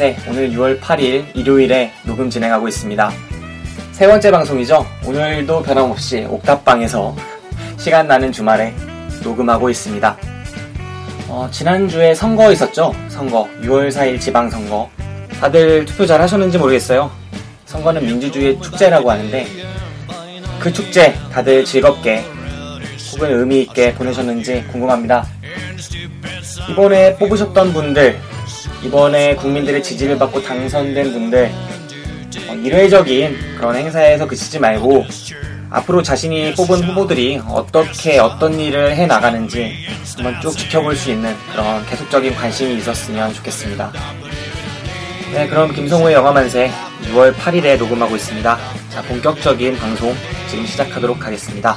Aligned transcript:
영화만세 0.00 0.16
오늘 0.26 0.50
6월 0.52 0.80
8일 0.80 1.36
일요일에 1.36 1.92
녹음 2.04 2.30
진행하고 2.30 2.66
있습니다. 2.66 3.12
세 3.92 4.06
번째 4.06 4.30
방송이죠. 4.30 4.86
오늘도 5.06 5.62
변함없이 5.62 6.24
옥탑방에서 6.28 7.14
시간 7.76 8.08
나는 8.08 8.32
주말에 8.32 8.74
녹음하고 9.22 9.68
있습니다. 9.68 10.16
어, 11.28 11.48
지난주에 11.52 12.14
선거 12.14 12.50
있었죠? 12.50 12.94
선거. 13.08 13.46
6월 13.62 13.92
4일 13.92 14.18
지방선거. 14.18 14.88
다들 15.38 15.84
투표 15.84 16.06
잘 16.06 16.20
하셨는지 16.22 16.56
모르겠어요. 16.56 17.10
선거는 17.66 18.04
민주주의의 18.04 18.60
축제라고 18.60 19.10
하는데 19.10 19.46
그 20.58 20.72
축제 20.72 21.14
다들 21.30 21.64
즐겁게 21.64 22.24
혹은 23.12 23.38
의미 23.38 23.62
있게 23.62 23.94
보내셨는지 23.94 24.64
궁금합니다. 24.72 25.26
이번에 26.70 27.16
뽑으셨던 27.16 27.72
분들, 27.72 28.18
이번에 28.82 29.36
국민들의 29.36 29.82
지지를 29.82 30.18
받고 30.18 30.42
당선된 30.42 31.12
분들, 31.12 31.50
어, 32.48 32.54
일회적인 32.54 33.56
그런 33.56 33.76
행사에서 33.76 34.26
그치지 34.26 34.58
말고 34.58 35.04
앞으로 35.70 36.02
자신이 36.02 36.54
뽑은 36.54 36.82
후보들이 36.82 37.40
어떻게 37.48 38.18
어떤 38.18 38.58
일을 38.58 38.96
해 38.96 39.06
나가는지 39.06 39.72
한번 40.16 40.40
쭉 40.40 40.56
지켜볼 40.56 40.96
수 40.96 41.10
있는 41.10 41.34
그런 41.52 41.84
계속적인 41.86 42.34
관심이 42.34 42.76
있었으면 42.76 43.32
좋겠습니다. 43.34 43.92
네, 45.32 45.46
그럼 45.46 45.72
김성우의 45.72 46.14
영화만세 46.14 46.70
6월 47.12 47.32
8일에 47.34 47.78
녹음하고 47.78 48.16
있습니다. 48.16 48.58
자, 48.90 49.02
본격적인 49.02 49.76
방송 49.76 50.14
지금 50.48 50.66
시작하도록 50.66 51.24
하겠습니다. 51.24 51.76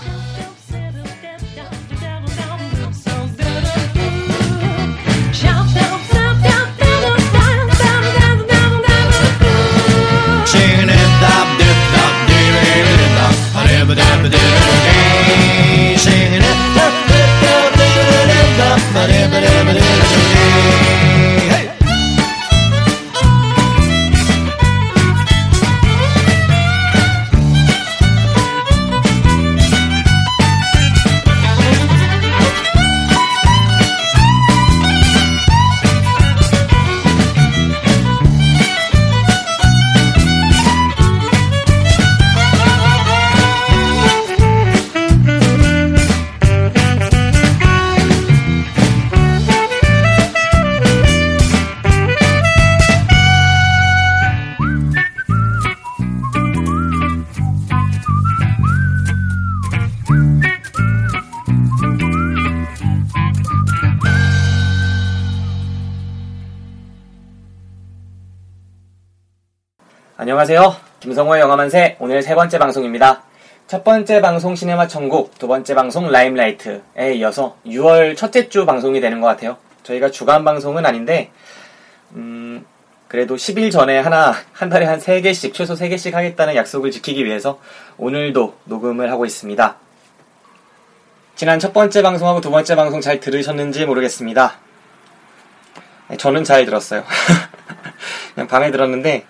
김성호의 71.13 71.41
영화만세 71.41 71.97
오늘 71.99 72.23
세 72.23 72.33
번째 72.33 72.57
방송입니다. 72.57 73.21
첫 73.67 73.83
번째 73.83 74.19
방송 74.19 74.55
시네마 74.55 74.87
천국, 74.87 75.37
두 75.37 75.47
번째 75.47 75.75
방송 75.75 76.09
라임라이트에 76.09 77.13
이어서 77.17 77.55
6월 77.67 78.17
첫째 78.17 78.49
주 78.49 78.65
방송이 78.65 78.99
되는 78.99 79.21
것 79.21 79.27
같아요. 79.27 79.57
저희가 79.83 80.09
주간 80.09 80.43
방송은 80.43 80.87
아닌데, 80.87 81.29
음, 82.15 82.65
그래도 83.07 83.35
10일 83.35 83.71
전에 83.71 83.99
하나, 83.99 84.33
한 84.53 84.69
달에 84.69 84.87
한 84.87 84.97
3개씩, 84.97 85.53
최소 85.53 85.75
3개씩 85.75 86.13
하겠다는 86.13 86.55
약속을 86.55 86.89
지키기 86.89 87.25
위해서 87.25 87.59
오늘도 87.97 88.57
녹음을 88.63 89.11
하고 89.11 89.27
있습니다. 89.27 89.75
지난 91.35 91.59
첫 91.59 91.73
번째 91.73 92.01
방송하고 92.01 92.41
두 92.41 92.49
번째 92.49 92.75
방송 92.75 93.01
잘 93.01 93.19
들으셨는지 93.19 93.85
모르겠습니다. 93.85 94.55
네, 96.07 96.17
저는 96.17 96.43
잘 96.43 96.65
들었어요. 96.65 97.03
그냥 98.33 98.47
밤에 98.47 98.71
들었는데, 98.71 99.27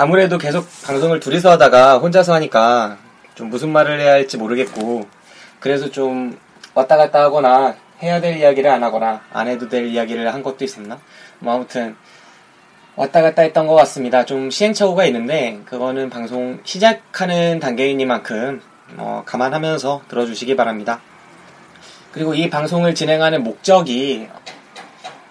아무래도 0.00 0.38
계속 0.38 0.64
방송을 0.84 1.18
둘이서 1.18 1.50
하다가 1.50 1.98
혼자서 1.98 2.32
하니까 2.34 2.98
좀 3.34 3.50
무슨 3.50 3.70
말을 3.70 3.98
해야 3.98 4.12
할지 4.12 4.36
모르겠고 4.36 5.08
그래서 5.58 5.90
좀 5.90 6.38
왔다 6.72 6.96
갔다 6.96 7.20
하거나 7.24 7.74
해야 8.00 8.20
될 8.20 8.36
이야기를 8.36 8.70
안 8.70 8.84
하거나 8.84 9.22
안 9.32 9.48
해도 9.48 9.68
될 9.68 9.86
이야기를 9.86 10.32
한 10.32 10.44
것도 10.44 10.64
있었나? 10.64 11.00
뭐 11.40 11.52
아무튼 11.52 11.96
왔다 12.94 13.22
갔다 13.22 13.42
했던 13.42 13.66
것 13.66 13.74
같습니다. 13.74 14.24
좀 14.24 14.52
시행착오가 14.52 15.04
있는데 15.06 15.58
그거는 15.64 16.10
방송 16.10 16.60
시작하는 16.62 17.58
단계이니만큼 17.58 18.62
어, 18.98 19.24
감안하면서 19.26 20.02
들어주시기 20.06 20.54
바랍니다. 20.54 21.00
그리고 22.12 22.34
이 22.34 22.48
방송을 22.48 22.94
진행하는 22.94 23.42
목적이 23.42 24.28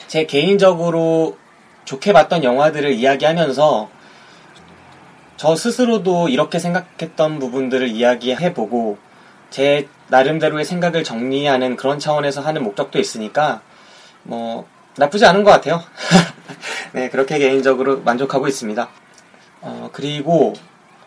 제 0.07 0.25
개인적으로 0.25 1.37
좋게 1.85 2.11
봤던 2.11 2.43
영화들을 2.43 2.91
이야기하면서 2.91 3.95
저 5.37 5.55
스스로도 5.55 6.29
이렇게 6.29 6.57
생각했던 6.57 7.37
부분들을 7.39 7.87
이야기해보고 7.89 8.97
제 9.51 9.87
나름대로의 10.07 10.65
생각을 10.65 11.03
정리하는 11.03 11.75
그런 11.75 11.99
차원에서 11.99 12.41
하는 12.41 12.63
목적도 12.63 12.99
있으니까 12.99 13.61
뭐 14.23 14.67
나쁘지 14.97 15.25
않은 15.25 15.43
것 15.43 15.51
같아요. 15.51 15.83
네 16.93 17.09
그렇게 17.09 17.37
개인적으로 17.37 18.01
만족하고 18.01 18.47
있습니다. 18.47 18.89
어, 19.61 19.89
그리고 19.93 20.53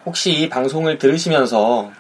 혹시 0.07 0.33
이 0.33 0.49
방송을 0.49 0.99
들으시면서 0.99 1.91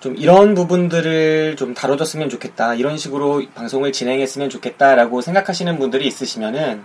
좀 0.00 0.16
이런 0.16 0.56
부분들을 0.56 1.54
좀 1.56 1.74
다뤄줬으면 1.74 2.28
좋겠다. 2.28 2.74
이런 2.74 2.98
식으로 2.98 3.42
방송을 3.54 3.92
진행했으면 3.92 4.50
좋겠다라고 4.50 5.20
생각하시는 5.20 5.78
분들이 5.78 6.08
있으시면은 6.08 6.84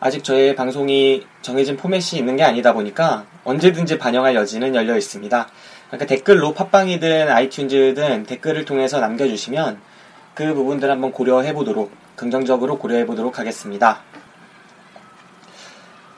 아직 0.00 0.24
저의 0.24 0.56
방송이 0.56 1.26
정해진 1.42 1.76
포맷이 1.76 2.18
있는 2.18 2.34
게 2.36 2.42
아니다 2.42 2.72
보니까 2.72 3.26
언제든지 3.44 3.98
반영할 3.98 4.34
여지는 4.34 4.74
열려 4.74 4.96
있습니다. 4.96 5.48
그러니까 5.88 6.06
댓글로 6.06 6.54
팟빵이든 6.54 7.28
아이튠즈든 7.28 8.26
댓글을 8.26 8.64
통해서 8.64 8.98
남겨주시면 8.98 9.78
그 10.34 10.54
부분들 10.54 10.90
한번 10.90 11.12
고려해 11.12 11.52
보도록 11.52 11.92
긍정적으로 12.16 12.78
고려해 12.78 13.04
보도록 13.04 13.38
하겠습니다. 13.38 14.00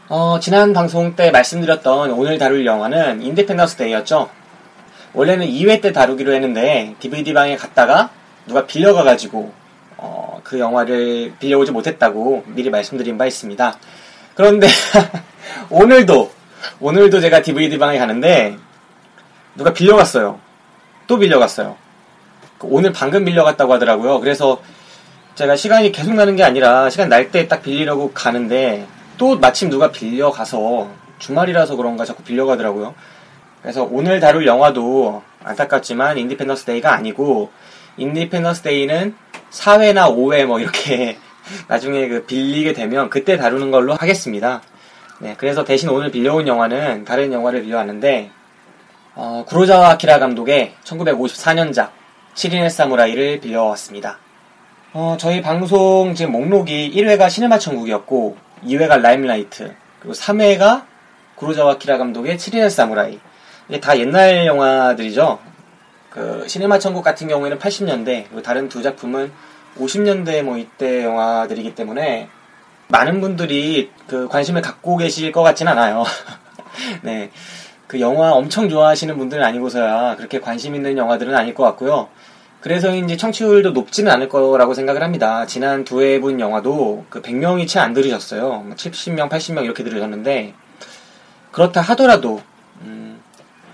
어, 0.08 0.38
지난 0.38 0.72
방송 0.72 1.16
때 1.16 1.32
말씀드렸던 1.32 2.12
오늘 2.12 2.38
다룰 2.38 2.64
영화는 2.64 3.20
인디펜던스 3.22 3.76
데이였죠. 3.78 4.30
원래는 5.14 5.46
2회 5.46 5.82
때 5.82 5.92
다루기로 5.92 6.32
했는데 6.32 6.94
DVD방에 7.00 7.56
갔다가 7.56 8.10
누가 8.46 8.64
빌려가가지고 8.64 9.61
어, 10.04 10.40
그 10.42 10.58
영화를 10.58 11.32
빌려오지 11.38 11.70
못했다고 11.70 12.42
미리 12.48 12.70
말씀드린 12.70 13.16
바 13.16 13.24
있습니다. 13.26 13.78
그런데 14.34 14.66
오늘도 15.70 16.32
오늘도 16.80 17.20
제가 17.20 17.42
DVD방에 17.42 17.98
가는데 17.98 18.56
누가 19.54 19.72
빌려갔어요. 19.72 20.40
또 21.06 21.18
빌려갔어요. 21.18 21.76
그 22.58 22.66
오늘 22.68 22.92
방금 22.92 23.24
빌려갔다고 23.24 23.72
하더라고요. 23.74 24.18
그래서 24.18 24.60
제가 25.36 25.54
시간이 25.54 25.92
계속 25.92 26.14
나는 26.14 26.34
게 26.34 26.42
아니라 26.42 26.90
시간 26.90 27.08
날 27.08 27.30
때 27.30 27.46
딱 27.46 27.62
빌리려고 27.62 28.10
가는데 28.12 28.86
또 29.18 29.38
마침 29.38 29.70
누가 29.70 29.92
빌려가서 29.92 30.90
주말이라서 31.20 31.76
그런가 31.76 32.04
자꾸 32.04 32.24
빌려가더라고요. 32.24 32.94
그래서 33.62 33.86
오늘 33.88 34.18
다룰 34.18 34.46
영화도 34.46 35.22
안타깝지만 35.44 36.18
인디펜던스 36.18 36.64
데이가 36.64 36.92
아니고 36.92 37.50
인디펜던스 37.98 38.62
데이는 38.62 39.14
4회나 39.52 40.16
5회 40.16 40.46
뭐 40.46 40.58
이렇게 40.58 41.18
나중에 41.68 42.08
그 42.08 42.24
빌리게 42.24 42.72
되면 42.72 43.10
그때 43.10 43.36
다루는 43.36 43.70
걸로 43.70 43.94
하겠습니다. 43.94 44.62
네, 45.20 45.34
그래서 45.38 45.64
대신 45.64 45.88
오늘 45.88 46.10
빌려온 46.10 46.48
영화는 46.48 47.04
다른 47.04 47.32
영화를 47.32 47.62
빌려왔는데 47.62 48.30
어, 49.14 49.44
구로자와 49.46 49.90
아키라 49.90 50.18
감독의 50.18 50.74
1954년작 50.84 51.90
7인의 52.34 52.70
사무라이를 52.70 53.40
빌려왔습니다. 53.40 54.18
어, 54.94 55.16
저희 55.18 55.42
방송 55.42 56.14
지금 56.14 56.32
목록이 56.32 56.92
1회가 56.94 57.28
시네마 57.28 57.58
천국이었고 57.58 58.36
2회가 58.64 59.00
라임라이트 59.00 59.74
그리고 60.00 60.14
3회가 60.14 60.84
구로자와 61.36 61.72
아키라 61.72 61.98
감독의 61.98 62.36
7인의 62.36 62.70
사무라이 62.70 63.20
이게 63.68 63.80
다 63.80 63.98
옛날 63.98 64.46
영화들이죠. 64.46 65.38
그 66.12 66.46
시네마 66.46 66.78
천국 66.78 67.02
같은 67.02 67.28
경우에는 67.28 67.58
80년대 67.58 68.24
그리고 68.28 68.42
다른 68.42 68.68
두 68.68 68.82
작품은 68.82 69.32
50년대 69.78 70.42
뭐 70.42 70.58
이때 70.58 71.04
영화들이기 71.04 71.74
때문에 71.74 72.28
많은 72.88 73.20
분들이 73.20 73.90
그 74.06 74.28
관심을 74.28 74.60
갖고 74.60 74.98
계실 74.98 75.32
것 75.32 75.42
같진 75.42 75.68
않아요. 75.68 76.04
네. 77.02 77.30
그 77.86 78.00
영화 78.00 78.32
엄청 78.32 78.68
좋아하시는 78.68 79.16
분들은 79.16 79.42
아니고서야 79.42 80.16
그렇게 80.16 80.40
관심 80.40 80.74
있는 80.74 80.96
영화들은 80.96 81.34
아닐 81.34 81.54
것 81.54 81.64
같고요. 81.64 82.08
그래서인지 82.60 83.16
청취율도 83.16 83.70
높지는 83.70 84.12
않을 84.12 84.28
거라고 84.28 84.72
생각을 84.72 85.02
합니다. 85.02 85.46
지난 85.46 85.84
두회본 85.84 86.38
영화도 86.38 87.06
그 87.08 87.20
100명이 87.20 87.66
채 87.66 87.80
안 87.80 87.92
들으셨어요. 87.92 88.64
70명, 88.76 89.28
80명 89.28 89.64
이렇게 89.64 89.82
들으셨는데 89.82 90.54
그렇다 91.50 91.80
하더라도 91.80 92.40
음, 92.82 93.20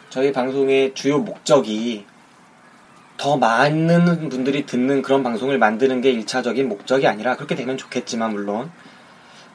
저희 0.08 0.32
방송의 0.32 0.94
주요 0.94 1.18
목적이 1.18 2.06
더 3.18 3.36
많은 3.36 4.30
분들이 4.30 4.64
듣는 4.64 5.02
그런 5.02 5.22
방송을 5.22 5.58
만드는 5.58 6.00
게 6.00 6.14
1차적인 6.14 6.64
목적이 6.64 7.06
아니라 7.06 7.36
그렇게 7.36 7.54
되면 7.54 7.76
좋겠지만 7.76 8.32
물론 8.32 8.70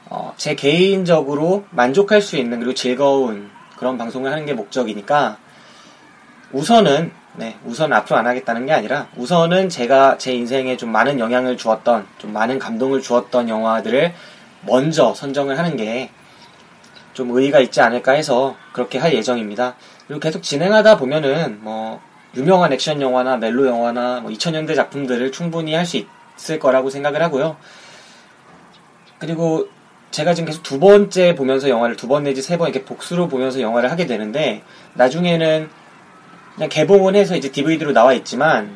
어, 0.06 0.34
제 0.36 0.54
개인적으로 0.54 1.64
만족할 1.70 2.22
수 2.22 2.36
있는 2.36 2.60
그리고 2.60 2.74
즐거운 2.74 3.50
그런 3.76 3.98
방송을 3.98 4.30
하는 4.30 4.46
게 4.46 4.52
목적이니까 4.52 5.38
우선은 6.52 7.10
네, 7.36 7.56
우선 7.64 7.92
앞으로 7.92 8.16
안 8.16 8.28
하겠다는 8.28 8.66
게 8.66 8.72
아니라 8.72 9.08
우선은 9.16 9.68
제가 9.68 10.18
제 10.18 10.32
인생에 10.32 10.76
좀 10.76 10.92
많은 10.92 11.18
영향을 11.18 11.56
주었던 11.56 12.06
좀 12.18 12.32
많은 12.32 12.60
감동을 12.60 13.02
주었던 13.02 13.48
영화들을 13.48 14.14
먼저 14.66 15.12
선정을 15.14 15.58
하는 15.58 15.76
게 15.76 16.10
좀 17.14 17.30
의의가 17.30 17.60
있지 17.60 17.80
않을까 17.80 18.12
해서 18.12 18.56
그렇게 18.72 18.98
할 18.98 19.14
예정입니다. 19.14 19.76
그리고 20.06 20.20
계속 20.20 20.42
진행하다 20.42 20.98
보면은 20.98 21.60
뭐 21.62 22.00
유명한 22.36 22.72
액션 22.72 23.00
영화나 23.00 23.36
멜로 23.36 23.66
영화나 23.66 24.20
뭐 24.20 24.30
2000년대 24.30 24.74
작품들을 24.74 25.30
충분히 25.32 25.74
할 25.74 25.84
수 25.86 26.02
있을 26.36 26.58
거라고 26.58 26.90
생각을 26.90 27.22
하고요. 27.22 27.56
그리고 29.18 29.68
제가 30.10 30.34
지금 30.34 30.46
계속 30.46 30.62
두 30.62 30.78
번째 30.78 31.34
보면서 31.34 31.68
영화를 31.68 31.96
두 31.96 32.06
번 32.08 32.24
내지 32.24 32.42
세 32.42 32.56
번 32.56 32.68
이렇게 32.68 32.84
복수로 32.84 33.28
보면서 33.28 33.60
영화를 33.60 33.90
하게 33.90 34.06
되는데 34.06 34.62
나중에는 34.94 35.68
그냥 36.54 36.68
개봉은 36.68 37.14
해서 37.16 37.36
이제 37.36 37.50
DVD로 37.50 37.92
나와 37.92 38.12
있지만 38.14 38.70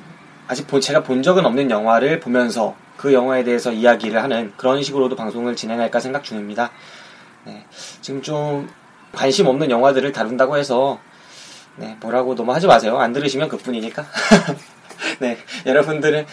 아직 0.48 0.66
보- 0.66 0.80
제가 0.80 1.02
본 1.02 1.22
적은 1.22 1.44
없는 1.46 1.70
영화를 1.70 2.18
보면서 2.20 2.74
그 2.96 3.12
영화에 3.12 3.44
대해서 3.44 3.70
이야기를 3.70 4.20
하는 4.22 4.52
그런 4.56 4.82
식으로도 4.82 5.14
방송을 5.14 5.54
진행할까 5.54 6.00
생각 6.00 6.24
중입니다. 6.24 6.70
네, 7.44 7.64
지금 8.00 8.20
좀 8.22 8.68
관심 9.12 9.46
없는 9.46 9.70
영화들을 9.70 10.10
다룬다고 10.12 10.56
해서 10.56 10.98
네, 11.78 11.96
뭐라고 12.00 12.34
너무 12.34 12.52
하지 12.52 12.66
마세요. 12.66 12.98
안 12.98 13.12
들으시면 13.12 13.48
그뿐이니까. 13.48 14.04
네, 15.20 15.38
여러분들은 15.66 16.26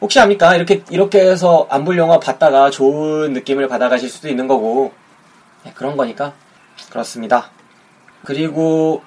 혹시 0.00 0.18
압니까? 0.20 0.54
이렇게 0.56 0.82
이렇게 0.90 1.20
해서 1.20 1.66
안 1.70 1.84
볼 1.84 1.98
영화 1.98 2.18
봤다가 2.20 2.70
좋은 2.70 3.32
느낌을 3.32 3.68
받아가실 3.68 4.08
수도 4.08 4.28
있는 4.28 4.46
거고 4.46 4.92
네, 5.64 5.72
그런 5.74 5.96
거니까 5.96 6.32
그렇습니다. 6.90 7.50
그리고 8.24 9.02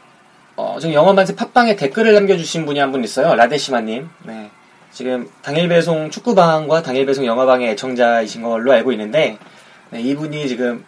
어, 0.56 0.78
지금 0.80 0.94
영화만세 0.94 1.36
팟빵에 1.36 1.76
댓글을 1.76 2.14
남겨주신 2.14 2.66
분이 2.66 2.80
한 2.80 2.92
분 2.92 3.04
있어요. 3.04 3.34
라데시마님. 3.36 4.10
네. 4.24 4.52
지금 4.92 5.30
당일 5.42 5.70
배송 5.70 6.10
축구방과 6.12 6.84
당일 6.84 7.06
배송 7.06 7.26
영화방의 7.26 7.70
애청자이신 7.72 8.42
걸로 8.44 8.74
알고 8.74 8.92
있는데, 8.92 9.38
네, 9.90 10.02
이분이 10.02 10.50
지금 10.50 10.84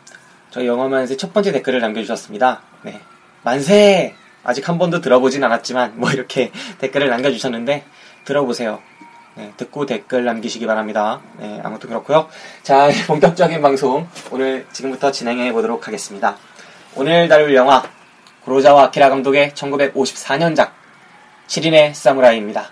저희 0.52 0.68
영화만세 0.68 1.16
첫 1.16 1.34
번째 1.34 1.54
댓글을 1.54 1.80
남겨주셨습니다. 1.80 2.62
네. 2.84 3.00
만세! 3.44 4.14
아직 4.44 4.68
한 4.68 4.78
번도 4.78 5.02
들어보진 5.02 5.44
않았지만, 5.44 5.94
뭐 5.96 6.12
이렇게 6.12 6.52
댓글을 6.80 7.10
남겨주셨는데, 7.10 7.86
들어보세요. 8.26 8.80
네, 9.36 9.52
듣고 9.58 9.88
댓글 9.88 10.26
남기시기 10.26 10.68
바랍니다. 10.68 11.20
네, 11.40 11.60
아무튼 11.64 11.90
그렇고요. 11.90 12.30
자, 12.62 12.90
본격적인 13.08 13.62
방송 13.62 14.08
오늘 14.32 14.68
지금부터 14.72 15.12
진행해 15.12 15.52
보도록 15.52 15.88
하겠습니다. 15.88 16.38
오늘 16.96 17.28
다룰 17.28 17.56
영화 17.56 17.84
구로자와 18.46 18.84
아키라 18.84 19.10
감독의 19.10 19.52
1954년작 19.52 20.72
7인의 21.48 21.96
사무라이입니다. 21.96 22.70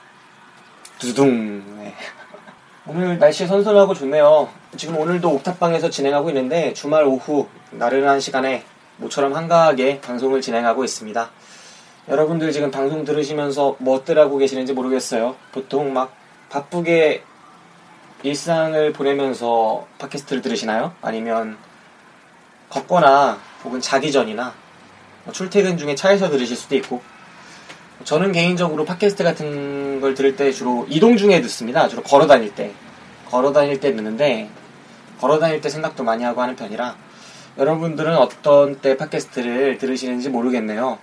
두둥. 0.99 1.79
네. 1.79 1.95
오늘 2.85 3.17
날씨 3.17 3.47
선선하고 3.47 3.95
좋네요. 3.95 4.49
지금 4.77 4.97
오늘도 4.97 5.29
옥탑방에서 5.31 5.89
진행하고 5.89 6.29
있는데 6.29 6.73
주말 6.73 7.05
오후 7.05 7.47
나른한 7.71 8.19
시간에 8.19 8.63
모처럼 8.97 9.35
한가하게 9.35 10.01
방송을 10.01 10.41
진행하고 10.41 10.83
있습니다. 10.83 11.31
여러분들 12.07 12.51
지금 12.51 12.71
방송 12.71 13.05
들으시면서 13.05 13.75
뭐들 13.79 14.17
하고 14.17 14.37
계시는지 14.37 14.73
모르겠어요. 14.73 15.35
보통 15.51 15.93
막 15.93 16.13
바쁘게 16.49 17.23
일상을 18.23 18.91
보내면서 18.93 19.87
팟캐스트를 19.99 20.41
들으시나요? 20.41 20.93
아니면 21.01 21.57
걷거나 22.69 23.39
혹은 23.63 23.81
자기 23.81 24.11
전이나 24.11 24.53
뭐 25.25 25.33
출퇴근 25.33 25.77
중에 25.77 25.95
차에서 25.95 26.29
들으실 26.29 26.55
수도 26.57 26.75
있고 26.75 27.01
저는 28.03 28.31
개인적으로 28.31 28.83
팟캐스트 28.85 29.23
같은 29.23 30.01
걸 30.01 30.15
들을 30.15 30.35
때 30.35 30.51
주로 30.51 30.87
이동 30.89 31.17
중에 31.17 31.39
듣습니다. 31.41 31.87
주로 31.87 32.01
걸어 32.01 32.25
다닐 32.25 32.53
때 32.55 32.71
걸어 33.27 33.51
다닐 33.51 33.79
때 33.79 33.95
듣는데 33.95 34.49
걸어 35.19 35.37
다닐 35.37 35.61
때 35.61 35.69
생각도 35.69 36.03
많이 36.03 36.23
하고 36.23 36.41
하는 36.41 36.55
편이라 36.55 36.95
여러분들은 37.59 38.17
어떤 38.17 38.79
때 38.81 38.97
팟캐스트를 38.97 39.77
들으시는지 39.77 40.29
모르겠네요. 40.29 40.97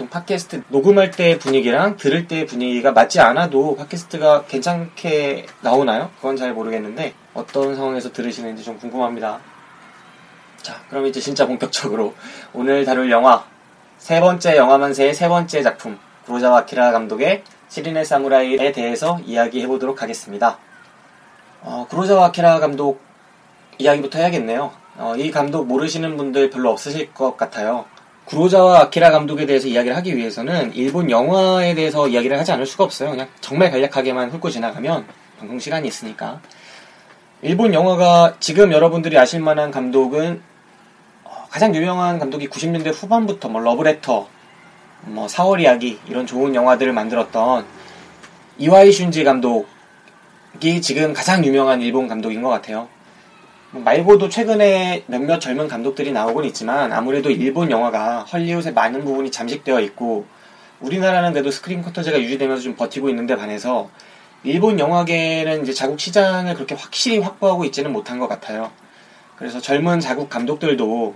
보통 0.00 0.08
팟캐스트 0.08 0.62
녹음할 0.68 1.10
때 1.10 1.38
분위기랑 1.38 1.98
들을 1.98 2.26
때 2.26 2.46
분위기가 2.46 2.92
맞지 2.92 3.20
않아도 3.20 3.76
팟캐스트가 3.76 4.46
괜찮게 4.46 5.44
나오나요? 5.60 6.10
그건 6.16 6.36
잘 6.36 6.54
모르겠는데 6.54 7.12
어떤 7.34 7.76
상황에서 7.76 8.10
들으시는지 8.10 8.64
좀 8.64 8.78
궁금합니다. 8.78 9.40
자, 10.62 10.80
그럼 10.88 11.06
이제 11.06 11.20
진짜 11.20 11.46
본격적으로 11.46 12.14
오늘 12.54 12.86
다룰 12.86 13.10
영화 13.10 13.44
세 13.98 14.20
번째 14.20 14.56
영화만세의 14.56 15.12
세 15.12 15.28
번째 15.28 15.62
작품 15.62 15.98
구로자와 16.24 16.60
아키라 16.60 16.92
감독의 16.92 17.44
7인의 17.68 18.06
사무라이에 18.06 18.72
대해서 18.72 19.20
이야기해 19.26 19.66
보도록 19.66 20.00
하겠습니다. 20.00 20.58
어, 21.60 21.86
구로자와 21.90 22.26
아키라 22.26 22.58
감독 22.60 23.02
이야기부터 23.76 24.18
해야겠네요. 24.18 24.72
어, 24.96 25.14
이 25.16 25.30
감독 25.30 25.66
모르시는 25.66 26.16
분들 26.16 26.48
별로 26.48 26.70
없으실 26.70 27.12
것 27.12 27.36
같아요. 27.36 27.84
구로자와 28.30 28.82
아키라 28.82 29.10
감독에 29.10 29.44
대해서 29.44 29.66
이야기를 29.66 29.96
하기 29.96 30.16
위해서는 30.16 30.72
일본 30.76 31.10
영화에 31.10 31.74
대해서 31.74 32.06
이야기를 32.06 32.38
하지 32.38 32.52
않을 32.52 32.64
수가 32.64 32.84
없어요. 32.84 33.10
그냥 33.10 33.26
정말 33.40 33.72
간략하게만 33.72 34.30
훑고 34.30 34.50
지나가면 34.50 35.04
방송 35.40 35.58
시간이 35.58 35.88
있으니까. 35.88 36.40
일본 37.42 37.74
영화가 37.74 38.36
지금 38.38 38.70
여러분들이 38.70 39.18
아실 39.18 39.40
만한 39.40 39.72
감독은 39.72 40.42
어, 41.24 41.46
가장 41.50 41.74
유명한 41.74 42.20
감독이 42.20 42.48
90년대 42.48 42.92
후반부터 42.94 43.48
뭐 43.48 43.60
러브레터, 43.62 44.28
뭐 45.06 45.26
4월 45.26 45.60
이야기 45.60 45.98
이런 46.06 46.24
좋은 46.24 46.54
영화들을 46.54 46.92
만들었던 46.92 47.64
이와이 48.58 48.90
슌지 48.90 49.24
감독이 49.24 50.80
지금 50.82 51.12
가장 51.12 51.44
유명한 51.44 51.82
일본 51.82 52.06
감독인 52.06 52.42
것 52.42 52.48
같아요. 52.48 52.86
뭐 53.72 53.82
말고도 53.82 54.28
최근에 54.28 55.04
몇몇 55.06 55.38
젊은 55.38 55.68
감독들이 55.68 56.10
나오곤 56.10 56.44
있지만 56.46 56.92
아무래도 56.92 57.30
일본 57.30 57.70
영화가 57.70 58.24
헐리우드의 58.24 58.74
많은 58.74 59.04
부분이 59.04 59.30
잠식되어 59.30 59.80
있고 59.80 60.26
우리나라는 60.80 61.32
그래도 61.32 61.52
스크린 61.52 61.82
쿼터제가 61.82 62.20
유지되면서 62.20 62.62
좀 62.62 62.74
버티고 62.74 63.08
있는데 63.10 63.36
반해서 63.36 63.88
일본 64.42 64.80
영화계는 64.80 65.62
이제 65.62 65.72
자국 65.72 66.00
시장을 66.00 66.54
그렇게 66.54 66.74
확실히 66.74 67.18
확보하고 67.18 67.64
있지는 67.64 67.92
못한 67.92 68.18
것 68.18 68.26
같아요. 68.26 68.72
그래서 69.36 69.60
젊은 69.60 70.00
자국 70.00 70.28
감독들도 70.28 71.14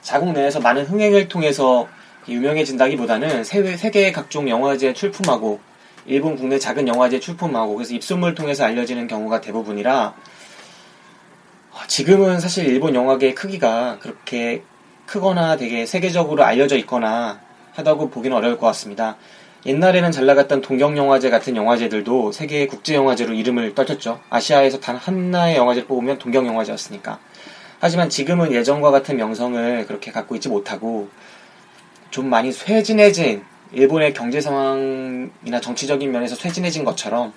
자국 0.00 0.32
내에서 0.32 0.60
많은 0.60 0.84
흥행을 0.84 1.28
통해서 1.28 1.88
유명해진다기보다는 2.28 3.42
세계, 3.42 3.76
세계 3.76 4.12
각종 4.12 4.48
영화제에 4.48 4.92
출품하고 4.92 5.58
일본 6.06 6.36
국내 6.36 6.58
작은 6.58 6.86
영화제에 6.86 7.18
출품하고 7.18 7.74
그래서 7.74 7.94
입소문을 7.94 8.34
통해서 8.34 8.64
알려지는 8.64 9.08
경우가 9.08 9.40
대부분이라 9.40 10.06
어, 10.06 10.14
지금은 11.88 12.38
사실 12.38 12.66
일본 12.66 12.94
영화계의 12.94 13.34
크기가 13.34 13.98
그렇게 14.00 14.62
크거나 15.06 15.56
되게 15.56 15.86
세계적으로 15.86 16.44
알려져 16.44 16.76
있거나 16.76 17.40
하다고 17.72 18.10
보기는 18.10 18.36
어려울 18.36 18.58
것 18.58 18.66
같습니다. 18.66 19.16
옛날에는 19.64 20.12
잘 20.12 20.26
나갔던 20.26 20.60
동경영화제 20.60 21.30
같은 21.30 21.56
영화제들도 21.56 22.32
세계 22.32 22.66
국제영화제로 22.66 23.32
이름을 23.32 23.74
떨쳤죠. 23.74 24.20
아시아에서 24.28 24.80
단 24.80 24.96
하나의 24.96 25.56
영화제를 25.56 25.88
뽑으면 25.88 26.18
동경영화제였으니까. 26.18 27.18
하지만 27.80 28.10
지금은 28.10 28.52
예전과 28.52 28.90
같은 28.90 29.16
명성을 29.16 29.86
그렇게 29.86 30.12
갖고 30.12 30.34
있지 30.34 30.50
못하고 30.50 31.08
좀 32.10 32.28
많이 32.28 32.52
쇠진해진 32.52 33.42
일본의 33.72 34.12
경제 34.12 34.42
상황이나 34.42 35.60
정치적인 35.62 36.12
면에서 36.12 36.34
쇠진해진 36.34 36.84
것처럼 36.84 37.32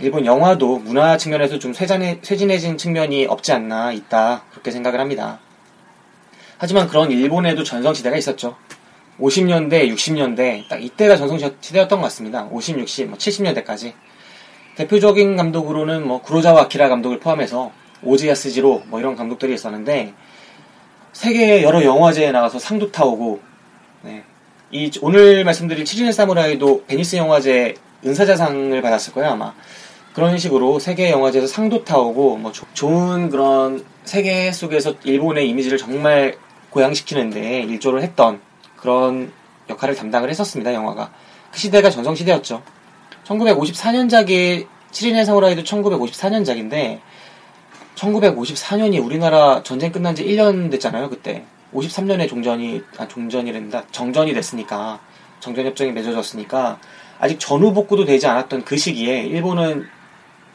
일본 0.00 0.26
영화도 0.26 0.78
문화 0.78 1.16
측면에서 1.16 1.58
좀 1.58 1.72
쇠진해, 1.72 2.20
쇠진해진 2.22 2.78
측면이 2.78 3.26
없지 3.26 3.52
않나 3.52 3.92
있다 3.92 4.44
그렇게 4.50 4.70
생각을 4.70 5.00
합니다. 5.00 5.40
하지만 6.58 6.88
그런 6.88 7.10
일본에도 7.10 7.64
전성시대가 7.64 8.16
있었죠. 8.16 8.56
50년대, 9.20 9.92
60년대 9.92 10.68
딱 10.68 10.82
이때가 10.82 11.16
전성시대였던 11.16 12.00
것 12.00 12.04
같습니다. 12.04 12.44
50, 12.50 12.78
60, 12.78 13.08
뭐 13.08 13.18
70년대까지 13.18 13.92
대표적인 14.76 15.36
감독으로는 15.36 16.06
뭐 16.06 16.22
구로자와 16.22 16.62
아키라 16.62 16.88
감독을 16.88 17.18
포함해서 17.18 17.72
오즈 18.02 18.27
야스지로 18.27 18.84
뭐 18.86 19.00
이런 19.00 19.16
감독들이 19.16 19.54
있었는데 19.54 20.14
세계 21.12 21.64
여러 21.64 21.82
영화제에 21.82 22.30
나가서 22.30 22.60
상도 22.60 22.92
타오고 22.92 23.40
네. 24.02 24.22
이 24.70 24.90
오늘 25.00 25.42
말씀드릴 25.42 25.82
7인의 25.82 26.12
사무라이도 26.12 26.84
베니스 26.84 27.16
영화제 27.16 27.74
은사자상을 28.06 28.80
받았을 28.80 29.12
거예요 29.14 29.32
아마 29.32 29.52
그런 30.18 30.36
식으로 30.36 30.80
세계 30.80 31.12
영화제에서 31.12 31.46
상도 31.46 31.84
타오고 31.84 32.38
뭐 32.38 32.50
조- 32.50 32.66
좋은 32.74 33.30
그런 33.30 33.84
세계 34.02 34.50
속에서 34.50 34.94
일본의 35.04 35.48
이미지를 35.48 35.78
정말 35.78 36.36
고양시키는데 36.70 37.60
일조를 37.60 38.02
했던 38.02 38.40
그런 38.76 39.30
역할을 39.70 39.94
담당을 39.94 40.28
했었습니다 40.28 40.74
영화가 40.74 41.12
그 41.52 41.58
시대가 41.60 41.88
전성 41.88 42.16
시대였죠 42.16 42.64
1954년작의 43.26 44.66
7인의 44.90 45.24
사무라이도 45.24 45.62
1954년작인데 45.62 46.98
1954년이 47.94 49.04
우리나라 49.04 49.62
전쟁 49.62 49.92
끝난 49.92 50.14
지 50.16 50.24
1년 50.24 50.70
됐잖아요, 50.70 51.10
그때. 51.10 51.44
53년에 51.74 52.28
종전이, 52.28 52.80
아, 52.96 53.06
종전이란다. 53.08 53.84
정전이 53.90 54.32
됐으니까. 54.34 55.00
정전협정이 55.40 55.90
맺어졌으니까. 55.92 56.78
아직 57.18 57.38
전후 57.40 57.72
복구도 57.74 58.04
되지 58.04 58.26
않았던 58.28 58.64
그 58.64 58.76
시기에 58.76 59.22
일본은 59.24 59.86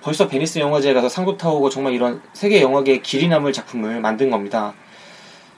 벌써 0.03 0.27
베니스 0.27 0.59
영화제에 0.59 0.93
가서 0.93 1.07
상도 1.07 1.37
타오고 1.37 1.69
정말 1.69 1.93
이런 1.93 2.21
세계 2.33 2.61
영화계에 2.61 3.01
길이 3.01 3.29
남을 3.29 3.53
작품을 3.53 4.01
만든 4.01 4.29
겁니다. 4.29 4.73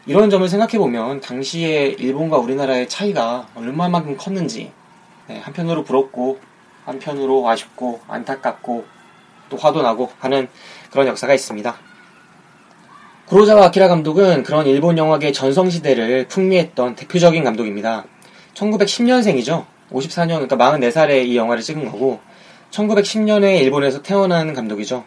이런 0.06 0.30
점을 0.30 0.48
생각해보면 0.48 1.20
당시에 1.20 1.88
일본과 1.98 2.38
우리나라의 2.38 2.88
차이가 2.88 3.48
얼마만큼 3.56 4.18
컸는지 4.18 4.72
네, 5.28 5.40
한편으로 5.40 5.84
부럽고 5.84 6.40
한편으로 6.86 7.50
아쉽고 7.50 8.02
안타깝고 8.08 8.86
또 9.50 9.58
화도 9.58 9.82
나고 9.82 10.12
하는 10.20 10.48
그런 10.92 11.08
역사가 11.08 11.34
있습니다. 11.34 11.76
구로자와 13.26 13.66
아키라 13.66 13.88
감독은 13.88 14.44
그런 14.44 14.68
일본 14.68 15.00
영화계 15.00 15.32
전성시대를 15.32 16.28
풍미했던 16.28 16.96
대표적인 16.96 17.44
감독입니다. 17.44 18.06
1910년생이죠. 18.54 19.66
54년, 19.92 20.48
그러니까 20.48 20.58
44살에 20.58 21.26
이 21.26 21.36
영화를 21.36 21.64
찍은 21.64 21.92
거고, 21.92 22.20
1910년에 22.76 23.62
일본에서 23.62 24.02
태어난 24.02 24.54
감독이죠. 24.54 25.04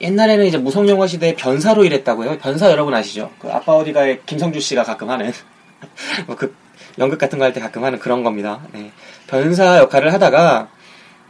옛날에는 0.00 0.46
이제 0.46 0.58
무성 0.58 0.88
영화 0.88 1.06
시대에 1.06 1.34
변사로 1.34 1.84
일했다고 1.84 2.24
해요. 2.24 2.38
변사 2.40 2.70
여러분 2.70 2.94
아시죠? 2.94 3.30
그 3.38 3.48
아빠 3.50 3.72
어디가의 3.74 4.20
김성주 4.26 4.60
씨가 4.60 4.82
가끔 4.84 5.10
하는, 5.10 5.32
뭐 6.26 6.36
그 6.36 6.54
연극 6.98 7.18
같은 7.18 7.38
거 7.38 7.44
할 7.44 7.52
때 7.52 7.60
가끔 7.60 7.84
하는 7.84 7.98
그런 7.98 8.22
겁니다. 8.22 8.60
네. 8.72 8.92
변사 9.26 9.78
역할을 9.78 10.12
하다가 10.12 10.68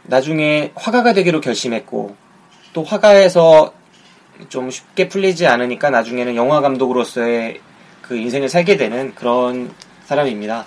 나중에 0.03 0.71
화가가 0.75 1.13
되기로 1.13 1.41
결심했고, 1.41 2.15
또 2.73 2.83
화가에서 2.83 3.73
좀 4.49 4.71
쉽게 4.71 5.07
풀리지 5.07 5.45
않으니까 5.47 5.89
나중에는 5.89 6.35
영화 6.35 6.61
감독으로서의 6.61 7.59
그 8.01 8.15
인생을 8.17 8.49
살게 8.49 8.77
되는 8.77 9.13
그런 9.15 9.71
사람입니다. 10.05 10.65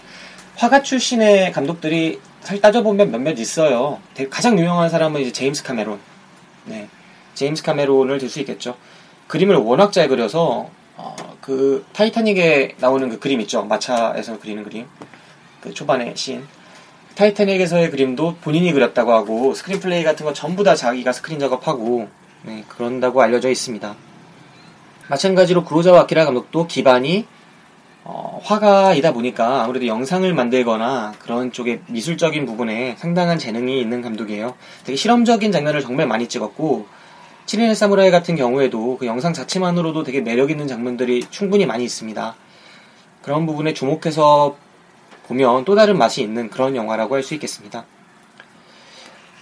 화가 0.57 0.83
출신의 0.83 1.53
감독들이 1.53 2.21
사실 2.45 2.61
따져보면 2.61 3.11
몇몇 3.11 3.39
있어요. 3.39 4.01
가장 4.29 4.59
유명한 4.59 4.91
사람은 4.91 5.23
이제 5.23 5.33
제임스 5.33 5.63
카메론. 5.63 5.99
네. 6.67 6.89
제임스 7.35 7.63
카메론을 7.63 8.19
들 8.19 8.29
수 8.29 8.39
있겠죠. 8.41 8.77
그림을 9.29 9.57
워낙 9.57 9.93
잘 9.93 10.09
그려서, 10.09 10.69
어, 10.97 11.17
그, 11.41 11.87
타이타닉에 11.95 12.77
나오는 12.79 13.09
그 13.09 13.19
그림 13.19 13.41
있죠. 13.41 13.65
마차에서 13.65 14.39
그리는 14.39 14.63
그림. 14.63 14.87
그 15.63 15.73
초반에 15.73 16.13
씬. 16.17 16.47
타이타닉에서의 17.15 17.91
그림도 17.91 18.37
본인이 18.43 18.71
그렸다고 18.73 19.13
하고, 19.15 19.55
screenplay 19.55 20.05
같은 20.05 20.27
거 20.27 20.35
전부 20.35 20.63
다 20.63 20.75
자기가 20.75 21.13
스크린 21.13 21.39
작업하고, 21.39 22.09
네, 22.43 22.63
그런다고 22.69 23.23
알려져 23.23 23.49
있습니다. 23.49 23.95
마찬가지로 25.09 25.65
구로자와 25.65 26.03
아키라 26.03 26.27
감독도 26.27 26.67
기반이 26.67 27.27
어, 28.07 28.39
화가이다 28.43 29.15
보니까 29.15 29.65
아무래도 29.65 29.87
영상을 29.87 30.33
만들거나 30.33 31.15
그런 31.19 31.53
쪽에 31.53 31.81
미술적인 31.89 32.45
부분에 32.45 32.97
상당한 32.99 33.39
재능이 33.39 33.81
있는 33.81 34.03
감독이에요. 34.03 34.55
되게 34.85 34.95
실험적인 34.95 35.51
장면을 35.53 35.81
정말 35.81 36.07
많이 36.07 36.29
찍었고 36.29 36.87
7인의 37.47 37.75
사무라이 37.75 38.11
같은 38.11 38.37
경우에도 38.37 38.99
그 38.99 39.07
영상 39.07 39.33
자체만으로도 39.33 40.03
되게 40.03 40.21
매력 40.21 40.51
있는 40.51 40.67
장면들이 40.67 41.25
충분히 41.31 41.65
많이 41.67 41.85
있습니다. 41.85 42.37
그런 43.23 43.47
부분에 43.47 43.73
주목해서 43.73 44.57
보면 45.27 45.65
또 45.65 45.75
다른 45.75 45.97
맛이 45.97 46.23
있는 46.23 46.51
그런 46.51 46.77
영화라고 46.77 47.15
할 47.15 47.23
수 47.23 47.33
있겠습니다. 47.35 47.87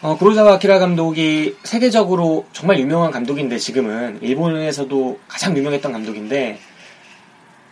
어, 0.03 0.17
구로자와 0.17 0.55
아키라 0.55 0.79
감독이 0.79 1.57
세계적으로 1.65 2.47
정말 2.53 2.79
유명한 2.79 3.11
감독인데 3.11 3.59
지금은 3.59 4.19
일본에서도 4.21 5.19
가장 5.29 5.57
유명했던 5.57 5.93
감독인데 5.93 6.59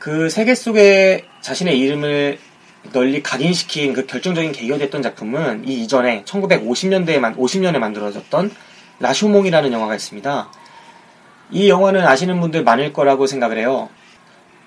그 0.01 0.31
세계 0.31 0.55
속에 0.55 1.27
자신의 1.43 1.79
이름을 1.79 2.39
널리 2.95 3.23
각인시킨 3.23 3.93
그 3.93 4.07
결정적인 4.07 4.53
계기가 4.53 4.79
됐던 4.79 5.03
작품은 5.03 5.69
이 5.69 5.83
이전에 5.83 6.25
1950년대에 6.25 7.19
만 7.19 7.37
50년에 7.37 7.79
만들어졌던 7.79 8.51
라쇼몽이라는 8.99 9.71
영화가 9.71 9.95
있습니다. 9.95 10.51
이 11.51 11.69
영화는 11.69 12.07
아시는 12.07 12.41
분들 12.41 12.65
많을 12.65 12.95
거라고 12.95 13.27
생각을 13.27 13.59
해요. 13.59 13.91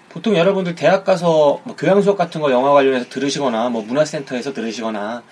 보통 0.09 0.37
여러분들 0.37 0.75
대학 0.75 1.03
가서 1.03 1.61
뭐 1.63 1.75
교양 1.75 1.99
수업 2.03 2.15
같은 2.15 2.39
거 2.39 2.51
영화 2.51 2.71
관련해서 2.71 3.09
들으시거나 3.09 3.69
뭐 3.69 3.81
문화센터에서 3.81 4.53
들으시거나 4.53 5.23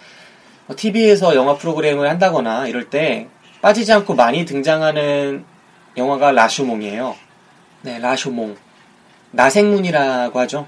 TV에서 0.75 1.35
영화 1.35 1.57
프로그램을 1.57 2.09
한다거나 2.09 2.65
이럴 2.65 2.89
때 2.89 3.27
빠지지 3.61 3.93
않고 3.93 4.15
많이 4.15 4.45
등장하는 4.45 5.45
영화가 5.95 6.31
라쇼몽이에요. 6.31 7.15
네, 7.83 7.99
라쇼몽. 7.99 8.70
나생문이라고 9.31 10.39
하죠. 10.41 10.67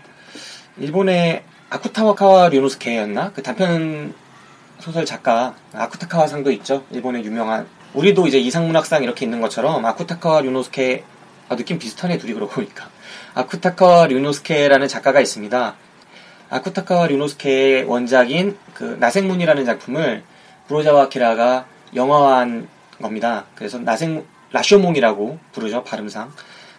일본의 0.77 1.43
아쿠타와카와 1.70 2.50
류노스케였나? 2.50 3.32
그 3.34 3.43
단편 3.43 4.13
소설 4.79 5.05
작가 5.05 5.55
아쿠타카와상도 5.74 6.51
있죠. 6.51 6.84
일본의 6.91 7.24
유명한 7.24 7.67
우리도 7.93 8.27
이제 8.27 8.39
이상문학상 8.39 9.03
이렇게 9.03 9.25
있는 9.25 9.41
것처럼 9.41 9.86
아쿠타카와 9.86 10.41
류노스케 10.41 11.03
아, 11.50 11.55
느낌 11.55 11.77
비슷하네, 11.77 12.17
둘이 12.17 12.34
그러고 12.34 12.51
보니까. 12.53 12.89
아쿠타카 13.36 14.08
류노스케라는 14.08 14.88
작가가 14.88 15.20
있습니다. 15.20 15.75
아쿠타카 16.50 17.08
류노스케의 17.08 17.84
원작인 17.84 18.58
그 18.74 18.98
나생문이라는 19.00 19.65
작품을 19.65 20.24
구로자와 20.67 21.03
아키라가 21.03 21.65
영화화한 21.96 22.67
겁니다. 23.01 23.46
그래서 23.55 23.79
나생 23.79 24.25
라쇼몽이라고 24.51 25.39
부르죠 25.51 25.84
발음상. 25.84 26.32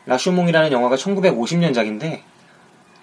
라쇼몽이라는 0.06 0.72
영화가 0.72 0.96
1950년작인데 0.96 2.20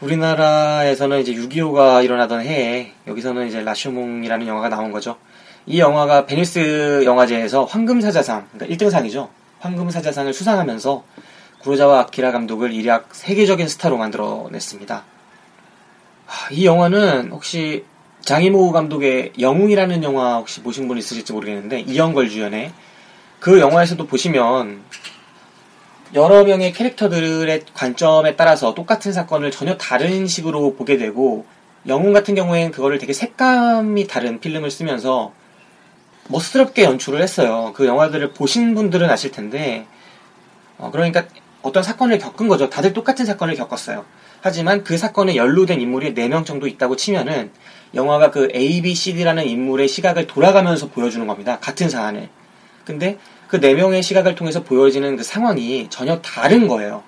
우리나라에서는 0.01 1.20
이제 1.22 1.34
6.25가 1.34 2.03
일어나던 2.03 2.41
해에 2.41 2.93
여기서는 3.08 3.48
이제 3.48 3.62
라쇼몽이라는 3.62 4.48
영화가 4.48 4.70
나온 4.70 4.91
거죠. 4.91 5.17
이 5.65 5.79
영화가 5.79 6.25
베니스 6.25 7.03
영화제에서 7.05 7.65
황금사자상, 7.65 8.48
그러니까 8.51 8.75
1등상이죠. 8.75 9.29
황금사자상을 9.60 10.34
수상하면서 10.34 11.03
구로자와 11.60 12.00
아키라 12.01 12.31
감독을 12.31 12.74
일약 12.74 13.10
세계적인 13.12 13.67
스타로 13.67 13.98
만들어냈습니다. 13.98 14.96
아, 16.27 16.34
이 16.51 16.65
영화는 16.65 17.31
혹시 17.31 17.86
장이모 18.22 18.72
감독의 18.72 19.34
영웅이라는 19.39 20.03
영화 20.03 20.38
혹시 20.38 20.62
보신 20.62 20.88
분 20.88 20.98
있으실지 20.98 21.34
모르겠는데 21.34 21.81
이연걸 21.82 22.30
주연의 22.29 22.72
그 23.39 23.60
영화에서도 23.60 24.05
보시면 24.08 24.81
여러 26.13 26.44
명의 26.44 26.74
캐릭터들의 26.74 27.63
관점에 27.74 28.36
따라서 28.36 28.74
똑같은 28.74 29.13
사건을 29.13 29.50
전혀 29.50 29.77
다른 29.77 30.27
식으로 30.27 30.75
보게 30.75 30.98
되고 30.98 31.46
영웅 31.88 32.12
같은 32.12 32.36
경우에는 32.36 32.72
그거를 32.72 32.98
되게 32.98 33.13
색감이 33.13 34.08
다른 34.08 34.39
필름을 34.41 34.70
쓰면서 34.72 35.32
멋스럽게 36.27 36.84
연출을 36.84 37.22
했어요. 37.22 37.72
그 37.75 37.86
영화들을 37.88 38.34
보신 38.34 38.75
분들은 38.75 39.10
아실 39.10 39.32
텐데 39.32 39.88
어, 40.77 40.91
그러니까 40.91 41.25
어떤 41.62 41.82
사건을 41.82 42.18
겪은 42.20 42.48
거죠. 42.50 42.70
다들 42.70 42.91
똑같은 42.91 43.25
사건을 43.25 43.56
겪었어요. 43.56 44.06
하지만 44.41 44.84
그 44.84 44.98
사건에 44.98 45.36
연루된 45.36 45.80
인물이 45.80 46.13
4명 46.13 46.46
정도 46.46 46.68
있다고 46.68 46.98
치면은 46.98 47.51
영화가 47.94 48.32
그 48.32 48.50
A, 48.53 48.82
B, 48.82 48.96
C, 48.96 49.13
D라는 49.13 49.46
인물의 49.46 49.88
시각을 49.88 50.27
돌아가면서 50.27 50.89
보여주는 50.89 51.25
겁니다. 51.25 51.60
같은 51.60 51.89
사안을. 51.89 52.30
근데 52.86 53.18
그 53.51 53.60
4명의 53.60 54.01
시각을 54.01 54.36
통해서 54.36 54.63
보여지는 54.63 55.17
그 55.17 55.24
상황이 55.24 55.88
전혀 55.89 56.22
다른 56.22 56.70
거예요. 56.70 57.03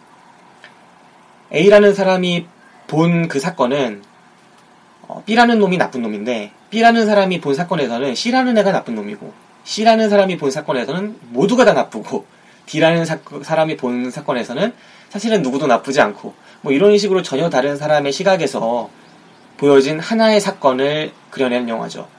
A라는 1.54 1.94
사람이 1.94 2.48
본 2.88 3.30
그 3.30 3.40
사건은 3.40 4.04
어, 5.08 5.24
B라는 5.26 5.58
놈이 5.60 5.78
나쁜 5.78 6.02
놈인데 6.02 6.52
B라는 6.70 7.06
사람이 7.06 7.40
본 7.40 7.56
사건에서는 7.56 8.14
C라는 8.14 8.58
애가 8.58 8.74
나쁜 8.74 8.96
놈이고 8.96 9.32
C라는 9.64 10.10
사람이 10.10 10.38
본 10.38 10.52
사건에서는 10.52 11.18
모두가 11.30 11.64
다 11.64 11.72
나쁘고 11.72 12.26
D라는 12.66 13.06
사, 13.06 13.20
사람이 13.42 13.78
본 13.78 14.12
사건에서는 14.12 14.74
사실은 15.10 15.44
누구도 15.44 15.66
나쁘지 15.68 16.02
않고 16.02 16.34
뭐 16.60 16.74
이런 16.74 16.98
식으로 16.98 17.22
전혀 17.22 17.50
다른 17.50 17.78
사람의 17.78 18.12
시각에서 18.12 18.90
보여진 19.56 19.98
하나의 19.98 20.42
사건을 20.42 21.14
그려낸 21.30 21.70
영화죠. 21.70 22.10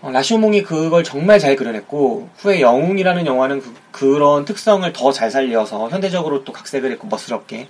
어, 0.00 0.10
라쇼몽이 0.10 0.62
그걸 0.62 1.02
정말 1.02 1.38
잘 1.40 1.56
그려냈고 1.56 2.28
후에 2.36 2.60
영웅이라는 2.60 3.26
영화는 3.26 3.62
그, 3.90 4.04
런 4.04 4.44
특성을 4.44 4.90
더 4.92 5.12
잘 5.12 5.30
살려서 5.30 5.90
현대적으로 5.90 6.44
또 6.44 6.52
각색을 6.52 6.90
했고 6.92 7.08
멋스럽게 7.08 7.66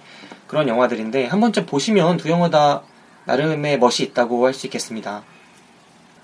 그런 0.47 0.69
영화들인데 0.69 1.27
한 1.27 1.41
번쯤 1.41 1.67
보시면 1.67 2.19
두 2.19 2.29
영화 2.31 2.51
다 2.51 2.83
나름의 3.25 3.79
멋이 3.79 3.97
있다고 4.01 4.47
할 4.47 4.53
수 4.55 4.67
있겠습니다. 4.67 5.23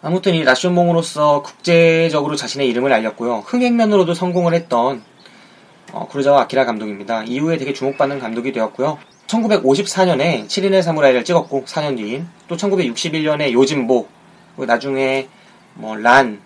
아무튼 0.03 0.35
이 0.35 0.45
라쇼몽으로서 0.45 1.43
국제적으로 1.43 2.37
자신의 2.37 2.69
이름을 2.69 2.93
알렸고요. 2.93 3.45
흥행면으로도 3.47 4.13
성공을 4.13 4.53
했던 4.53 5.03
어, 5.93 6.07
구르자와 6.09 6.43
아키라 6.43 6.67
감독입니다. 6.67 7.25
이후에 7.25 7.57
되게 7.57 7.73
주목받는 7.73 8.19
감독이 8.19 8.53
되었고요. 8.53 8.99
1954년에 9.27 10.47
7인의 10.47 10.83
사무라이를 10.83 11.25
찍었고 11.25 11.65
4년 11.65 11.97
뒤인 11.97 12.29
또 12.49 12.57
1961년에 12.59 13.53
요진보 13.53 14.07
나중에 14.59 15.29
뭐 15.75 15.97
란 15.97 16.41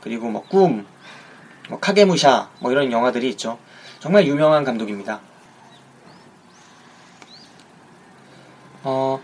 그리고 0.00 0.28
뭐 0.28 0.42
꿈, 0.48 0.86
뭐 1.68 1.80
카게무샤 1.80 2.48
뭐 2.60 2.70
이런 2.70 2.92
영화들이 2.92 3.28
있죠. 3.30 3.58
정말 3.98 4.26
유명한 4.26 4.64
감독입니다. 4.64 5.20
어, 8.84 9.20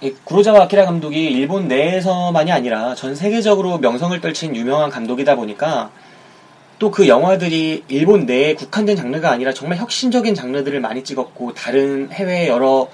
이 0.00 0.14
구로자와 0.24 0.62
아키라 0.62 0.86
감독이 0.86 1.26
일본 1.26 1.68
내에서만이 1.68 2.50
아니라 2.52 2.94
전 2.94 3.14
세계적으로 3.14 3.78
명성을 3.78 4.18
떨친 4.20 4.56
유명한 4.56 4.88
감독이다 4.90 5.34
보니까 5.36 5.90
또 6.78 6.90
그 6.92 7.08
영화들이 7.08 7.84
일본 7.88 8.24
내에 8.24 8.54
국한된 8.54 8.96
장르가 8.96 9.30
아니라 9.32 9.52
정말 9.52 9.78
혁신적인 9.78 10.34
장르들을 10.36 10.78
많이 10.80 11.02
찍었고 11.02 11.52
다른 11.54 12.08
해외 12.12 12.48
여러 12.48 12.88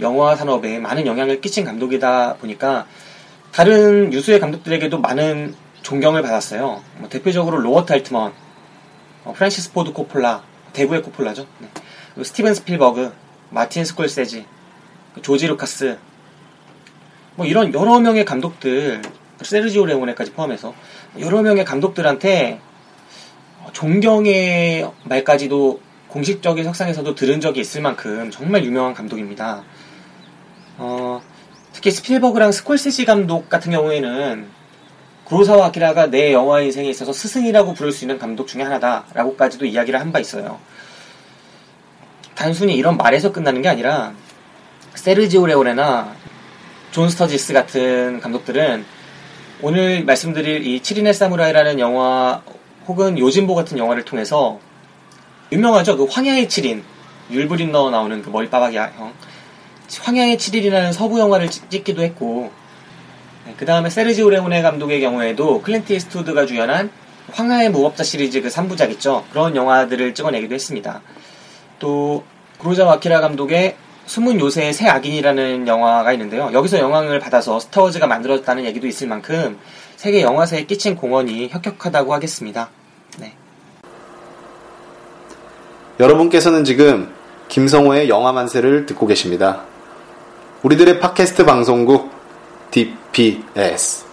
영화 0.00 0.36
산업에 0.36 0.78
많은 0.78 1.06
영향을 1.06 1.40
끼친 1.40 1.64
감독이다 1.64 2.34
보니까 2.34 2.86
다른 3.52 4.12
유수의 4.12 4.40
감독들에게도 4.40 5.00
많은 5.00 5.54
존경을 5.82 6.22
받았어요. 6.22 6.82
뭐 6.98 7.08
대표적으로 7.08 7.58
로버트 7.58 7.92
알트먼, 7.92 8.32
어, 9.24 9.32
프란시스 9.36 9.72
포드 9.72 9.92
코폴라, 9.92 10.42
대부의 10.72 11.02
코폴라죠. 11.02 11.46
네. 11.58 12.22
스티븐 12.22 12.54
스필버그, 12.54 13.12
마틴 13.50 13.84
스콜세지, 13.84 14.46
조지 15.22 15.46
루카스, 15.48 15.98
뭐 17.34 17.46
이런 17.46 17.74
여러 17.74 17.98
명의 17.98 18.24
감독들, 18.24 19.02
세르지오 19.42 19.86
레오네까지 19.86 20.32
포함해서 20.32 20.74
여러 21.18 21.42
명의 21.42 21.64
감독들한테 21.64 22.60
존경의 23.72 24.90
말까지도 25.04 25.80
공식적인 26.08 26.64
석상에서도 26.64 27.14
들은 27.14 27.40
적이 27.40 27.60
있을 27.60 27.80
만큼 27.80 28.30
정말 28.30 28.64
유명한 28.64 28.94
감독입니다. 28.94 29.62
어, 30.78 31.20
특히 31.80 31.92
스필버그랑 31.92 32.52
스콜세지 32.52 33.06
감독 33.06 33.48
같은 33.48 33.72
경우에는 33.72 34.46
구로사와 35.24 35.68
아키라가 35.68 36.08
내 36.10 36.30
영화 36.34 36.60
인생에 36.60 36.90
있어서 36.90 37.14
스승이라고 37.14 37.72
부를 37.72 37.90
수 37.90 38.04
있는 38.04 38.18
감독 38.18 38.48
중에 38.48 38.62
하나다라고까지도 38.62 39.64
이야기를 39.64 39.98
한 39.98 40.12
바 40.12 40.20
있어요. 40.20 40.60
단순히 42.34 42.74
이런 42.74 42.98
말에서 42.98 43.32
끝나는 43.32 43.62
게 43.62 43.70
아니라 43.70 44.12
세르지오 44.94 45.46
레오네나 45.46 46.14
존 46.90 47.08
스터지스 47.08 47.54
같은 47.54 48.20
감독들은 48.20 48.84
오늘 49.62 50.04
말씀드릴 50.04 50.66
이 50.66 50.82
7인의 50.82 51.14
사무라이라는 51.14 51.78
영화 51.80 52.42
혹은 52.88 53.18
요짐보 53.18 53.54
같은 53.54 53.78
영화를 53.78 54.04
통해서 54.04 54.60
유명하죠. 55.50 55.96
그 55.96 56.04
황야의 56.04 56.46
7인 56.46 56.82
율브린너 57.30 57.88
나오는 57.88 58.20
그 58.20 58.28
머리 58.28 58.50
빠박이 58.50 58.76
형 58.76 59.14
황야의 59.98 60.36
7인이라는 60.36 60.92
서부 60.92 61.18
영화를 61.18 61.50
찍기도 61.50 62.02
했고 62.02 62.52
그 63.56 63.66
다음에 63.66 63.90
세르지오 63.90 64.30
레오네 64.30 64.62
감독의 64.62 65.00
경우에도 65.00 65.60
클린트 65.62 65.92
이스트우드가 65.92 66.46
주연한 66.46 66.90
황야의 67.32 67.70
무법자 67.70 68.04
시리즈 68.04 68.40
그 68.42 68.48
3부작 68.48 68.90
있죠. 68.92 69.24
그런 69.30 69.56
영화들을 69.56 70.14
찍어내기도 70.14 70.54
했습니다. 70.54 71.00
또 71.78 72.24
구로자와 72.58 72.94
아키라 72.94 73.20
감독의 73.20 73.76
숨은 74.06 74.40
요새의 74.40 74.72
세 74.72 74.88
악인이라는 74.88 75.68
영화가 75.68 76.12
있는데요. 76.12 76.50
여기서 76.52 76.78
영향을 76.78 77.20
받아서 77.20 77.60
스타워즈가 77.60 78.06
만들었다는 78.06 78.64
얘기도 78.64 78.86
있을 78.86 79.06
만큼 79.06 79.58
세계 79.96 80.22
영화사에 80.22 80.64
끼친 80.64 80.96
공헌이 80.96 81.48
혁혁하다고 81.50 82.12
하겠습니다. 82.14 82.70
네. 83.18 83.34
여러분께서는 86.00 86.64
지금 86.64 87.12
김성호의 87.48 88.08
영화 88.08 88.32
만세를 88.32 88.86
듣고 88.86 89.06
계십니다. 89.06 89.69
우리들의 90.62 91.00
팟캐스트 91.00 91.46
방송국 91.46 92.10
DPS. 92.70 94.04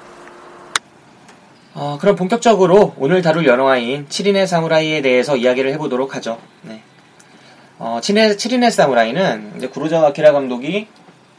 어, 1.74 1.98
그럼 2.00 2.16
본격적으로 2.16 2.96
오늘 2.98 3.22
다룰 3.22 3.46
영화인 3.46 4.08
7인의 4.08 4.48
사무라이에 4.48 5.02
대해서 5.02 5.36
이야기를 5.36 5.74
해보도록 5.74 6.16
하죠. 6.16 6.40
네. 6.62 6.82
어, 7.78 8.00
7인의, 8.02 8.38
7인의 8.38 8.72
사무라이는 8.72 9.56
이제 9.58 9.68
구로자와 9.68 10.14
키라 10.14 10.32
감독이 10.32 10.88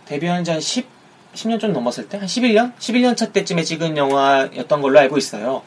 데뷔한 0.04 0.44
지 0.44 0.50
한 0.50 0.60
10, 0.60 0.86
10년 1.34 1.58
좀 1.58 1.72
넘었을 1.72 2.08
때? 2.08 2.18
한 2.18 2.26
11년? 2.26 2.74
11년 2.76 3.16
차 3.16 3.32
때쯤에 3.32 3.62
찍은 3.62 3.96
영화였던 3.96 4.82
걸로 4.82 4.98
알고 4.98 5.16
있어요. 5.16 5.62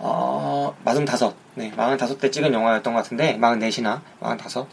어, 0.00 0.76
45. 0.84 1.32
네, 1.54 1.72
45때 1.76 2.32
찍은 2.32 2.52
영화였던 2.52 2.92
것 2.92 3.02
같은데, 3.02 3.38
44이나 3.38 4.00
45. 4.20 4.66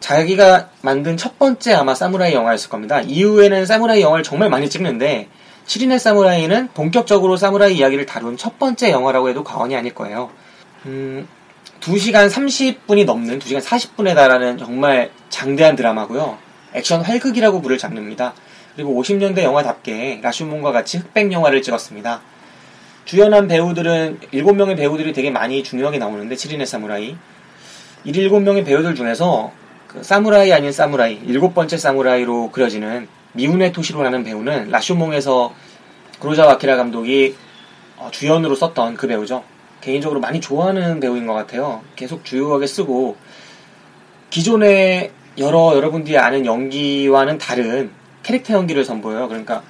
자기가 0.00 0.70
만든 0.82 1.16
첫 1.16 1.38
번째 1.38 1.74
아마 1.74 1.94
사무라이 1.94 2.34
영화였을 2.34 2.70
겁니다. 2.70 3.00
이후에는 3.00 3.66
사무라이 3.66 4.00
영화를 4.00 4.24
정말 4.24 4.48
많이 4.48 4.68
찍는데, 4.68 5.28
7인의 5.66 5.98
사무라이는 5.98 6.70
본격적으로 6.74 7.36
사무라이 7.36 7.76
이야기를 7.76 8.06
다룬 8.06 8.36
첫 8.36 8.58
번째 8.58 8.90
영화라고 8.90 9.28
해도 9.28 9.44
과언이 9.44 9.76
아닐 9.76 9.94
거예요. 9.94 10.30
음, 10.86 11.28
2시간 11.80 12.28
30분이 12.28 13.04
넘는 13.04 13.38
2시간 13.38 13.62
40분에 13.62 14.14
달하는 14.14 14.58
정말 14.58 15.10
장대한 15.28 15.76
드라마고요. 15.76 16.38
액션 16.74 17.02
활극이라고 17.02 17.60
부를 17.60 17.78
장르입니다. 17.78 18.34
그리고 18.74 19.00
50년대 19.00 19.42
영화답게 19.42 20.20
라슈몬과 20.22 20.72
같이 20.72 20.98
흑백 20.98 21.30
영화를 21.32 21.62
찍었습니다. 21.62 22.20
주연한 23.04 23.48
배우들은 23.48 24.20
7명의 24.32 24.76
배우들이 24.76 25.12
되게 25.12 25.30
많이 25.30 25.62
중요하게 25.62 25.98
나오는데 25.98 26.34
7인의 26.34 26.66
사무라이 26.66 27.16
이 28.04 28.12
7명의 28.12 28.64
배우들 28.64 28.94
중에서 28.94 29.52
그 29.90 30.04
사무라이 30.04 30.52
아닌 30.52 30.70
사무라이, 30.70 31.18
일곱 31.26 31.52
번째 31.52 31.76
사무라이로 31.76 32.52
그려지는 32.52 33.08
미우네 33.32 33.72
토시로라는 33.72 34.22
배우는 34.22 34.70
라쇼몽에서 34.70 35.52
구로자와 36.20 36.52
아키라 36.52 36.76
감독이 36.76 37.34
어, 37.96 38.08
주연으로 38.12 38.54
썼던 38.54 38.94
그 38.94 39.08
배우죠. 39.08 39.42
개인적으로 39.80 40.20
많이 40.20 40.40
좋아하는 40.40 41.00
배우인 41.00 41.26
것 41.26 41.32
같아요. 41.32 41.82
계속 41.96 42.24
주요하게 42.24 42.68
쓰고 42.68 43.16
기존의 44.30 45.10
여러 45.38 45.72
여러분들이 45.74 46.16
아는 46.18 46.46
연기와는 46.46 47.38
다른 47.38 47.90
캐릭터 48.22 48.54
연기를 48.54 48.84
선보여요. 48.84 49.26
그러니까 49.26 49.64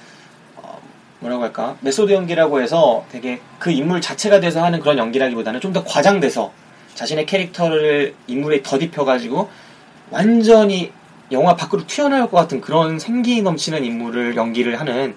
어, 0.55 0.79
뭐라고 1.19 1.41
할까 1.41 1.77
메소드 1.81 2.11
연기라고 2.13 2.61
해서 2.61 3.05
되게 3.11 3.39
그 3.57 3.71
인물 3.71 4.01
자체가 4.01 4.39
돼서 4.39 4.63
하는 4.63 4.81
그런 4.81 4.99
연기라기보다는 4.99 5.61
좀 5.61 5.73
더 5.73 5.83
과장돼서 5.83 6.51
자신의 6.93 7.25
캐릭터를 7.25 8.13
인물에 8.27 8.61
덧입혀가지고 8.61 9.70
완전히 10.11 10.91
영화 11.31 11.55
밖으로 11.55 11.87
튀어나올 11.87 12.29
것 12.29 12.37
같은 12.37 12.59
그런 12.61 12.99
생기 12.99 13.41
넘치는 13.41 13.83
인물을 13.83 14.35
연기를 14.35 14.79
하는 14.79 15.15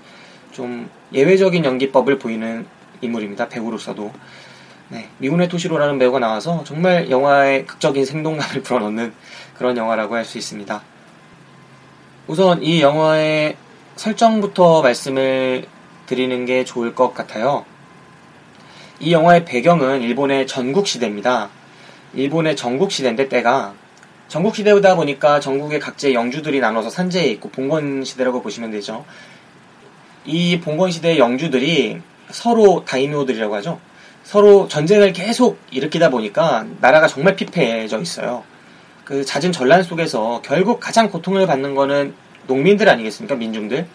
좀 0.52 0.88
예외적인 1.12 1.64
연기법을 1.64 2.18
보이는 2.18 2.66
인물입니다. 3.00 3.48
배우로서도. 3.48 4.12
네, 4.88 5.08
미군의 5.18 5.48
토시로라는 5.48 5.98
배우가 5.98 6.20
나와서 6.20 6.62
정말 6.64 7.10
영화의 7.10 7.66
극적인 7.66 8.04
생동감을 8.04 8.62
불어넣는 8.64 9.12
그런 9.58 9.76
영화라고 9.76 10.14
할 10.14 10.24
수 10.24 10.38
있습니다. 10.38 10.82
우선 12.26 12.62
이 12.62 12.80
영화의 12.80 13.56
설정부터 13.96 14.82
말씀을 14.82 15.66
드리는 16.06 16.44
게 16.46 16.64
좋을 16.64 16.94
것 16.94 17.12
같아요. 17.12 17.64
이 19.00 19.12
영화의 19.12 19.44
배경은 19.44 20.02
일본의 20.02 20.46
전국시대입니다. 20.46 21.50
일본의 22.14 22.56
전국시대인데 22.56 23.28
때가 23.28 23.74
전국 24.28 24.56
시대다 24.56 24.96
보니까 24.96 25.40
전국의 25.40 25.80
각지의 25.80 26.14
영주들이 26.14 26.60
나눠서 26.60 26.90
산재에 26.90 27.26
있고 27.26 27.50
봉건 27.50 28.04
시대라고 28.04 28.42
보시면 28.42 28.70
되죠. 28.70 29.04
이 30.24 30.60
봉건 30.60 30.90
시대의 30.90 31.18
영주들이 31.18 32.00
서로 32.30 32.84
다이묘들이라고 32.84 33.54
하죠. 33.56 33.80
서로 34.24 34.66
전쟁을 34.68 35.12
계속 35.12 35.58
일으키다 35.70 36.10
보니까 36.10 36.66
나라가 36.80 37.06
정말 37.06 37.36
피폐해져 37.36 38.00
있어요. 38.00 38.42
그 39.04 39.24
잦은 39.24 39.52
전란 39.52 39.82
속에서 39.82 40.40
결국 40.42 40.80
가장 40.80 41.10
고통을 41.10 41.46
받는 41.46 41.74
거는 41.74 42.14
농민들 42.46 42.88
아니겠습니까? 42.88 43.36
민중들. 43.36 43.86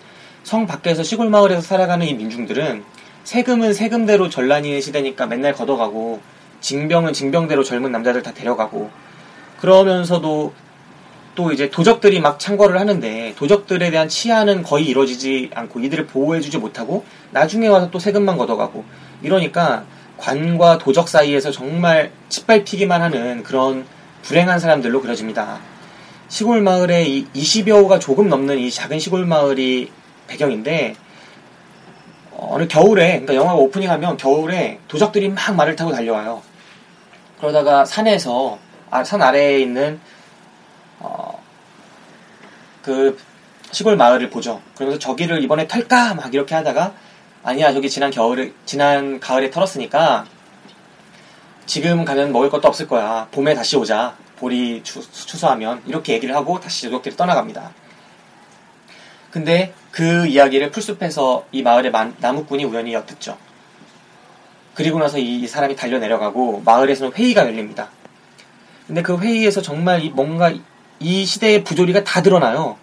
성 0.43 0.67
밖에서 0.67 1.03
시골 1.03 1.29
마을에서 1.29 1.61
살아가는 1.61 2.05
이 2.05 2.13
민중들은 2.13 2.83
세금은 3.23 3.73
세금대로 3.73 4.29
전란이 4.29 4.81
시대니까 4.81 5.25
맨날 5.25 5.53
걷어가고 5.53 6.21
징병은 6.61 7.13
징병대로 7.13 7.63
젊은 7.63 7.91
남자들 7.91 8.21
다 8.21 8.33
데려가고 8.33 8.89
그러면서도 9.59 10.53
또 11.35 11.51
이제 11.51 11.69
도적들이 11.69 12.19
막 12.19 12.39
창궐을 12.39 12.79
하는데 12.79 13.33
도적들에 13.37 13.91
대한 13.91 14.09
치안은 14.09 14.63
거의 14.63 14.85
이루어지지 14.85 15.51
않고 15.53 15.79
이들을 15.79 16.07
보호해주지 16.07 16.57
못하고 16.57 17.05
나중에 17.31 17.67
와서 17.67 17.89
또 17.91 17.99
세금만 17.99 18.37
걷어가고 18.37 18.83
이러니까 19.21 19.85
관과 20.17 20.77
도적 20.79 21.07
사이에서 21.07 21.51
정말 21.51 22.11
짓밟히기만 22.27 23.01
하는 23.01 23.43
그런 23.43 23.85
불행한 24.23 24.59
사람들로 24.59 25.01
그려집니다. 25.01 25.59
시골 26.27 26.61
마을에 26.61 27.05
이 27.05 27.25
20여 27.33 27.71
호가 27.83 27.99
조금 27.99 28.27
넘는 28.27 28.59
이 28.59 28.69
작은 28.69 28.99
시골 28.99 29.25
마을이 29.25 29.91
배경인데 30.27 30.95
어느 32.37 32.67
겨울에 32.67 33.11
그러니까 33.11 33.35
영화가 33.35 33.55
오프닝하면 33.55 34.17
겨울에 34.17 34.79
도적들이 34.87 35.29
막 35.29 35.55
말을 35.55 35.75
타고 35.75 35.91
달려와요. 35.91 36.41
그러다가 37.39 37.85
산에서 37.85 38.59
아, 38.91 39.03
산 39.03 39.21
아래에 39.21 39.59
있는 39.59 39.99
어, 40.99 41.41
그 42.81 43.17
시골 43.71 43.95
마을을 43.95 44.29
보죠. 44.29 44.61
그러면서 44.75 44.99
저기를 44.99 45.43
이번에 45.43 45.67
털까 45.67 46.15
막 46.15 46.33
이렇게 46.33 46.55
하다가 46.55 46.93
아니야 47.43 47.71
저기 47.71 47.89
지난 47.89 48.11
겨울에 48.11 48.51
지난 48.65 49.19
가을에 49.19 49.49
털었으니까 49.51 50.25
지금 51.65 52.03
가면 52.03 52.31
먹을 52.31 52.49
것도 52.49 52.67
없을 52.67 52.87
거야. 52.87 53.27
봄에 53.31 53.53
다시 53.53 53.77
오자. 53.77 54.15
볼이 54.37 54.81
추, 54.83 55.01
추수하면 55.11 55.81
이렇게 55.85 56.13
얘기를 56.13 56.33
하고 56.33 56.59
다시 56.59 56.85
도적들이 56.85 57.15
떠나갑니다. 57.15 57.71
근데 59.31 59.73
그 59.91 60.25
이야기를 60.27 60.71
풀숲에서 60.71 61.45
이 61.51 61.61
마을의 61.61 61.91
만- 61.91 62.15
나무꾼이 62.19 62.63
우연히 62.63 62.93
엿듣죠. 62.93 63.37
그리고 64.73 64.97
나서 64.97 65.17
이, 65.19 65.41
이 65.41 65.47
사람이 65.47 65.75
달려 65.75 65.99
내려가고 65.99 66.61
마을에서는 66.65 67.13
회의가 67.13 67.45
열립니다. 67.45 67.89
근데 68.89 69.03
그 69.03 69.19
회의에서 69.19 69.61
정말 69.61 70.03
이 70.03 70.09
뭔가 70.09 70.51
이 70.99 71.23
시대의 71.23 71.63
부조리가 71.63 72.03
다 72.03 72.23
드러나요. 72.23 72.75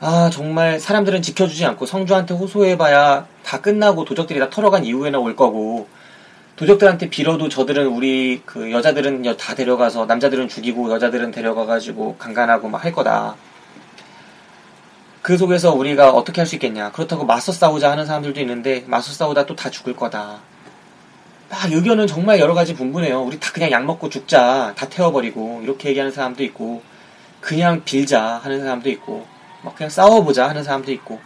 아 0.00 0.30
정말 0.32 0.80
사람들은 0.80 1.20
지켜주지 1.20 1.62
않고 1.66 1.84
성주한테 1.84 2.32
호소해봐야 2.32 3.26
다 3.44 3.60
끝나고 3.60 4.06
도적들이 4.06 4.40
다 4.40 4.48
털어간 4.48 4.86
이후에나 4.86 5.18
올 5.18 5.36
거고 5.36 5.88
도적들한테 6.56 7.10
빌어도 7.10 7.50
저들은 7.50 7.86
우리 7.88 8.40
그 8.46 8.72
여자들은 8.72 9.26
여- 9.26 9.36
다 9.36 9.54
데려가서 9.54 10.06
남자들은 10.06 10.48
죽이고 10.48 10.90
여자들은 10.90 11.32
데려가가지고 11.32 12.16
강간하고 12.16 12.70
막 12.70 12.82
할 12.84 12.92
거다. 12.92 13.36
그 15.20 15.36
속에서 15.36 15.74
우리가 15.74 16.12
어떻게 16.12 16.40
할 16.40 16.46
수 16.46 16.54
있겠냐. 16.54 16.92
그렇다고 16.92 17.26
맞서 17.26 17.52
싸우자 17.52 17.90
하는 17.90 18.06
사람들도 18.06 18.40
있는데 18.40 18.84
맞서 18.86 19.12
싸우다 19.12 19.44
또 19.44 19.54
다 19.54 19.68
죽을 19.68 19.94
거다. 19.94 20.40
막 21.50 21.70
의견은 21.70 22.06
정말 22.06 22.38
여러 22.38 22.54
가지 22.54 22.74
분분해요. 22.74 23.22
우리 23.22 23.40
다 23.40 23.50
그냥 23.52 23.72
약 23.72 23.84
먹고 23.84 24.08
죽자. 24.08 24.72
다 24.76 24.88
태워버리고 24.88 25.60
이렇게 25.64 25.88
얘기하는 25.88 26.12
사람도 26.12 26.44
있고 26.44 26.80
그냥 27.40 27.82
빌자 27.84 28.40
하는 28.44 28.60
사람도 28.60 28.88
있고 28.90 29.26
막 29.62 29.74
그냥 29.74 29.90
싸워보자 29.90 30.48
하는 30.48 30.62
사람도 30.62 30.92
있고 30.92 31.18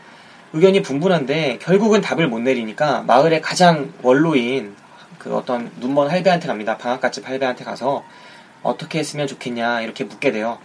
의견이 0.55 0.81
분분한데 0.81 1.59
결국은 1.61 2.01
답을 2.01 2.29
못 2.29 2.39
내리니까 2.39 3.03
마을의 3.03 3.43
가장 3.43 3.93
원로인 4.03 4.75
그 5.19 5.37
어떤 5.37 5.71
눈먼 5.79 6.11
할배한테 6.11 6.49
갑니다. 6.49 6.79
방앗갓집 6.79 7.29
할배한테 7.29 7.65
가서 7.65 8.03
어떻게 8.63 9.01
했으면 9.01 9.27
좋겠냐 9.27 9.83
이렇게 9.83 10.05
묻게 10.05 10.33
돼요. 10.33 10.57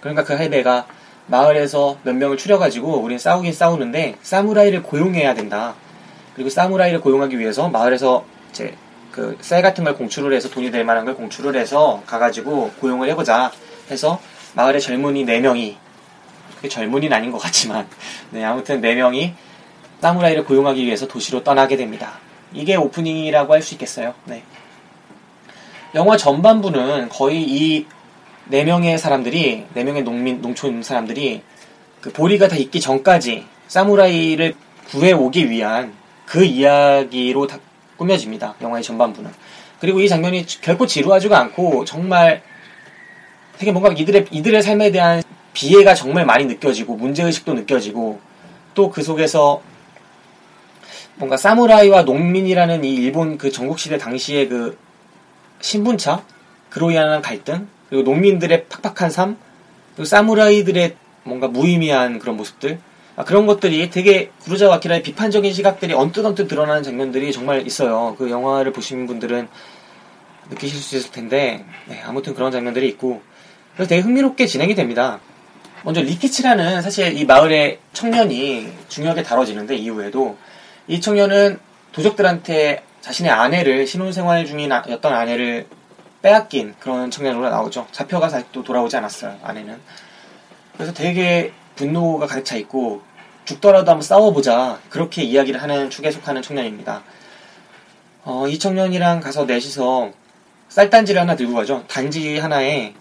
그러니까 0.00 0.22
그 0.22 0.34
할배가 0.34 0.86
마을에서 1.26 1.98
몇 2.04 2.14
명을 2.14 2.36
추려가지고 2.36 3.00
우린 3.00 3.18
싸우긴 3.18 3.52
싸우는데 3.52 4.16
사무라이를 4.22 4.84
고용해야 4.84 5.34
된다. 5.34 5.74
그리고 6.34 6.50
사무라이를 6.50 7.00
고용하기 7.00 7.36
위해서 7.38 7.68
마을에서 7.68 8.24
이제 8.50 8.74
그쌀 9.38 9.62
같은 9.62 9.84
걸 9.84 9.94
공출을 9.94 10.32
해서 10.32 10.48
돈이 10.48 10.70
될 10.70 10.84
만한 10.84 11.04
걸 11.04 11.14
공출을 11.14 11.56
해서 11.56 12.02
가가지고 12.06 12.72
고용을 12.80 13.08
해보자 13.10 13.50
해서 13.90 14.20
마을의 14.54 14.80
젊은이 14.80 15.24
4명이 15.24 15.76
그게 16.56 16.68
젊은이는 16.68 17.16
아닌 17.16 17.30
것 17.30 17.38
같지만 17.38 17.86
네 18.30 18.44
아무튼 18.44 18.80
4명이 18.80 19.32
사무라이를 20.00 20.44
고용하기 20.44 20.84
위해서 20.84 21.06
도시로 21.08 21.42
떠나게 21.42 21.76
됩니다. 21.76 22.18
이게 22.52 22.76
오프닝이라고 22.76 23.52
할 23.52 23.62
수 23.62 23.74
있겠어요. 23.74 24.14
네. 24.24 24.42
영화 25.94 26.16
전반부는 26.16 27.08
거의 27.08 27.42
이네 27.42 28.64
명의 28.64 28.98
사람들이 28.98 29.66
네 29.74 29.84
명의 29.84 30.02
농민 30.02 30.40
농촌 30.40 30.82
사람들이 30.82 31.42
그 32.00 32.12
보리가 32.12 32.48
다 32.48 32.56
있기 32.56 32.80
전까지 32.80 33.46
사무라이를 33.66 34.54
구해 34.90 35.12
오기 35.12 35.50
위한 35.50 35.92
그 36.26 36.44
이야기로 36.44 37.46
다 37.46 37.58
꾸며집니다. 37.98 38.54
영화의 38.62 38.82
전반부는. 38.82 39.30
그리고 39.80 40.00
이 40.00 40.08
장면이 40.08 40.46
결코 40.60 40.86
지루하지가 40.86 41.38
않고 41.38 41.84
정말 41.84 42.42
되게 43.58 43.72
뭔가 43.72 43.92
이들의 43.92 44.26
이들의 44.30 44.62
삶에 44.62 44.90
대한 44.90 45.22
비애가 45.52 45.94
정말 45.94 46.24
많이 46.24 46.46
느껴지고 46.46 46.96
문제 46.96 47.22
의식도 47.24 47.54
느껴지고 47.54 48.20
또 48.74 48.90
그 48.90 49.02
속에서 49.02 49.60
뭔가 51.16 51.36
사무라이와 51.36 52.02
농민이라는 52.02 52.84
이 52.84 52.94
일본 52.94 53.38
그 53.38 53.50
전국시대 53.50 53.98
당시의 53.98 54.48
그 54.48 54.78
신분차 55.60 56.24
그로 56.70 56.92
인한 56.92 57.20
갈등 57.20 57.66
그리고 57.88 58.04
농민들의 58.04 58.66
팍팍한 58.68 59.10
삶 59.10 59.36
그리고 59.94 60.04
사무라이들의 60.04 60.94
뭔가 61.24 61.48
무의미한 61.48 62.20
그런 62.20 62.36
모습들 62.36 62.78
아, 62.78 62.87
그런 63.24 63.46
것들이 63.46 63.90
되게 63.90 64.30
구루자와 64.42 64.76
아키라의 64.76 65.02
비판적인 65.02 65.52
시각들이 65.52 65.92
언뜻언뜻 65.92 66.46
드러나는 66.46 66.82
장면들이 66.82 67.32
정말 67.32 67.66
있어요. 67.66 68.14
그 68.16 68.30
영화를 68.30 68.72
보신 68.72 69.06
분들은 69.06 69.48
느끼실 70.50 70.78
수 70.78 70.96
있을 70.96 71.10
텐데 71.10 71.64
네, 71.86 72.00
아무튼 72.04 72.34
그런 72.34 72.52
장면들이 72.52 72.88
있고 72.90 73.20
그래서 73.74 73.88
되게 73.88 74.02
흥미롭게 74.02 74.46
진행이 74.46 74.74
됩니다. 74.74 75.20
먼저 75.84 76.00
리키치라는 76.00 76.82
사실 76.82 77.16
이 77.16 77.24
마을의 77.24 77.78
청년이 77.92 78.72
중요하게 78.88 79.22
다뤄지는데 79.22 79.76
이후에도 79.76 80.36
이 80.86 81.00
청년은 81.00 81.58
도적들한테 81.92 82.82
자신의 83.00 83.30
아내를 83.30 83.86
신혼생활 83.86 84.46
중이었던 84.46 85.12
아내를 85.12 85.66
빼앗긴 86.22 86.74
그런 86.80 87.10
청년으로 87.10 87.48
나오죠. 87.48 87.86
잡혀가서 87.92 88.38
아직도 88.38 88.64
돌아오지 88.64 88.96
않았어요. 88.96 89.38
아내는. 89.42 89.78
그래서 90.74 90.92
되게 90.92 91.52
분노가 91.76 92.26
가득 92.26 92.44
차 92.44 92.56
있고 92.56 93.02
죽더라도 93.48 93.90
한번 93.90 94.02
싸워보자 94.02 94.78
그렇게 94.90 95.22
이야기를 95.22 95.62
하는 95.62 95.88
축에 95.88 96.10
속하는 96.10 96.42
청년입니다. 96.42 97.02
어, 98.24 98.46
이 98.46 98.58
청년이랑 98.58 99.20
가서 99.20 99.46
넷이서 99.46 100.10
쌀단지를 100.68 101.18
하나 101.18 101.34
들고 101.34 101.54
가죠. 101.54 101.82
단지 101.88 102.38
하나에 102.38 102.92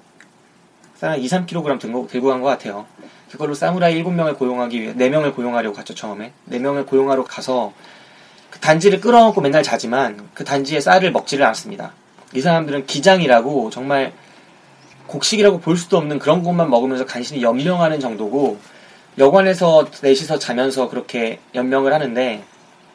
한 1.02 1.20
2, 1.20 1.28
3kg 1.28 1.80
들고, 1.82 2.30
간 2.30 2.42
것 2.42 2.48
같아요. 2.48 2.86
그걸로 3.30 3.54
사무라이 3.54 4.02
7명을 4.02 4.38
고용하기 4.38 4.82
위해 4.82 4.94
4명을 4.94 5.36
고용하려고 5.36 5.76
갔죠 5.76 5.94
처음에 5.94 6.32
4명을 6.50 6.88
고용하러 6.88 7.26
가서 7.26 7.74
그 8.50 8.60
단지를 8.60 9.02
끌어안고 9.02 9.42
맨날 9.42 9.64
자지만 9.64 10.30
그 10.34 10.46
단지의 10.46 10.80
쌀을 10.80 11.12
먹지를 11.12 11.46
않습니다. 11.48 11.92
이 12.34 12.40
사람들은 12.40 12.86
기장이라고 12.86 13.70
정말 13.70 14.14
곡식이라고 15.08 15.60
볼 15.60 15.76
수도 15.76 15.98
없는 15.98 16.20
그런 16.20 16.42
것만 16.42 16.70
먹으면서 16.70 17.06
간신히 17.06 17.42
연명하는 17.42 18.00
정도고 18.00 18.58
여관에서 19.18 19.88
넷이서 20.02 20.38
자면서 20.38 20.90
그렇게 20.90 21.40
연명을 21.56 21.94
하는데 21.94 22.44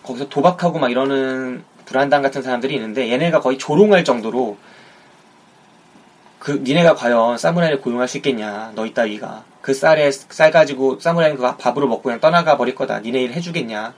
거기서 0.03 0.29
도박하고 0.29 0.79
막 0.79 0.91
이러는 0.91 1.65
불안당 1.85 2.23
같은 2.23 2.43
사람들이 2.43 2.75
있는데 2.75 3.11
얘네가 3.11 3.41
거의 3.41 3.59
조롱할 3.59 4.05
정도로 4.05 4.57
그 6.39 6.61
니네가 6.65 6.95
과연 6.95 7.39
사무라이를 7.39 7.81
고용할 7.81 8.09
수 8.09 8.17
있겠냐 8.19 8.73
너희 8.75 8.95
따위가. 8.95 9.45
그 9.61 9.75
쌀에 9.75 10.11
쌀 10.11 10.51
가지고 10.51 10.99
사무라이는 10.99 11.37
그거 11.37 11.57
밥으로 11.57 11.87
먹고 11.87 12.03
그냥 12.03 12.21
떠나가 12.21 12.57
버릴 12.57 12.75
거다. 12.75 13.01
니네 13.01 13.23
일 13.23 13.33
해주겠냐? 13.33 13.95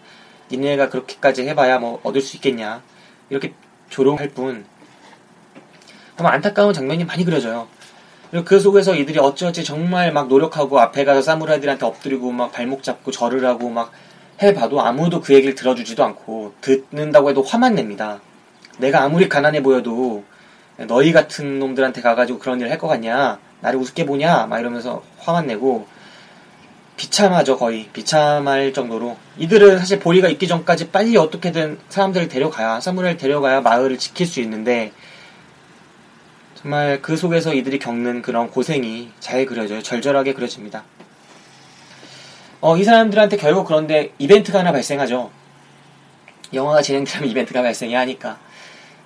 니네가 0.50 0.90
그렇게까지 0.90 1.46
해봐야 1.48 1.78
뭐 1.78 2.00
얻을 2.02 2.20
수 2.20 2.36
있겠냐? 2.36 2.82
이렇게 3.30 3.54
조롱할 3.88 4.28
뿐. 4.28 4.66
정말 6.16 6.34
안타까운 6.34 6.72
장면이 6.72 7.04
많이 7.04 7.24
그려져요 7.24 7.66
그 8.44 8.58
속에서 8.58 8.94
이들이 8.94 9.18
어찌어찌 9.18 9.62
정말 9.62 10.12
막 10.12 10.28
노력하고 10.28 10.80
앞에 10.80 11.04
가서 11.04 11.22
사무라이들한테 11.22 11.86
엎드리고 11.86 12.32
막 12.32 12.52
발목 12.52 12.82
잡고 12.82 13.10
절을 13.10 13.44
하고 13.46 13.68
막 13.70 13.92
해봐도 14.42 14.80
아무도 14.80 15.20
그 15.20 15.34
얘기를 15.34 15.54
들어주지도 15.54 16.02
않고 16.04 16.54
듣는다고 16.60 17.30
해도 17.30 17.42
화만 17.42 17.74
냅니다. 17.76 18.20
내가 18.78 19.02
아무리 19.02 19.28
가난해 19.28 19.62
보여도 19.62 20.24
너희 20.88 21.12
같은 21.12 21.60
놈들한테 21.60 22.00
가가지고 22.02 22.40
그런 22.40 22.58
일을 22.58 22.70
할 22.70 22.78
것 22.78 22.88
같냐? 22.88 23.38
나를 23.60 23.78
우습게 23.78 24.04
보냐? 24.06 24.46
막 24.46 24.58
이러면서 24.58 25.02
화만 25.20 25.46
내고 25.46 25.86
비참하죠 26.96 27.56
거의 27.58 27.88
비참할 27.92 28.72
정도로 28.72 29.16
이들은 29.38 29.78
사실 29.78 29.98
보리가 30.00 30.28
있기 30.28 30.48
전까지 30.48 30.90
빨리 30.90 31.16
어떻게든 31.16 31.78
사람들을 31.88 32.28
데려가야 32.28 32.80
사무라이를 32.80 33.18
데려가야 33.18 33.60
마을을 33.60 33.98
지킬 33.98 34.26
수 34.26 34.40
있는데 34.40 34.92
정말 36.64 37.02
그 37.02 37.18
속에서 37.18 37.52
이들이 37.52 37.78
겪는 37.78 38.22
그런 38.22 38.50
고생이 38.50 39.10
잘 39.20 39.44
그려져요. 39.44 39.82
절절하게 39.82 40.32
그려집니다. 40.32 40.84
어, 42.62 42.78
이 42.78 42.84
사람들한테 42.84 43.36
결국 43.36 43.66
그런데 43.66 44.14
이벤트가 44.18 44.60
하나 44.60 44.72
발생하죠. 44.72 45.30
영화가 46.54 46.80
진행되면 46.80 47.28
이벤트가 47.28 47.60
발생해야 47.60 48.00
하니까. 48.00 48.38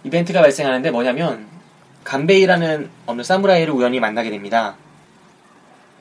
이벤트가 0.05 0.41
발생하는데 0.41 0.89
뭐냐면, 0.93 1.47
간베이라는 2.05 2.91
어느 3.07 3.23
사무라이를 3.25 3.75
우연히 3.75 3.99
만나게 3.99 4.31
됩니다. 4.31 4.77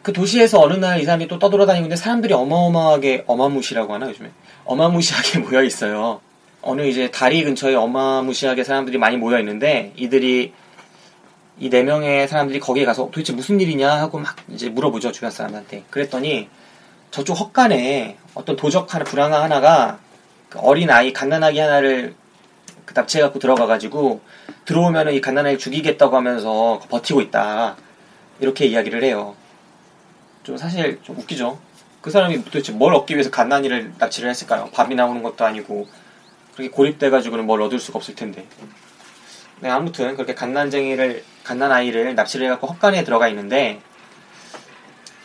그 0.03 0.13
도시에서 0.13 0.61
어느 0.61 0.75
날 0.75 1.01
이 1.01 1.05
사람이 1.05 1.27
또 1.27 1.39
떠돌아다니고 1.39 1.85
있는데 1.85 1.95
사람들이 1.99 2.35
어마어마하게, 2.35 3.23
어마무시라고 3.25 3.95
하나 3.95 4.07
요즘에? 4.09 4.29
어마무시하게 4.65 5.39
모여 5.49 5.63
있어요. 5.63 6.21
어느 6.61 6.83
이제 6.83 7.09
다리 7.09 7.43
근처에 7.43 7.73
어마무시하게 7.73 8.63
사람들이 8.63 8.99
많이 8.99 9.17
모여 9.17 9.39
있는데, 9.39 9.91
이들이 9.95 10.53
이 11.59 11.69
네 11.69 11.83
명의 11.83 12.27
사람들이 12.27 12.59
거기에 12.59 12.85
가서 12.85 13.05
도대체 13.05 13.33
무슨 13.33 13.59
일이냐 13.59 13.91
하고 13.99 14.19
막 14.19 14.35
이제 14.49 14.69
물어보죠 14.69 15.11
주변 15.11 15.31
사람한테. 15.31 15.85
그랬더니 15.89 16.49
저쪽 17.09 17.39
헛간에 17.39 18.17
어떤 18.35 18.55
도적 18.55 18.93
하나 18.93 19.03
불황아 19.03 19.41
하나가 19.41 19.99
그 20.49 20.59
어린 20.59 20.89
아이 20.91 21.13
갓난아기 21.13 21.57
하나를 21.59 22.15
그 22.85 22.93
납치해 22.93 23.21
갖고 23.23 23.39
들어가가지고 23.39 24.21
들어오면은 24.65 25.13
이 25.13 25.21
갓난아이 25.21 25.57
죽이겠다고 25.57 26.15
하면서 26.15 26.79
버티고 26.89 27.21
있다 27.21 27.75
이렇게 28.39 28.65
이야기를 28.65 29.03
해요. 29.03 29.35
좀 30.43 30.57
사실 30.57 30.99
좀 31.03 31.17
웃기죠. 31.17 31.59
그 32.01 32.11
사람이 32.11 32.45
도대체 32.45 32.71
뭘 32.71 32.93
얻기 32.93 33.15
위해서 33.15 33.31
갓난이를 33.31 33.93
납치를 33.97 34.29
했을까요? 34.29 34.69
밥이 34.73 34.95
나오는 34.95 35.23
것도 35.23 35.43
아니고 35.43 35.87
그렇게 36.53 36.69
고립돼가지고는 36.69 37.45
뭘 37.45 37.61
얻을 37.63 37.79
수가 37.79 37.97
없을 37.97 38.15
텐데. 38.15 38.45
네, 39.59 39.69
아무튼 39.69 40.13
그렇게 40.13 40.35
갓난쟁이를 40.35 41.23
갓난 41.43 41.71
아이를 41.71 42.13
납치를 42.13 42.45
해갖고 42.45 42.67
헛간에 42.67 43.03
들어가 43.03 43.27
있는데 43.29 43.79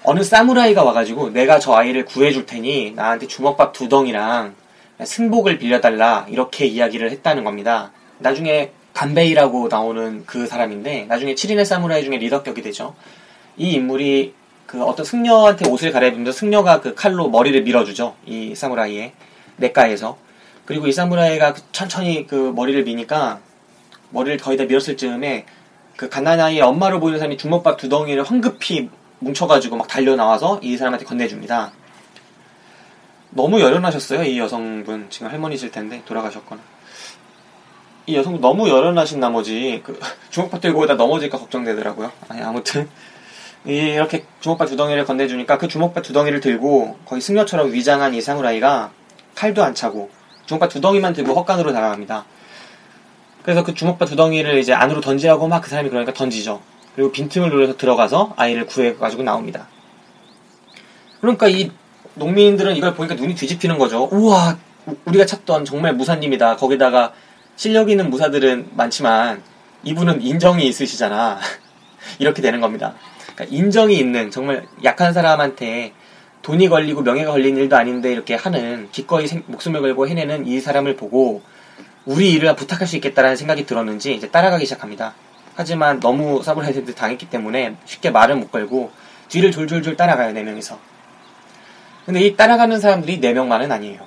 어느 0.04 0.22
사무라이가 0.22 0.82
와가지고 0.82 1.30
내가 1.30 1.58
저 1.58 1.74
아이를 1.74 2.06
구해줄 2.06 2.46
테니 2.46 2.92
나한테 2.92 3.26
주먹밥 3.26 3.74
두 3.74 3.88
덩이랑 3.90 4.54
승복을 5.04 5.58
빌려달라 5.58 6.26
이렇게 6.30 6.64
이야기를 6.64 7.10
했다는 7.10 7.44
겁니다. 7.44 7.92
나중에 8.18 8.72
간베이라고 8.94 9.68
나오는 9.68 10.24
그 10.26 10.46
사람인데 10.46 11.06
나중에 11.08 11.34
7인의 11.34 11.66
사무라이 11.66 12.02
중에 12.02 12.16
리더격이 12.16 12.62
되죠. 12.62 12.94
이 13.58 13.72
인물이 13.72 14.34
그 14.66 14.82
어떤 14.82 15.04
승려한테 15.04 15.68
옷을 15.68 15.92
갈아입으면서 15.92 16.32
승려가 16.32 16.80
그 16.80 16.94
칼로 16.94 17.28
머리를 17.28 17.62
밀어주죠. 17.62 18.16
이 18.24 18.54
사무라이의 18.54 19.12
냇가에서. 19.58 20.16
그리고 20.64 20.86
이 20.86 20.92
사무라이가 20.92 21.54
천천히 21.72 22.26
그 22.26 22.52
머리를 22.54 22.84
미니까 22.84 23.40
머리를 24.12 24.38
거의 24.38 24.56
다 24.56 24.64
밀었을 24.64 24.96
즈음에 24.96 25.46
그 25.96 26.08
갓난아이의 26.08 26.62
엄마로 26.62 27.00
보이는 27.00 27.18
사람이 27.18 27.36
주먹밥 27.36 27.76
두 27.76 27.88
덩이를 27.88 28.22
황급히 28.22 28.88
뭉쳐가지고 29.18 29.76
막 29.76 29.88
달려 29.88 30.16
나와서 30.16 30.58
이 30.62 30.76
사람한테 30.76 31.04
건네줍니다. 31.04 31.72
너무 33.30 33.60
열연하셨어요, 33.60 34.24
이 34.24 34.38
여성분. 34.38 35.06
지금 35.08 35.28
할머니실 35.28 35.70
텐데, 35.70 36.02
돌아가셨거나. 36.04 36.60
이 38.06 38.16
여성분 38.16 38.40
너무 38.40 38.68
열연하신 38.68 39.20
나머지, 39.20 39.80
그, 39.84 39.98
주먹밥 40.30 40.60
들고 40.60 40.80
오다 40.80 40.94
넘어질까 40.94 41.38
걱정되더라고요. 41.38 42.12
아니, 42.28 42.42
아무튼. 42.42 42.88
이렇게 43.64 44.24
주먹밥 44.40 44.68
두 44.68 44.76
덩이를 44.76 45.04
건네주니까 45.04 45.56
그 45.56 45.68
주먹밥 45.68 46.02
두 46.02 46.12
덩이를 46.12 46.40
들고 46.40 46.98
거의 47.06 47.20
승려처럼 47.20 47.72
위장한 47.72 48.12
이 48.12 48.20
사무라이가 48.20 48.90
칼도 49.36 49.62
안 49.62 49.72
차고 49.72 50.10
주먹밥 50.46 50.68
두 50.68 50.80
덩이만 50.80 51.12
들고 51.12 51.32
헛간으로 51.32 51.72
다가갑니다. 51.72 52.24
그래서 53.42 53.64
그 53.64 53.74
주먹밥 53.74 54.08
두 54.08 54.16
덩이를 54.16 54.58
이제 54.58 54.72
안으로 54.72 55.00
던지라고 55.00 55.48
막 55.48 55.62
그 55.62 55.70
사람이 55.70 55.88
그러니까 55.90 56.12
던지죠. 56.12 56.60
그리고 56.94 57.10
빈틈을 57.12 57.50
노려서 57.50 57.76
들어가서 57.76 58.34
아이를 58.36 58.66
구해가지고 58.66 59.22
나옵니다. 59.22 59.66
그러니까 61.20 61.48
이 61.48 61.70
농민들은 62.14 62.76
이걸 62.76 62.94
보니까 62.94 63.14
눈이 63.14 63.34
뒤집히는 63.34 63.78
거죠. 63.78 64.08
우와, 64.12 64.58
우리가 65.06 65.24
찾던 65.24 65.64
정말 65.64 65.94
무사님이다. 65.94 66.56
거기다가 66.56 67.12
실력 67.56 67.88
있는 67.90 68.10
무사들은 68.10 68.70
많지만 68.74 69.42
이분은 69.84 70.20
인정이 70.22 70.64
있으시잖아. 70.66 71.38
이렇게 72.18 72.42
되는 72.42 72.60
겁니다. 72.60 72.94
그러니까 73.34 73.56
인정이 73.56 73.96
있는 73.96 74.30
정말 74.30 74.66
약한 74.84 75.12
사람한테 75.12 75.92
돈이 76.42 76.68
걸리고 76.68 77.02
명예가 77.02 77.30
걸린 77.30 77.56
일도 77.56 77.76
아닌데 77.76 78.12
이렇게 78.12 78.34
하는 78.34 78.88
기꺼이 78.92 79.26
생- 79.26 79.44
목숨을 79.46 79.80
걸고 79.80 80.08
해내는 80.08 80.46
이 80.46 80.60
사람을 80.60 80.96
보고 80.96 81.42
우리 82.04 82.32
일을 82.32 82.56
부탁할 82.56 82.86
수 82.86 82.96
있겠다라는 82.96 83.36
생각이 83.36 83.66
들었는지 83.66 84.14
이제 84.14 84.28
따라가기 84.28 84.64
시작합니다. 84.66 85.14
하지만 85.54 86.00
너무 86.00 86.42
사브라이드한테 86.42 86.94
당했기 86.94 87.28
때문에 87.28 87.76
쉽게 87.84 88.10
말을 88.10 88.36
못 88.36 88.50
걸고 88.50 88.90
뒤를 89.28 89.52
졸졸졸 89.52 89.96
따라가요 89.96 90.32
네 90.32 90.42
명이서. 90.42 90.78
근데 92.06 92.20
이 92.20 92.36
따라가는 92.36 92.80
사람들이 92.80 93.20
네 93.20 93.32
명만은 93.32 93.70
아니에요. 93.70 94.00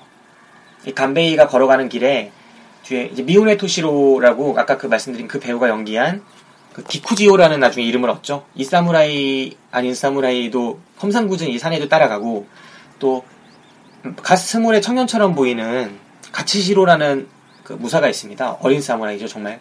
이 0.86 0.93
간베이가 0.93 1.47
걸어가는 1.47 1.89
길에 1.89 2.31
뒤에 2.84 3.10
이제 3.12 3.23
미우네 3.23 3.58
토시로라고 3.58 4.55
아까 4.60 4.77
그 4.77 4.88
말씀드린 4.88 5.27
그 5.27 5.39
배우가 5.39 5.69
연기한 5.69 6.23
그 6.73 6.84
디쿠지오라는 6.84 7.60
나중에 7.60 7.86
이름을 7.86 8.10
얻죠. 8.10 8.45
이 8.53 8.63
사무라이 8.63 9.55
아닌 9.71 9.95
사무라이도 9.95 10.79
험상궂은 11.01 11.47
이 11.47 11.58
산에도 11.58 11.88
따라가고 11.88 12.47
또 12.99 13.23
가스모의 14.21 14.81
청년처럼 14.81 15.36
보이는 15.36 15.97
가치시로라는 16.31 17.27
그 17.65 17.73
무사가 17.73 18.08
있습니다. 18.08 18.60
어린 18.62 18.80
사무라이죠 18.82 19.28
정말. 19.28 19.60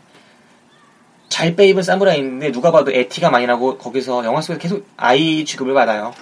잘 1.31 1.57
빼입은 1.57 1.83
사무라이인데 1.83 2.53
누가 2.53 2.71
봐도 2.71 2.93
애티가 2.93 3.31
많이 3.31 3.47
나고 3.47 3.79
거기서 3.79 4.25
영화 4.25 4.41
속에서 4.41 4.61
계속 4.61 4.87
아이 4.97 5.45
취급을 5.45 5.75
받아요. 5.75 6.15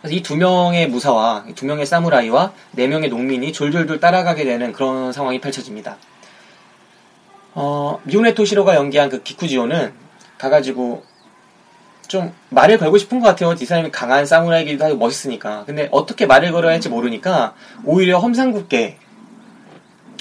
그래서 0.00 0.14
이 0.16 0.22
두 0.22 0.36
명의 0.36 0.88
무사와 0.88 1.44
이두 1.50 1.66
명의 1.66 1.84
사무라이와 1.84 2.52
네 2.70 2.86
명의 2.86 3.10
농민이 3.10 3.52
졸졸졸 3.52 4.00
따라가게 4.00 4.44
되는 4.44 4.72
그런 4.72 5.12
상황이 5.12 5.40
펼쳐집니다. 5.40 5.98
어, 7.52 8.00
미우네 8.04 8.32
토시로가 8.34 8.76
연기한 8.76 9.10
그 9.10 9.22
기쿠지오는 9.22 9.92
가가지고 10.38 11.04
좀 12.06 12.32
말을 12.48 12.78
걸고 12.78 12.98
싶은 12.98 13.20
것 13.20 13.26
같아요. 13.26 13.52
이 13.52 13.64
사람이 13.64 13.90
강한 13.90 14.24
사무라이기도 14.24 14.84
하고 14.84 14.96
멋있으니까. 14.96 15.64
근데 15.66 15.88
어떻게 15.90 16.24
말을 16.24 16.52
걸어야 16.52 16.72
할지 16.72 16.88
모르니까 16.88 17.54
오히려 17.84 18.18
험상궂게 18.18 18.98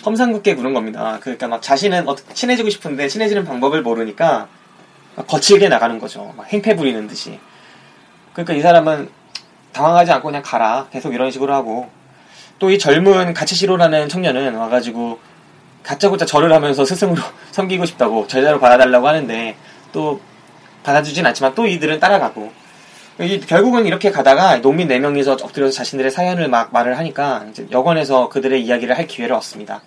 험상궂게 0.06 0.56
구는 0.56 0.74
겁니다. 0.74 1.18
그러니까 1.22 1.48
막 1.48 1.62
자신은 1.62 2.08
어떻게 2.08 2.34
친해지고 2.34 2.70
싶은데 2.70 3.08
친해지는 3.08 3.44
방법을 3.46 3.82
모르니까 3.82 4.48
막 5.16 5.28
거칠게 5.28 5.68
나가는 5.70 5.98
거죠. 6.00 6.34
막 6.38 6.48
행패 6.52 6.76
부리는 6.76 7.08
듯이. 7.08 7.40
그러니까 8.34 8.54
이 8.54 8.62
사람은 8.62 9.10
당황하지 9.74 10.12
않고 10.12 10.28
그냥 10.28 10.42
가라. 10.44 10.88
계속 10.92 11.14
이런 11.14 11.32
식으로 11.32 11.54
하고. 11.54 11.90
또 12.60 12.70
이 12.70 12.78
젊은 12.78 13.34
가치시로라는 13.34 14.10
청년은 14.10 14.54
와가지고 14.56 15.20
다짜고짜 15.84 16.26
절을 16.26 16.52
하면서 16.52 16.84
스승으로 16.84 17.22
섬기고 17.52 17.86
싶다고 17.86 18.28
제자로 18.28 18.60
받아달라고 18.60 19.08
하는데 19.08 19.56
또 19.94 20.20
받아주진 20.84 21.26
않지만 21.26 21.56
또 21.56 21.66
이들은 21.68 22.00
따라가고 22.02 22.46
이- 22.46 22.52
결국은 23.48 23.86
이렇게 23.86 24.12
가다가 24.12 24.62
농민 24.62 24.88
4명이서 24.88 25.44
엎드려서 25.44 25.74
자신들의 25.74 26.10
사연을 26.10 26.48
막 26.48 26.72
말을 26.72 26.98
하니까 26.98 27.46
이제 27.50 27.68
여관에서 27.70 28.30
그들의 28.30 28.64
이야기를 28.64 28.98
할 28.98 29.08
기회를 29.08 29.36
얻습니다. 29.36 29.82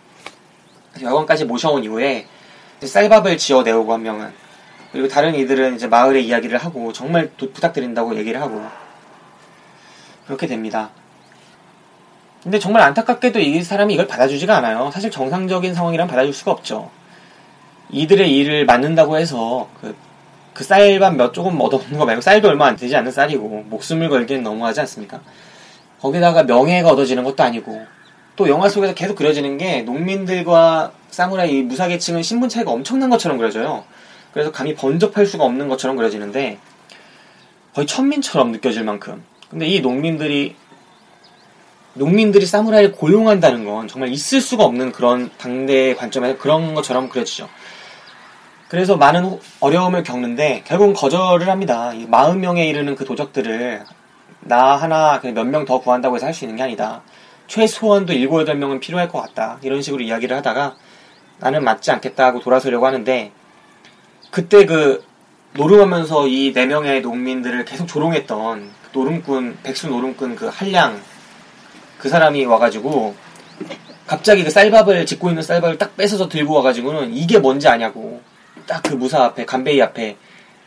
여관까지 1.01 1.47
모셔온 1.47 1.83
이후에 1.85 2.27
쌀밥을 2.83 3.39
지어 3.39 3.63
내오고 3.63 3.95
한 3.95 4.03
명은 4.03 4.31
그리고 4.93 5.09
다른 5.09 5.35
이들은 5.35 5.77
이제 5.77 5.87
마을의 5.87 6.27
이야기를 6.27 6.59
하고 6.59 6.93
정말 6.93 7.31
도- 7.39 7.51
부탁드린다고 7.51 8.17
얘기를 8.19 8.39
하고 8.43 8.63
그렇게 10.27 10.47
됩니다. 10.47 10.91
근데 12.43 12.59
정말 12.59 12.83
안타깝게도 12.83 13.41
이 13.41 13.63
사람이 13.63 13.95
이걸 13.95 14.07
받아주지가 14.09 14.55
않아요. 14.59 14.91
사실 14.93 15.11
정상적인 15.11 15.73
상황이란 15.75 16.07
받아줄 16.07 16.35
수가 16.35 16.51
없죠. 16.51 16.91
이들의 17.89 18.31
일을 18.37 18.67
맡는다고 18.67 19.17
해서 19.17 19.69
그, 19.81 19.95
그 20.55 20.65
쌀밥 20.65 21.17
몇 21.17 21.33
조금 21.33 21.61
얻어먹는 21.61 21.99
거 21.99 22.05
말고 22.05 22.21
쌀도 22.21 22.49
얼마 22.49 22.67
안 22.67 22.77
되지 22.77 22.95
않는 22.97 23.11
쌀이고 23.11 23.65
목숨을 23.69 24.09
걸기엔 24.09 24.43
너무하지 24.43 24.81
않습니까? 24.81 25.21
거기다가 26.01 26.43
명예가 26.45 26.91
얻어지는 26.91 27.25
것도 27.25 27.43
아니고 27.43 27.87
또 28.37 28.49
영화 28.49 28.69
속에서 28.69 28.95
계속 28.95 29.15
그려지는 29.15 29.59
게 29.59 29.83
농민들과 29.83 30.93
사무라이 31.11 31.59
이 31.59 31.63
무사계층은 31.63 32.23
신분 32.23 32.49
차이가 32.49 32.71
엄청난 32.71 33.11
것처럼 33.11 33.39
그려져요. 33.39 33.85
그래서 34.33 34.51
감히 34.51 34.75
번접할 34.75 35.27
수가 35.27 35.45
없는 35.45 35.69
것처럼 35.69 35.97
그려지는데 35.97 36.59
거의 37.75 37.87
천민처럼 37.87 38.53
느껴질 38.53 38.85
만큼. 38.85 39.23
근데 39.49 39.67
이 39.67 39.81
농민들이 39.81 40.57
농민들이 41.95 42.47
사무라이를 42.47 42.93
고용한다는 42.93 43.65
건 43.65 43.87
정말 43.87 44.11
있을 44.11 44.41
수가 44.41 44.65
없는 44.65 44.93
그런 44.93 45.31
당대의 45.37 45.97
관점에서 45.97 46.39
그런 46.39 46.75
것처럼 46.75 47.11
그려지죠. 47.11 47.49
그래서 48.73 48.97
많은 48.97 49.23
호- 49.25 49.39
어려움을 49.61 50.03
겪는데 50.03 50.63
결국은 50.65 50.95
거절을 50.95 51.47
합니다. 51.51 51.93
이 51.93 52.07
40명에 52.07 52.67
이르는 52.71 52.95
그 52.97 53.05
도적들을 53.05 53.85
나 54.41 54.77
하나 54.77 55.21
몇 55.23 55.45
명 55.45 55.67
더 55.67 55.79
구한다고 55.79 56.17
해서 56.17 56.25
할 56.25 56.33
수 56.33 56.45
있는 56.47 56.57
게 56.57 56.63
아니다. 56.63 57.03
최소한도 57.49 58.15
7, 58.15 58.29
8명은 58.31 58.81
필요할 58.81 59.09
것 59.11 59.21
같다. 59.21 59.59
이런 59.61 59.83
식으로 59.83 60.03
이야기를 60.03 60.35
하다가 60.39 60.77
나는 61.39 61.65
맞지 61.65 61.91
않겠다 61.91 62.25
하고 62.25 62.41
돌아서려고 62.41 62.87
하는데 62.87 63.31
그때 64.31 64.65
그 64.65 65.05
노름하면서 65.53 66.29
이네 66.29 66.65
명의 66.65 67.03
농민들을 67.03 67.67
계속 67.67 67.87
조롱했던 67.87 68.71
그 68.85 68.99
노름꾼 68.99 69.59
백수 69.63 69.89
노름꾼 69.89 70.35
그 70.35 70.47
한량 70.47 70.99
그 71.99 72.09
사람이 72.09 72.47
와가지고 72.47 73.15
갑자기 74.07 74.45
그 74.45 74.51
쌀밥을 74.51 75.05
짓고 75.05 75.29
있는 75.29 75.43
쌀밥을 75.43 75.77
딱 75.77 75.95
뺏어서 75.99 76.31
들고 76.31 76.55
와가지고는 76.55 77.13
이게 77.13 77.39
뭔지 77.39 77.69
아냐고 77.69 78.23
딱 78.67 78.83
그 78.83 78.95
무사 78.95 79.25
앞에 79.25 79.45
간베이 79.45 79.81
앞에 79.83 80.17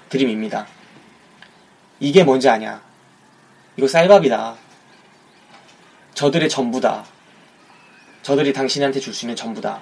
들이밉니다. 0.09 0.67
이게 1.99 2.23
뭔지 2.23 2.49
아냐? 2.49 2.81
이거 3.77 3.87
쌀밥이다. 3.87 4.55
저들의 6.13 6.47
전부다. 6.49 7.05
저들이 8.21 8.53
당신한테 8.53 8.99
줄 8.99 9.13
수 9.13 9.25
있는 9.25 9.35
전부다. 9.35 9.81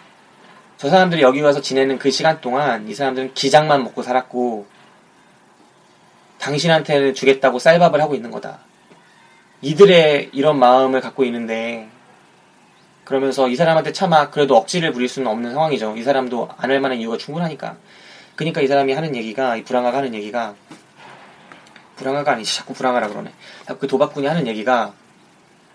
저 0.78 0.90
사람들이 0.90 1.22
여기 1.22 1.42
와서 1.42 1.62
지내는 1.62 1.98
그 2.00 2.12
시간 2.12 2.42
동안 2.42 2.88
이 2.90 2.94
사람들은 2.94 3.34
기장만 3.36 3.84
먹고 3.84 4.04
살았고 4.04 4.66
당신한테는 6.40 7.14
주겠다고 7.14 7.60
쌀밥을 7.60 8.02
하고 8.02 8.16
있는 8.16 8.32
거다. 8.32 8.60
이들의 9.62 10.32
이런 10.34 10.60
마음을 10.60 11.00
갖고 11.00 11.24
있는데 11.24 11.88
그러면서 13.06 13.48
이 13.48 13.56
사람한테 13.56 13.94
차마 13.94 14.30
그래도 14.30 14.58
억지를 14.58 14.92
부릴 14.92 15.08
수는 15.08 15.30
없는 15.32 15.54
상황이죠. 15.54 15.96
이 15.98 16.04
사람도 16.04 16.50
안 16.58 16.70
할 16.70 16.80
만한 16.82 16.98
이유가 16.98 17.18
충분하니까. 17.18 17.78
그러니까 18.36 18.62
이 18.62 18.68
사람이 18.68 18.94
하는 18.94 19.16
얘기가 19.16 19.56
이 19.58 19.64
불황아가 19.64 19.98
하는 19.98 20.14
얘기가 20.14 20.56
불황아가 21.96 22.34
아니지 22.34 22.56
자꾸 22.56 22.74
불황아라 22.74 23.08
그러네. 23.08 23.32
그 23.80 23.88
도박꾼이 23.88 24.28
하는 24.28 24.48
얘기가 24.48 24.94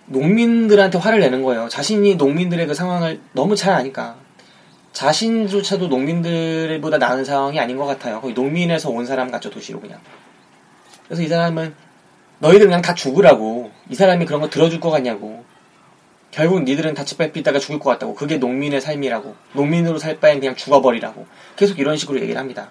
농민들한테 0.06 0.98
화를 0.98 1.20
내는 1.20 1.42
거예요. 1.42 1.68
자신이 1.68 2.16
농민들의 2.16 2.66
그 2.66 2.74
상황을 2.74 3.20
너무 3.32 3.54
잘 3.56 3.74
아니까. 3.74 4.16
자신조차도 4.92 5.88
농민들보다 5.88 6.98
나은 6.98 7.24
상황이 7.24 7.60
아닌 7.60 7.76
것 7.76 7.86
같아요. 7.86 8.20
거의 8.20 8.34
농민에서 8.34 8.90
온 8.90 9.06
사람 9.06 9.30
같죠, 9.30 9.50
도시로 9.50 9.80
그냥. 9.80 10.00
그래서 11.04 11.22
이 11.22 11.28
사람은 11.28 11.74
너희들 12.40 12.66
그냥 12.66 12.82
다 12.82 12.94
죽으라고. 12.94 13.70
이 13.90 13.94
사람이 13.94 14.24
그런 14.26 14.40
거 14.40 14.48
들어줄 14.48 14.80
것 14.80 14.90
같냐고. 14.90 15.44
결국 16.30 16.62
니들은 16.62 16.94
다치발 16.94 17.32
삐다가 17.32 17.58
죽을 17.58 17.78
것 17.78 17.90
같다고. 17.90 18.14
그게 18.14 18.36
농민의 18.36 18.80
삶이라고. 18.80 19.34
농민으로 19.54 19.98
살 19.98 20.20
바엔 20.20 20.40
그냥 20.40 20.56
죽어버리라고. 20.56 21.26
계속 21.56 21.78
이런 21.78 21.96
식으로 21.96 22.20
얘기를 22.20 22.38
합니다. 22.38 22.70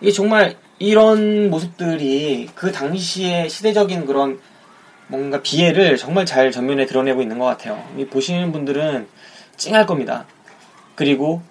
이게 0.00 0.10
정말 0.10 0.56
이런 0.78 1.50
모습들이 1.50 2.48
그 2.54 2.72
당시의 2.72 3.48
시대적인 3.48 4.06
그런 4.06 4.40
뭔가 5.06 5.42
비애를 5.42 5.96
정말 5.96 6.26
잘 6.26 6.50
전면에 6.50 6.86
드러내고 6.86 7.22
있는 7.22 7.38
것 7.38 7.44
같아요. 7.44 7.86
이 7.96 8.06
보시는 8.06 8.50
분들은 8.50 9.06
찡할 9.56 9.86
겁니다. 9.86 10.26
그리고 10.94 11.42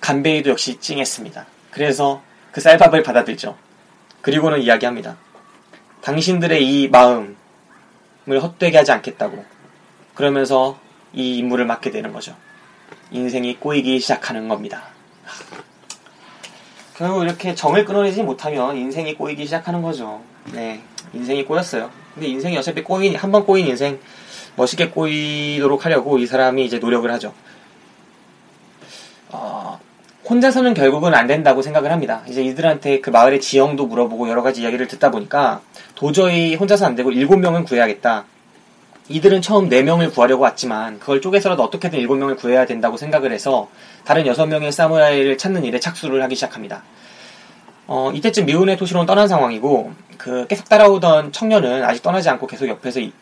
간베이도 0.00 0.50
역시 0.50 0.78
찡했습니다. 0.80 1.46
그래서 1.70 2.22
그 2.52 2.60
쌀밥을 2.60 3.02
받아들죠. 3.02 3.56
그리고는 4.22 4.60
이야기합니다. 4.60 5.16
당신들의 6.02 6.66
이 6.66 6.88
마음을 6.88 7.36
헛되게 8.26 8.76
하지 8.76 8.92
않겠다고. 8.92 9.44
그러면서 10.20 10.78
이 11.14 11.38
임무를 11.38 11.64
맡게 11.64 11.90
되는 11.90 12.12
거죠. 12.12 12.36
인생이 13.10 13.56
꼬이기 13.58 13.98
시작하는 14.00 14.48
겁니다. 14.48 14.82
결국 16.94 17.22
이렇게 17.22 17.54
정을 17.54 17.86
끊어내지 17.86 18.22
못하면 18.22 18.76
인생이 18.76 19.14
꼬이기 19.14 19.46
시작하는 19.46 19.80
거죠. 19.80 20.20
네. 20.52 20.82
인생이 21.14 21.46
꼬였어요. 21.46 21.90
근데 22.14 22.28
인생이 22.28 22.58
어차피 22.58 22.84
꼬인, 22.84 23.16
한 23.16 23.32
번 23.32 23.46
꼬인 23.46 23.66
인생 23.66 23.98
멋있게 24.56 24.90
꼬이도록 24.90 25.86
하려고 25.86 26.18
이 26.18 26.26
사람이 26.26 26.66
이제 26.66 26.78
노력을 26.78 27.10
하죠. 27.12 27.32
어, 29.30 29.80
혼자서는 30.28 30.74
결국은 30.74 31.14
안 31.14 31.28
된다고 31.28 31.62
생각을 31.62 31.90
합니다. 31.90 32.22
이제 32.28 32.44
이들한테 32.44 33.00
그 33.00 33.08
마을의 33.08 33.40
지형도 33.40 33.86
물어보고 33.86 34.28
여러 34.28 34.42
가지 34.42 34.60
이야기를 34.60 34.86
듣다 34.86 35.10
보니까 35.10 35.62
도저히 35.94 36.56
혼자서 36.56 36.84
안 36.84 36.94
되고 36.94 37.10
일곱 37.10 37.38
명은 37.38 37.64
구해야겠다. 37.64 38.26
이들은 39.10 39.42
처음 39.42 39.68
네명을 39.68 40.12
구하려고 40.12 40.44
왔지만 40.44 41.00
그걸 41.00 41.20
쪼개서라도 41.20 41.64
어떻게든 41.64 41.98
일곱 41.98 42.14
명을 42.14 42.36
구해야 42.36 42.64
된다고 42.64 42.96
생각을 42.96 43.32
해서 43.32 43.68
다른 44.04 44.24
여섯 44.24 44.46
명의 44.46 44.70
사무라이를 44.70 45.36
찾는 45.36 45.64
일에 45.64 45.80
착수를 45.80 46.22
하기 46.22 46.36
시작합니다. 46.36 46.84
어, 47.88 48.12
이때쯤 48.14 48.46
미운의 48.46 48.76
도시로는 48.76 49.06
떠난 49.06 49.26
상황이고 49.26 49.92
그 50.16 50.46
계속 50.46 50.68
따라오던 50.68 51.32
청년은 51.32 51.82
아직 51.84 52.04
떠나지 52.04 52.28
않고 52.30 52.46
계속 52.46 52.68
옆에서 52.68 53.00
이- 53.00 53.12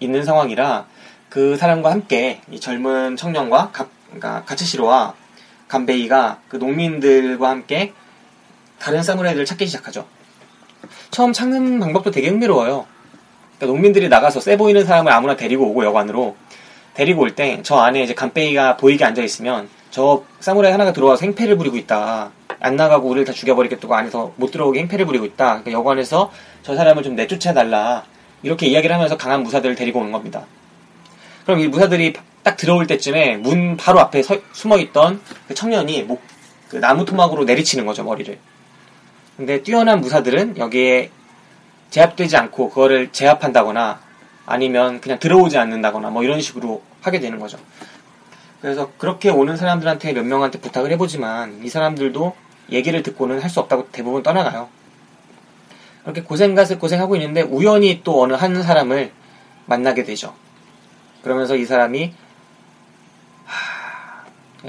있는 0.00 0.24
상황이라 0.24 0.86
그 1.28 1.56
사람과 1.56 1.92
함께 1.92 2.40
이 2.50 2.58
젊은 2.58 3.14
청년과 3.14 3.70
가, 3.70 3.86
그러니까 4.06 4.42
가츠시로와 4.46 5.14
간베이가 5.68 6.40
그 6.48 6.56
농민들과 6.56 7.48
함께 7.50 7.92
다른 8.80 9.00
사무라이들을 9.00 9.46
찾기 9.46 9.64
시작하죠. 9.66 10.06
처음 11.12 11.32
찾는 11.32 11.78
방법도 11.78 12.10
되게 12.10 12.30
흥미로워요. 12.30 12.95
그러니까 13.58 13.66
농민들이 13.74 14.08
나가서 14.08 14.40
세 14.40 14.56
보이는 14.56 14.84
사람을 14.84 15.10
아무나 15.12 15.36
데리고 15.36 15.66
오고 15.70 15.84
여관으로 15.84 16.36
데리고 16.94 17.22
올 17.22 17.34
때 17.34 17.60
저 17.62 17.76
안에 17.76 18.02
이제 18.02 18.14
간베이가 18.14 18.76
보이게 18.76 19.04
앉아 19.04 19.22
있으면 19.22 19.68
저 19.90 20.24
사무라이 20.40 20.72
하나가 20.72 20.92
들어와서 20.92 21.24
행패를 21.24 21.56
부리고 21.56 21.76
있다. 21.76 22.30
안 22.60 22.76
나가고 22.76 23.08
우리를 23.08 23.24
다 23.26 23.32
죽여버리겠다고 23.32 23.94
안에서 23.94 24.32
못 24.36 24.50
들어오게 24.50 24.80
행패를 24.80 25.06
부리고 25.06 25.24
있다. 25.24 25.46
그러니까 25.62 25.72
여관에서 25.72 26.30
저 26.62 26.74
사람을 26.74 27.02
좀 27.02 27.14
내쫓아 27.14 27.52
달라. 27.54 28.04
이렇게 28.42 28.66
이야기를 28.66 28.94
하면서 28.94 29.16
강한 29.16 29.42
무사들을 29.42 29.74
데리고 29.74 30.00
오는 30.00 30.12
겁니다. 30.12 30.44
그럼 31.44 31.60
이 31.60 31.68
무사들이 31.68 32.14
딱 32.42 32.56
들어올 32.56 32.86
때쯤에 32.86 33.36
문 33.38 33.76
바로 33.76 34.00
앞에 34.00 34.22
서- 34.22 34.38
숨어있던 34.52 35.20
그 35.48 35.54
청년이 35.54 36.02
목, 36.04 36.20
그 36.68 36.76
나무 36.76 37.04
토막으로 37.04 37.44
내리치는 37.44 37.86
거죠, 37.86 38.04
머리를. 38.04 38.38
근데 39.36 39.62
뛰어난 39.62 40.00
무사들은 40.00 40.58
여기에 40.58 41.10
제압되지 41.90 42.36
않고 42.36 42.70
그거를 42.70 43.10
제압한다거나 43.12 44.00
아니면 44.46 45.00
그냥 45.00 45.18
들어오지 45.18 45.58
않는다거나 45.58 46.10
뭐 46.10 46.22
이런 46.22 46.40
식으로 46.40 46.82
하게 47.02 47.20
되는 47.20 47.38
거죠. 47.38 47.58
그래서 48.60 48.90
그렇게 48.98 49.30
오는 49.30 49.56
사람들한테 49.56 50.12
몇 50.12 50.24
명한테 50.24 50.60
부탁을 50.60 50.90
해보지만 50.92 51.60
이 51.64 51.68
사람들도 51.68 52.34
얘기를 52.72 53.02
듣고는 53.02 53.40
할 53.42 53.48
수 53.50 53.60
없다고 53.60 53.88
대부분 53.92 54.22
떠나가요. 54.22 54.68
그렇게 56.02 56.22
고생갓을 56.22 56.78
고생하고 56.78 57.16
있는데 57.16 57.42
우연히 57.42 58.00
또 58.04 58.22
어느 58.22 58.34
한 58.34 58.62
사람을 58.62 59.10
만나게 59.66 60.04
되죠. 60.04 60.34
그러면서 61.22 61.56
이 61.56 61.64
사람이 61.64 62.14
하, 63.44 64.24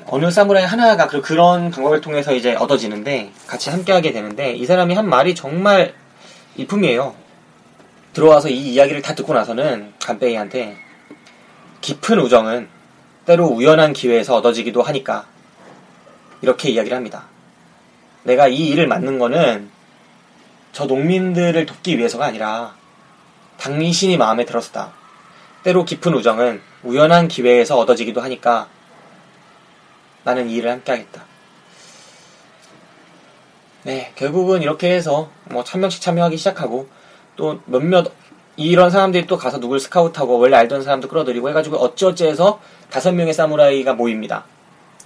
어느 0.07 0.29
사무라이 0.31 0.63
하나가 0.65 1.07
그- 1.07 1.21
그런 1.21 1.69
방법을 1.71 2.01
통해서 2.01 2.33
이제 2.33 2.55
얻어지는데 2.55 3.31
같이 3.47 3.69
함께하게 3.69 4.11
되는데 4.11 4.53
이 4.53 4.65
사람이 4.65 4.93
한 4.95 5.07
말이 5.07 5.35
정말 5.35 5.93
일품이에요. 6.57 7.15
들어와서 8.13 8.49
이 8.49 8.73
이야기를 8.73 9.03
다 9.03 9.13
듣고 9.13 9.33
나서는 9.33 9.93
간베이한테 10.03 10.75
깊은 11.81 12.19
우정은 12.19 12.67
때로 13.25 13.45
우연한 13.45 13.93
기회에서 13.93 14.35
얻어지기도 14.35 14.81
하니까 14.81 15.27
이렇게 16.41 16.69
이야기를 16.69 16.97
합니다. 16.97 17.25
내가 18.23 18.47
이 18.47 18.67
일을 18.69 18.87
맡는 18.87 19.19
거는 19.19 19.69
저 20.71 20.85
농민들을 20.85 21.65
돕기 21.65 21.97
위해서가 21.97 22.25
아니라 22.25 22.75
당신이 23.57 24.17
마음에 24.17 24.45
들었다. 24.45 24.93
때로 25.63 25.85
깊은 25.85 26.13
우정은 26.13 26.61
우연한 26.83 27.27
기회에서 27.27 27.77
얻어지기도 27.77 28.21
하니까 28.21 28.67
나는 30.23 30.49
이 30.49 30.55
일을 30.55 30.71
함께 30.71 30.91
하겠다. 30.91 31.26
네, 33.87 34.11
결국은 34.15 34.61
이렇게 34.61 34.91
해서 34.93 35.29
뭐 35.45 35.63
천 35.63 35.79
명씩 35.81 36.01
참여하기 36.01 36.35
시작하고 36.35 36.87
또 37.37 37.61
몇몇 37.65 38.11
이런 38.57 38.89
사람들이 38.89 39.27
또 39.27 39.37
가서 39.37 39.59
누굴 39.61 39.79
스카우트하고 39.79 40.39
원래 40.39 40.57
알던 40.57 40.81
사람도 40.83 41.07
끌어들이고 41.07 41.47
해가지고 41.49 41.77
어찌어찌 41.77 42.25
해서 42.25 42.59
다섯 42.89 43.13
명의 43.13 43.33
사무라이가 43.33 43.93
모입니다. 43.93 44.43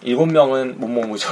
일곱 0.01 0.25
명은 0.31 0.79
못 0.79 0.87
모으죠. 0.87 1.29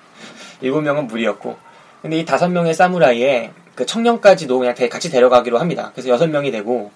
일곱 0.60 0.82
명은 0.82 1.06
무리였고. 1.06 1.56
근데 2.02 2.18
이 2.18 2.24
다섯 2.26 2.48
명의 2.48 2.74
사무라이에 2.74 3.52
그 3.74 3.86
청년까지도 3.86 4.58
그냥 4.58 4.74
대- 4.74 4.88
같이 4.90 5.10
데려가기로 5.10 5.58
합니다. 5.58 5.92
그래서 5.94 6.10
여섯 6.10 6.28
명이 6.28 6.50
되고 6.50 6.90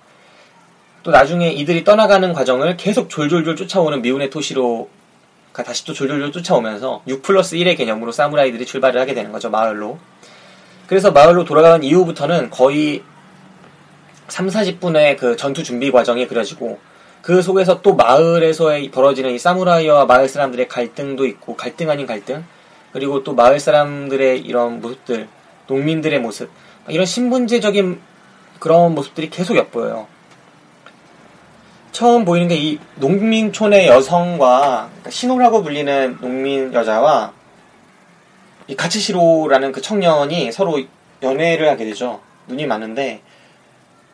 또 1.05 1.11
나중에 1.11 1.49
이들이 1.53 1.85
떠나가는 1.85 2.31
과정을 2.35 2.77
계속 2.77 3.09
졸졸졸 3.09 3.57
쫓아오는 3.57 4.03
미운의 4.03 4.29
토시로가 4.29 4.91
다시 5.63 5.85
또 5.85 5.93
졸졸졸 5.93 6.33
쫓아오면서 6.33 7.03
6 7.07 7.23
플러스 7.23 7.57
1의 7.57 7.77
개념으로 7.77 8.13
사무라이들이 8.13 8.67
출발을 8.67 9.01
하게 9.01 9.15
되는 9.15 9.33
거죠. 9.33 9.51
마을로. 9.51 9.99
그래서 10.87 11.11
마을로 11.11 11.45
돌아간 11.45 11.83
이후부터는 11.83 12.51
거의 12.51 13.03
3, 14.29 14.49
40분의 14.49 15.17
그 15.17 15.37
전투 15.37 15.63
준비 15.63 15.91
과정이 15.91 16.27
그려지고 16.27 16.79
그 17.23 17.43
속에서 17.43 17.83
또 17.83 17.95
마을에서의 17.95 18.91
벌어지는 18.91 19.33
이 19.33 19.39
사무라이와 19.39 20.07
마을 20.07 20.29
사람들의 20.29 20.69
갈등도 20.69 21.27
있고 21.27 21.57
갈등 21.57 21.91
아닌 21.91 22.07
갈등 22.07 22.45
그리고 22.93 23.25
또 23.25 23.35
마을 23.35 23.59
사람들의 23.59 24.41
이런 24.41 24.81
모습들 24.81 25.29
농민들의 25.67 26.21
모습 26.21 26.51
이런 26.89 27.05
신분제적인 27.05 28.01
그런 28.59 28.95
모습들이 28.95 29.29
계속 29.29 29.57
엿보여요. 29.57 30.07
처음 31.97 32.27
보이는 32.27 32.47
게 32.47 32.57
이 32.57 32.79
농민촌의 32.97 33.87
여성과 33.89 34.89
그러니까 34.91 35.11
신호라고 35.11 35.63
불리는 35.63 36.19
농민 36.21 36.75
여자와 36.75 37.33
이 38.69 38.77
가츠시로라는 38.77 39.73
그 39.73 39.81
청년이 39.81 40.53
서로 40.53 40.79
연애를 41.23 41.71
하게 41.71 41.87
되죠. 41.87 42.21
눈이 42.49 42.67
많은데 42.67 43.23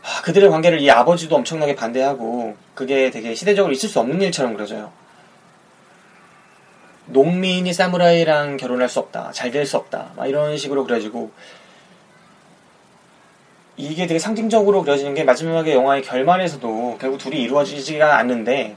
아, 0.00 0.22
그들의 0.22 0.48
관계를 0.48 0.80
이 0.80 0.88
아버지도 0.92 1.34
엄청나게 1.34 1.74
반대하고 1.74 2.56
그게 2.74 3.10
되게 3.10 3.34
시대적으로 3.34 3.72
있을 3.72 3.88
수 3.88 3.98
없는 3.98 4.22
일처럼 4.22 4.54
그려져요. 4.54 4.92
농민이 7.06 7.72
사무라이랑 7.72 8.58
결혼할 8.58 8.88
수 8.88 9.00
없다. 9.00 9.32
잘 9.32 9.50
될 9.50 9.66
수 9.66 9.76
없다. 9.76 10.12
막 10.16 10.28
이런 10.28 10.56
식으로 10.56 10.84
그려지고 10.84 11.32
이게 13.82 14.06
되게 14.06 14.20
상징적으로 14.20 14.84
그려지는 14.84 15.12
게 15.14 15.24
마지막에 15.24 15.74
영화의 15.74 16.02
결말에서도 16.02 16.98
결국 17.00 17.18
둘이 17.18 17.42
이루어지지가 17.42 18.16
않는데 18.16 18.76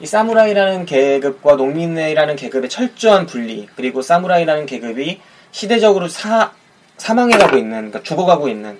이 0.00 0.06
사무라이라는 0.06 0.86
계급과 0.86 1.54
농민이라는 1.54 2.34
계급의 2.34 2.68
철저한 2.68 3.26
분리 3.26 3.68
그리고 3.76 4.02
사무라이라는 4.02 4.66
계급이 4.66 5.20
시대적으로 5.52 6.08
사, 6.08 6.52
사망해가고 6.96 7.58
있는 7.58 7.70
그러니까 7.70 8.02
죽어가고 8.02 8.48
있는 8.48 8.76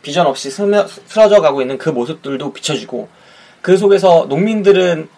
비전 0.00 0.26
없이 0.26 0.50
스며, 0.50 0.86
쓰러져 0.86 1.42
가고 1.42 1.60
있는 1.60 1.76
그 1.76 1.90
모습들도 1.90 2.54
비춰지고 2.54 3.08
그 3.60 3.76
속에서 3.76 4.24
농민들은 4.30 5.10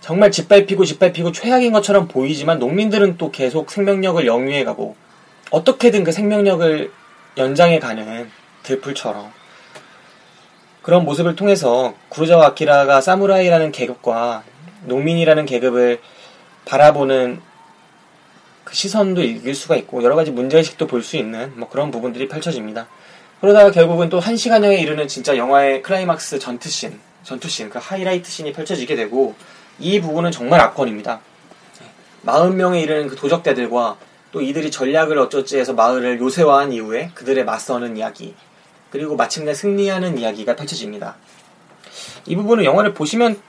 정말 0.00 0.32
짓밟히고 0.32 0.84
짓밟히고 0.84 1.30
최악인 1.30 1.72
것처럼 1.72 2.08
보이지만 2.08 2.58
농민들은 2.58 3.16
또 3.16 3.30
계속 3.30 3.70
생명력을 3.70 4.26
영위해 4.26 4.64
가고 4.64 4.96
어떻게든 5.52 6.02
그 6.02 6.10
생명력을 6.10 6.90
연장해 7.36 7.78
가는 7.78 8.28
들풀처럼 8.62 9.32
그런 10.82 11.04
모습을 11.04 11.36
통해서 11.36 11.94
구로자와 12.08 12.46
아키라가 12.48 13.00
사무라이라는 13.00 13.72
계급과 13.72 14.44
농민이라는 14.86 15.46
계급을 15.46 16.00
바라보는 16.64 17.40
그 18.64 18.74
시선도 18.74 19.22
읽을 19.22 19.54
수가 19.54 19.76
있고 19.76 20.02
여러 20.02 20.14
가지 20.16 20.30
문제의식도 20.30 20.86
볼 20.86 21.02
수 21.02 21.16
있는 21.16 21.52
뭐 21.56 21.68
그런 21.68 21.90
부분들이 21.90 22.28
펼쳐집니다. 22.28 22.88
그러다가 23.40 23.70
결국은 23.70 24.08
또 24.08 24.22
한 24.22 24.36
시간여에 24.36 24.78
이르는 24.78 25.08
진짜 25.08 25.36
영화의 25.36 25.82
클라이막스 25.82 26.38
전투씬, 26.38 27.00
전투씬, 27.24 27.70
그 27.70 27.78
하이라이트 27.80 28.30
씬이 28.30 28.52
펼쳐지게 28.52 28.96
되고 28.96 29.34
이 29.78 30.00
부분은 30.00 30.30
정말 30.30 30.60
압권입니다. 30.60 31.20
40명에 32.24 32.82
이르는 32.82 33.08
그 33.08 33.16
도적대들과 33.16 33.96
또 34.32 34.40
이들이 34.40 34.70
전략을 34.70 35.18
어쩌지 35.18 35.58
해서 35.58 35.72
마을을 35.72 36.20
요새화한 36.20 36.72
이후에 36.72 37.10
그들의 37.14 37.44
맞서는 37.44 37.96
이야기 37.96 38.34
그리고 38.90 39.16
마침내 39.16 39.54
승리하는 39.54 40.18
이야기가 40.18 40.56
펼쳐집니다. 40.56 41.16
이 42.26 42.36
부분은 42.36 42.64
영화를 42.64 42.94
보시면 42.94 43.40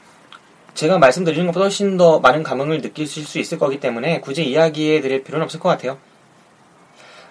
제가 0.73 0.97
말씀드리는 0.97 1.45
것보다 1.47 1.65
훨씬 1.65 1.97
더 1.97 2.19
많은 2.19 2.43
감흥을 2.43 2.81
느끼실 2.81 3.25
수 3.25 3.39
있을 3.39 3.59
거기 3.59 3.79
때문에 3.79 4.21
굳이 4.21 4.45
이야기해 4.45 5.01
드릴 5.01 5.23
필요는 5.23 5.43
없을 5.43 5.59
것 5.59 5.69
같아요. 5.69 5.97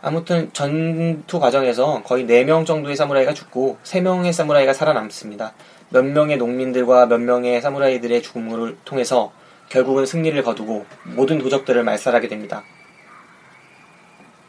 아무튼 0.03 0.51
전투 0.53 1.39
과정에서 1.41 2.03
거의 2.03 2.25
4명 2.27 2.67
정도의 2.67 2.97
사무라이가 2.97 3.35
죽고 3.35 3.79
3명의 3.85 4.33
사무라이가 4.33 4.73
살아남습니다. 4.73 5.53
몇 5.91 6.05
명의 6.05 6.37
농민들과 6.37 7.07
몇 7.07 7.19
명의 7.21 7.61
사무라이들의 7.61 8.23
죽음을 8.23 8.79
통해서 8.85 9.33
결국은 9.69 10.07
승리를 10.07 10.43
거두고 10.43 10.87
모든 11.05 11.39
도적들을 11.39 11.83
말살하게 11.83 12.29
됩니다. 12.29 12.65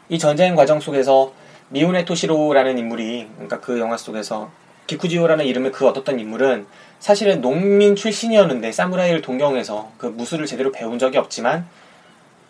이 0.08 0.18
전쟁 0.18 0.54
과정 0.56 0.80
속에서 0.80 1.32
미우네 1.72 2.04
토시로라는 2.04 2.76
인물이 2.76 3.28
그러니까 3.34 3.60
그 3.60 3.80
영화 3.80 3.96
속에서 3.96 4.50
기쿠지오라는 4.86 5.46
이름의 5.46 5.72
그 5.72 5.86
얻었던 5.86 6.20
인물은 6.20 6.66
사실은 7.00 7.40
농민 7.40 7.96
출신이었는데 7.96 8.72
사무라이를 8.72 9.22
동경해서 9.22 9.92
그 9.96 10.06
무술을 10.06 10.44
제대로 10.44 10.70
배운 10.70 10.98
적이 10.98 11.16
없지만 11.16 11.66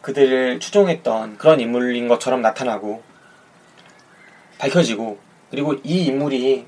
그들을 0.00 0.58
추종했던 0.58 1.38
그런 1.38 1.60
인물인 1.60 2.08
것처럼 2.08 2.42
나타나고 2.42 3.02
밝혀지고 4.58 5.18
그리고 5.50 5.74
이 5.84 6.06
인물이 6.06 6.66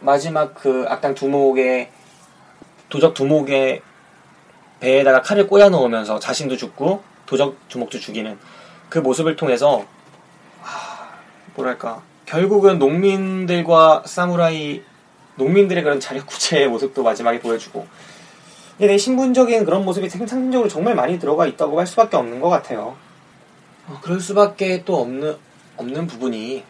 마지막 0.00 0.54
그 0.54 0.86
악당 0.88 1.14
두목의 1.14 1.90
도적 2.88 3.14
두목의 3.14 3.82
배에다가 4.80 5.22
칼을 5.22 5.46
꽂아 5.46 5.68
넣으면서 5.68 6.18
자신도 6.18 6.56
죽고 6.56 7.02
도적 7.26 7.68
두목도 7.68 8.00
죽이는 8.00 8.38
그 8.88 8.98
모습을 8.98 9.36
통해서 9.36 9.78
하, 9.80 9.97
뭐랄까 11.62 12.02
결국은 12.24 12.78
농민들과 12.78 14.04
사무라이 14.06 14.82
농민들의 15.34 15.82
그런 15.82 15.98
자력 16.00 16.26
구체의 16.26 16.68
모습도 16.68 17.02
마지막에 17.02 17.40
보여주고 17.40 17.86
되게 18.78 18.96
신분적인 18.96 19.64
그런 19.64 19.84
모습이 19.84 20.08
상징적으로 20.08 20.68
정말 20.68 20.94
많이 20.94 21.18
들어가 21.18 21.46
있다고 21.46 21.78
할 21.80 21.86
수밖에 21.86 22.16
없는 22.16 22.40
것 22.40 22.48
같아요. 22.48 22.96
어, 23.88 23.98
그럴 24.02 24.20
수밖에 24.20 24.84
또 24.84 25.00
없는 25.00 25.36
없는 25.76 26.06
부분이 26.06 26.62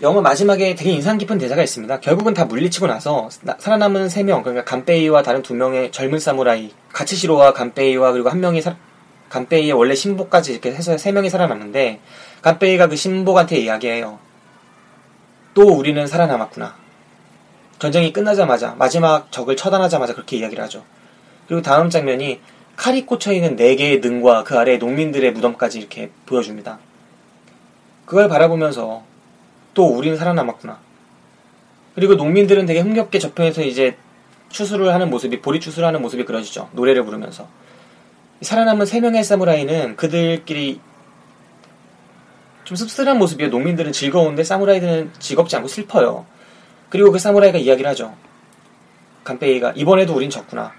영화 0.00 0.22
마지막에 0.22 0.74
되게 0.74 0.92
인상 0.92 1.18
깊은 1.18 1.36
대사가 1.36 1.62
있습니다. 1.62 2.00
결국은 2.00 2.32
다 2.32 2.46
물리치고 2.46 2.86
나서 2.86 3.28
나- 3.42 3.56
살아남은 3.58 4.08
세 4.08 4.22
명, 4.22 4.42
그러니까 4.42 4.64
간페이와 4.64 5.22
다른 5.22 5.42
두 5.42 5.54
명의 5.54 5.92
젊은 5.92 6.18
사무라이, 6.18 6.72
가츠시로와 6.92 7.52
간페이와 7.52 8.12
그리고 8.12 8.30
한 8.30 8.40
명이 8.40 8.62
사- 8.62 8.76
간페이의 9.28 9.72
원래 9.72 9.94
신복까지 9.94 10.52
이렇게 10.52 10.72
해서 10.72 10.96
세 10.96 11.12
명이 11.12 11.28
살아남는데 11.28 12.00
간페이가 12.42 12.88
그 12.88 12.96
신복한테 12.96 13.58
이야기해요. 13.58 14.18
또 15.54 15.62
우리는 15.62 16.06
살아남았구나. 16.06 16.74
전쟁이 17.78 18.12
끝나자마자 18.12 18.74
마지막 18.78 19.32
적을 19.32 19.56
처단하자마자 19.56 20.14
그렇게 20.14 20.36
이야기를 20.36 20.62
하죠. 20.64 20.84
그리고 21.46 21.62
다음 21.62 21.90
장면이 21.90 22.40
칼이 22.76 23.04
꽂혀 23.04 23.32
있는 23.32 23.56
네 23.56 23.74
개의 23.74 24.00
능과 24.00 24.44
그 24.44 24.58
아래 24.58 24.78
농민들의 24.78 25.32
무덤까지 25.32 25.78
이렇게 25.78 26.10
보여줍니다. 26.26 26.78
그걸 28.06 28.28
바라보면서 28.28 29.02
또 29.74 29.86
우리는 29.86 30.16
살아남았구나. 30.16 30.78
그리고 31.94 32.14
농민들은 32.14 32.66
되게 32.66 32.80
흥겹게 32.80 33.18
저편에서 33.18 33.62
이제 33.62 33.96
추수를 34.48 34.92
하는 34.92 35.10
모습이 35.10 35.40
보리 35.40 35.60
추수를 35.60 35.86
하는 35.86 36.02
모습이 36.02 36.24
그려지죠. 36.24 36.70
노래를 36.72 37.04
부르면서 37.04 37.48
살아남은 38.42 38.86
세 38.86 39.00
명의 39.00 39.22
사무라이는 39.22 39.96
그들끼리 39.96 40.80
좀 42.70 42.76
씁쓸한 42.76 43.18
모습이에요. 43.18 43.50
농민들은 43.50 43.90
즐거운데 43.90 44.44
사무라이들은 44.44 45.10
즐겁지 45.18 45.56
않고 45.56 45.66
슬퍼요. 45.66 46.24
그리고 46.88 47.10
그 47.10 47.18
사무라이가 47.18 47.58
이야기를 47.58 47.90
하죠. 47.90 48.14
간페이가 49.24 49.72
이번에도 49.74 50.14
우린 50.14 50.30
졌구나. 50.30 50.72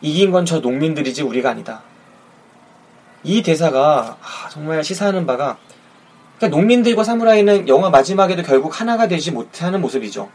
이긴 0.00 0.32
건 0.32 0.44
저 0.44 0.58
농민들이지 0.58 1.22
우리가 1.22 1.50
아니다. 1.50 1.82
이 3.22 3.44
대사가 3.44 4.16
아, 4.20 4.48
정말 4.48 4.82
시사하는 4.82 5.26
바가 5.26 5.58
그러니까 6.38 6.58
농민들과 6.58 7.04
사무라이는 7.04 7.68
영화 7.68 7.88
마지막에도 7.88 8.42
결국 8.42 8.80
하나가 8.80 9.06
되지 9.06 9.30
못하는 9.30 9.80
모습이죠. 9.80 10.28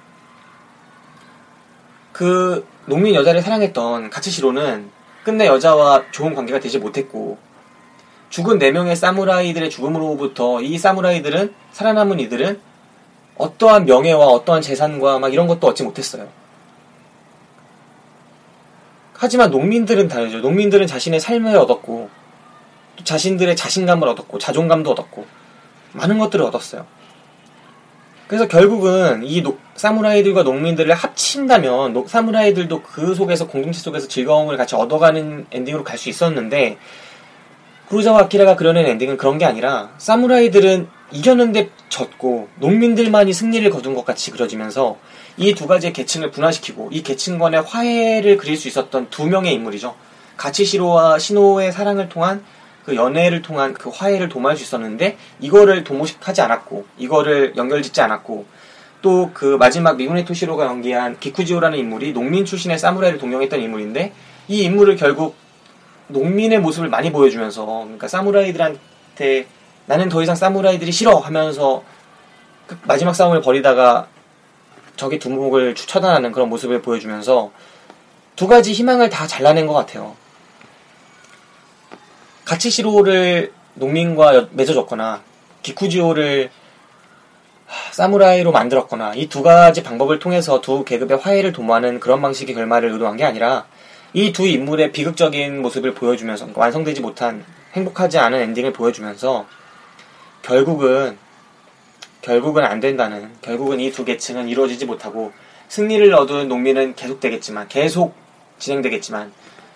그 2.14 2.66
농민 2.86 3.14
여자를 3.14 3.42
사랑했던 3.42 4.10
가츠시로는 4.10 4.90
끝내 5.26 5.48
여자와 5.48 6.12
좋은 6.12 6.34
관계가 6.34 6.62
되지 6.62 6.80
못했고 6.80 7.49
죽은 8.30 8.60
네 8.60 8.72
명의 8.72 8.96
사무라이들의 8.96 9.70
죽음으로부터 9.70 10.62
이 10.62 10.78
사무라이들은 10.78 11.54
살아남은 11.72 12.20
이들은 12.20 12.60
어떠한 13.38 13.86
명예와 13.86 14.26
어떠한 14.28 14.62
재산과 14.62 15.20
막 15.20 15.34
이런 15.34 15.48
것도 15.48 15.66
얻지 15.68 15.84
못했어요. 15.84 16.28
하지만 19.14 19.52
농민들은 19.52 20.08
다르죠. 20.08 20.40
농민들은 20.40 20.88
자신의 20.88 21.20
삶을 21.20 21.56
얻었고 21.58 22.10
또 22.98 23.04
자신들의 23.04 23.56
자신감을 23.56 24.08
얻었고 24.10 24.38
자존감도 24.38 24.92
얻었고 24.92 25.26
많은 25.94 26.20
것들을 26.20 26.46
얻었어요. 26.46 26.86
그래서 28.28 28.48
결국은 28.48 29.24
이 29.24 29.42
노- 29.42 29.58
사무라이들과 29.76 30.44
농민들을 30.44 30.94
합친다면 30.94 31.94
노- 31.94 32.08
사무라이들도 32.08 32.84
그 32.84 33.16
속에서 33.16 33.48
공동체 33.48 33.80
속에서 33.80 34.08
즐거움을 34.08 34.56
같이 34.56 34.76
얻어가는 34.76 35.48
엔딩으로 35.52 35.84
갈 35.84 35.98
수 35.98 36.10
있었는데 36.10 36.78
구로자와 37.90 38.22
아키라가 38.22 38.56
그려낸 38.56 38.86
엔딩은 38.86 39.18
그런 39.18 39.38
게 39.38 39.46
아니라 39.46 39.90
사무라이들은 39.98 40.88
이겼는데 41.12 41.70
졌고 41.90 42.50
농민들만이 42.60 43.34
승리를 43.34 43.68
거둔 43.72 43.96
것 43.96 44.06
같이 44.06 44.30
그려지면서 44.32 44.98
이 45.38 45.54
두 45.56 45.66
가지의 45.68 45.94
계층을 45.94 46.32
분화시키고 46.32 46.90
이 46.92 47.02
계층 47.02 47.40
간의 47.40 47.62
화해를 47.62 48.38
그릴 48.38 48.58
수 48.58 48.68
있었던 48.68 49.10
두 49.10 49.26
명의 49.26 49.54
인물이죠. 49.54 49.96
가치시로와 50.38 51.18
신호의 51.18 51.72
사랑을 51.72 52.10
통한 52.10 52.44
그 52.86 52.96
연애를 52.96 53.42
통한 53.42 53.74
그 53.74 53.90
화해를 53.90 54.30
도모할 54.30 54.56
수 54.58 54.64
있었는데 54.64 55.18
이거를 55.40 55.84
도모하지 55.84 56.42
않았고 56.42 56.86
이거를 56.98 57.54
연결짓지 57.58 58.02
않았고 58.02 58.46
또 59.02 59.32
그 59.34 59.56
마지막 59.58 59.96
미군의 59.96 60.26
토시로가 60.26 60.66
연기한 60.66 61.18
기쿠지오라는 61.20 61.80
인물이 61.80 62.14
농민 62.14 62.46
출신의 62.46 62.78
사무라이를 62.78 63.18
동경했던 63.18 63.62
인물인데 63.62 64.12
이 64.50 64.64
인물을 64.64 64.98
결국 64.98 65.36
농민의 66.10 66.60
모습을 66.60 66.90
많이 66.90 67.12
보여주면서 67.12 67.66
그러니까 67.66 68.08
사무라이들한테 68.08 69.48
나는 69.86 70.10
더 70.10 70.22
이상 70.22 70.36
사무라이들이 70.36 70.92
싫어 70.92 71.18
하면서 71.18 71.84
그 72.68 72.78
마지막 72.84 73.14
싸움을 73.16 73.42
벌이다가 73.42 74.08
적의 74.96 75.20
두목을 75.20 75.76
추처단하는 75.76 76.32
그런 76.32 76.50
모습을 76.50 76.82
보여주면서 76.82 77.52
두 78.36 78.48
가지 78.48 78.74
희망을 78.74 79.10
다 79.10 79.28
잘라낸 79.28 79.66
것 79.68 79.74
같아요. 79.74 80.16
가치시로를 82.46 83.54
농민과 83.76 84.36
여- 84.36 84.48
맺어줬거나 84.52 85.22
기쿠지오를 85.62 86.50
하, 87.68 87.94
사무라이로 87.94 88.52
만들었거나 88.52 89.14
이 89.16 89.28
두 89.30 89.44
가지 89.44 89.84
방법을 89.84 90.20
통해서 90.20 90.60
두 90.62 90.84
계급의 90.84 91.18
화해를 91.18 91.52
도모하는 91.54 92.00
그런 92.00 92.22
방식의 92.22 92.56
결말을 92.56 92.90
의도한 92.92 93.16
게 93.18 93.24
아니라 93.26 93.68
이 94.14 94.32
두 94.34 94.48
인물의 94.48 94.92
비극적인 94.92 95.62
모습을 95.62 95.94
보여주면서 95.94 96.50
완성되지 96.56 97.02
못한 97.02 97.46
행복하지 97.74 98.18
않은 98.18 98.40
엔딩을 98.42 98.74
보여주면서 98.74 99.46
결국은 100.42 101.18
결국은 102.22 102.64
안 102.66 102.80
된다는 102.80 103.32
결국은 103.42 103.80
이 103.80 103.92
두 103.92 104.06
계층은 104.06 104.48
이루어지지 104.48 104.86
못하고 104.86 105.32
승리를 105.68 106.12
얻은 106.14 106.48
농민은 106.48 106.96
계속되겠지만 106.96 107.68
계속 107.68 108.16
진행되겠지만 108.58 109.32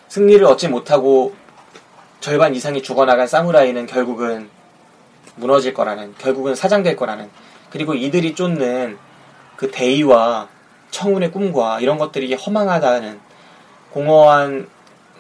승리를 0.09 0.43
얻지 0.45 0.67
못하고 0.69 1.35
절반 2.19 2.55
이상이 2.55 2.81
죽어나간 2.81 3.27
사무라이는 3.27 3.85
결국은 3.85 4.49
무너질 5.35 5.73
거라는 5.73 6.15
결국은 6.17 6.55
사장될 6.55 6.95
거라는 6.95 7.29
그리고 7.69 7.93
이들이 7.93 8.33
쫓는 8.33 8.97
그 9.55 9.69
대의와 9.69 10.47
청운의 10.91 11.31
꿈과 11.31 11.79
이런 11.81 11.97
것들이 11.97 12.33
허망하다는 12.33 13.19
공허한 13.93 14.67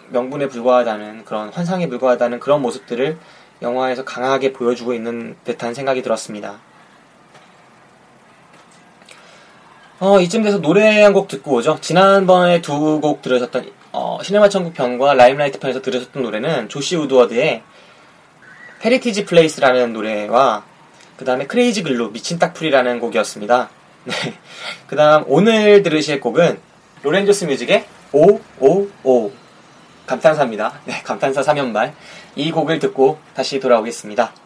명분에 0.09 0.47
불과하다는 0.47 1.25
그런 1.25 1.49
환상에 1.49 1.87
불과하다는 1.87 2.39
그런 2.39 2.61
모습들을 2.61 3.17
영화에서 3.61 4.03
강하게 4.03 4.51
보여주고 4.51 4.93
있는 4.93 5.35
듯한 5.43 5.73
생각이 5.73 6.01
들었습니다. 6.01 6.59
어, 9.99 10.19
이쯤 10.19 10.43
돼서 10.43 10.59
노래 10.59 11.01
한 11.01 11.13
곡 11.13 11.27
듣고 11.27 11.53
오죠. 11.55 11.77
지난번에 11.81 12.61
두 12.61 12.99
곡 12.99 13.21
들으셨던 13.21 13.71
어, 13.93 14.17
시네마 14.23 14.49
천국 14.49 14.73
편과 14.73 15.13
라임라이트 15.13 15.59
편에서 15.59 15.81
들으셨던 15.81 16.23
노래는 16.23 16.67
조시 16.67 16.95
우드워드의 16.95 17.61
Heritage 18.83 19.25
Place라는 19.25 19.93
노래와 19.93 20.63
그 21.15 21.25
다음에 21.25 21.45
Crazy 21.45 21.83
Glue 21.83 22.11
미친 22.11 22.39
딱풀이라는 22.39 22.99
곡이었습니다. 22.99 23.69
네. 24.05 24.13
그 24.87 24.95
다음 24.95 25.23
오늘 25.27 25.83
들으실 25.83 26.19
곡은 26.19 26.59
로렌조스 27.03 27.45
뮤직의 27.45 27.85
555 28.13 29.31
감탄사입니다. 30.05 30.79
네, 30.85 31.01
감탄사 31.03 31.41
3연말 31.41 31.93
이 32.35 32.51
곡을 32.51 32.79
듣고 32.79 33.17
다시 33.33 33.59
돌아오겠습니다. 33.59 34.42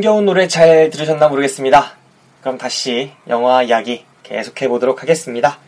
흥겨운 0.00 0.24
노래 0.24 0.48
잘 0.48 0.88
들으셨나 0.88 1.28
모르겠습니다. 1.28 1.92
그럼 2.40 2.56
다시 2.56 3.10
영화 3.28 3.62
이야기 3.62 4.06
계속해 4.22 4.66
보도록 4.68 5.02
하겠습니다. 5.02 5.58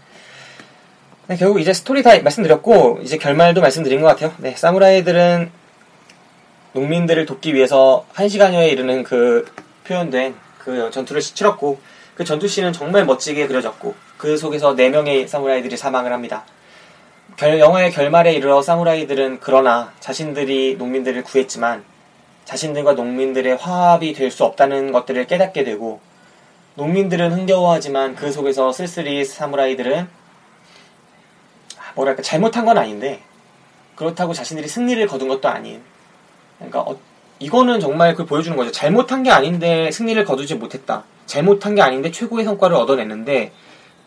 네, 1.27 1.37
결국 1.37 1.61
이제 1.61 1.75
스토리 1.75 2.03
다 2.03 2.19
말씀드렸고 2.19 3.01
이제 3.03 3.19
결말도 3.19 3.61
말씀드린 3.61 4.01
것 4.01 4.07
같아요. 4.07 4.33
네, 4.39 4.55
사무라이들은 4.57 5.51
농민들을 6.73 7.27
돕기 7.27 7.53
위해서 7.55 8.07
한 8.15 8.31
시간여에 8.31 8.69
이르는 8.69 9.03
그 9.03 9.45
표현된 9.85 10.35
그 10.59 10.91
전투를 10.91 11.21
치렀고 11.21 11.79
그 12.15 12.25
전투 12.25 12.49
씬은 12.49 12.73
정말 12.73 13.05
멋지게 13.05 13.47
그려졌고 13.49 13.95
그 14.17 14.39
속에서 14.39 14.75
네 14.75 14.89
명의 14.89 15.29
사무라이들이 15.29 15.77
사망을 15.77 16.11
합니다. 16.11 16.47
결- 17.37 17.59
영화의 17.61 17.93
결말에 17.93 18.33
이르러 18.33 18.63
사무라이들은 18.63 19.41
그러나 19.43 19.93
자신들이 20.01 20.77
농민들을 20.79 21.23
구했지만 21.23 21.85
자신들과 22.45 22.93
농민들의 22.95 23.57
화합이 23.57 24.13
될 24.15 24.31
수 24.31 24.45
없다는 24.45 24.93
것들을 24.93 25.27
깨닫게 25.27 25.65
되고 25.65 26.01
농민들은 26.75 27.33
흥겨워하지만 27.33 28.15
그 28.15 28.33
속에서 28.33 28.73
쓸쓸히 28.73 29.25
사무라이들은 29.25 30.09
아, 31.79 31.93
뭐랄까 31.95 32.23
잘못한 32.23 32.65
건 32.65 32.79
아닌데 32.79 33.21
그렇다고 33.95 34.33
자신들이 34.33 34.69
승리를 34.69 35.07
거둔 35.07 35.29
것도 35.29 35.49
아닌 35.49 35.83
그러니까 36.59 36.81
어- 36.81 36.99
이거는 37.39 37.81
정말 37.81 38.13
그걸 38.13 38.27
보여주는 38.27 38.57
거죠. 38.57 38.71
잘못한 38.71 39.23
게 39.23 39.31
아닌데 39.31 39.91
승리를 39.91 40.25
거두지 40.25 40.55
못했다. 40.55 41.03
잘못한 41.27 41.75
게 41.75 41.83
아닌데 41.83 42.11
최고의 42.11 42.45
성과를 42.45 42.77
얻어냈는데 42.77 43.53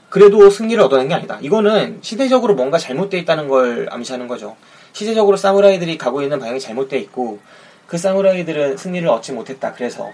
그래도 0.09 0.49
승리를 0.49 0.81
얻어낸 0.81 1.09
게 1.09 1.13
아니다. 1.13 1.37
이거는 1.41 1.99
시대적으로 2.01 2.55
뭔가 2.55 2.77
잘못되어 2.77 3.19
있다는 3.19 3.47
걸 3.49 3.87
암시하는 3.91 4.27
거죠. 4.27 4.55
시대적으로 4.93 5.35
사무라이들이 5.35 5.97
가고 5.97 6.21
있는 6.21 6.39
방향이 6.39 6.59
잘못되어 6.59 6.97
있고 6.99 7.39
그 7.87 7.97
사무라이들은 7.97 8.77
승리를 8.77 9.07
얻지 9.07 9.33
못했다. 9.33 9.73
그래서 9.73 10.11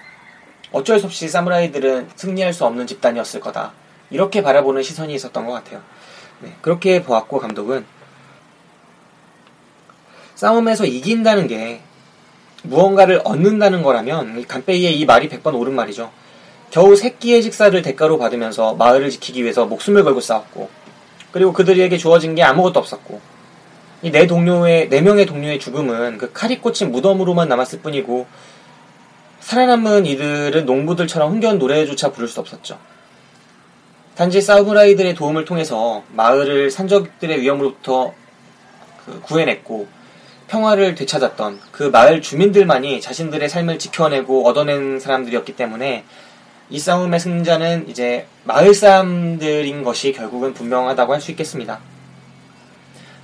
어쩔 0.72 1.00
수 1.00 1.06
없이 1.06 1.28
사무라이들은 1.28 2.10
승리할 2.16 2.54
수 2.54 2.66
없는 2.66 2.88
집단이었을 2.88 3.40
거다. 3.40 3.74
이렇게 4.10 4.42
바라보는 4.42 4.84
시선이 4.84 5.14
있었던 5.16 5.46
것 5.46 5.54
같아요. 5.54 5.82
네, 6.40 6.56
그렇게 6.62 7.04
보았고 7.04 7.40
감독은 7.40 7.86
싸움에서 10.36 10.86
이긴다는 10.86 11.48
게 11.48 11.82
무언가를 12.64 13.22
얻는다는 13.24 13.84
거라면 13.84 14.40
이 14.40 14.46
간페이의 14.46 15.00
이 15.00 15.06
말이 15.06 15.30
100번 15.30 15.56
옳은 15.56 15.74
말이죠. 15.74 16.12
겨우 16.72 16.96
새끼의 16.96 17.42
식사를 17.42 17.80
대가로 17.82 18.18
받으면서 18.18 18.76
마을을 18.76 19.10
지키기 19.10 19.44
위해서 19.44 19.66
목숨을 19.66 20.04
걸고 20.04 20.22
싸웠고 20.22 20.70
그리고 21.32 21.54
그들에게 21.54 21.96
주어진 21.98 22.34
게 22.36 22.44
아무것도 22.44 22.80
없었고 22.80 23.20
이 24.04 24.12
네 24.12 24.26
동료의 24.26 24.90
네 24.90 25.02
명의 25.02 25.26
동료의 25.26 25.60
죽음은 25.60 26.18
그 26.18 26.32
칼이 26.34 26.60
꽂힌 26.60 26.92
무덤으로만 26.92 27.48
남았을 27.48 27.80
뿐이고 27.82 28.26
살아남은 29.42 30.06
이들은 30.06 30.66
농부들처럼 30.66 31.32
흥겨운 31.34 31.60
노래조차 31.60 32.12
부를 32.12 32.28
수 32.28 32.40
없었죠. 32.40 32.80
단지 34.16 34.42
사무라이들의 34.42 35.16
도움을 35.16 35.46
통해서 35.46 36.04
마을을 36.14 36.70
산적들의 36.72 37.42
위험으로부터 37.42 38.14
그 39.06 39.22
구해냈고 39.22 39.88
평화를 40.48 40.96
되찾았던 40.96 41.60
그 41.72 41.84
마을 41.84 42.22
주민들만이 42.22 43.02
자신들의 43.02 43.48
삶을 43.50 43.80
지켜내고 43.80 44.48
얻어낸 44.48 45.00
사람들이었기 45.00 45.56
때문에 45.56 46.04
이 46.70 46.80
싸움의 46.80 47.20
승자는 47.20 47.88
이제 47.90 48.28
마을 48.44 48.74
사람들인 48.74 49.84
것이 49.84 50.12
결국은 50.12 50.54
분명하다고 50.54 51.14
할 51.14 51.22
수 51.22 51.32
있겠습니다. 51.32 51.80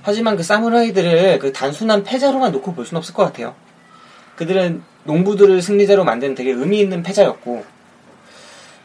하지만 0.08 0.36
그 0.36 0.42
사무라이들을 0.42 1.38
그 1.38 1.52
단순한 1.52 2.02
패자로만 2.02 2.50
놓고 2.52 2.72
볼 2.72 2.86
수는 2.86 2.98
없을 2.98 3.12
것 3.12 3.24
같아요. 3.24 3.54
그들은 4.36 4.82
농부들을 5.04 5.60
승리자로 5.60 6.02
만든 6.04 6.34
되게 6.34 6.50
의미 6.50 6.80
있는 6.80 7.02
패자였고 7.02 7.62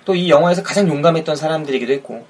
또 0.04 0.16
이 0.16 0.30
영화에서 0.30 0.64
가장 0.64 0.90
용감했던 0.90 1.38
사람들이기도 1.38 1.94
했고 1.94 2.26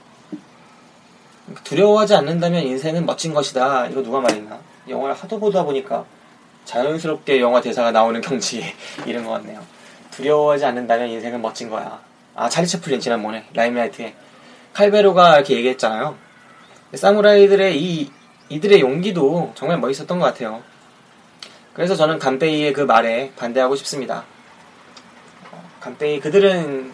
두려워하지 1.64 2.14
않는다면 2.14 2.62
인생은 2.62 3.08
멋진 3.08 3.34
것이다. 3.34 3.88
이거 3.88 4.04
누가 4.04 4.20
말했나? 4.20 4.60
영화를 4.88 5.16
하도 5.16 5.40
보다 5.40 5.64
보니까 5.64 6.06
자연스럽게 6.66 7.42
영화 7.42 7.62
대사가 7.62 7.92
나오는 7.92 8.22
경지에 8.22 8.76
이른 9.08 9.24
것 9.24 9.32
같네요. 9.32 9.60
두려워하지 10.12 10.66
않는다면 10.66 11.10
인생은 11.10 11.42
멋진 11.42 11.68
거야. 11.68 12.00
아, 12.36 12.48
차리 12.48 12.68
채플린 12.68 13.00
지난번에 13.00 13.46
라임라이트에 13.54 14.14
칼베로가 14.74 15.38
이렇게 15.38 15.56
얘기했잖아요. 15.56 16.16
사무라이들의 16.94 17.82
이 17.82 18.12
이들의 18.54 18.82
용기도 18.82 19.52
정말 19.56 19.80
멋있었던 19.80 20.20
것 20.20 20.26
같아요. 20.26 20.62
그래서 21.74 21.96
저는 21.96 22.20
간페이의 22.20 22.74
그 22.74 22.82
말에 22.82 23.32
반대하고 23.36 23.76
싶습니다. 23.78 24.26
어, 25.52 25.64
간페이 25.80 26.20
그들은 26.20 26.94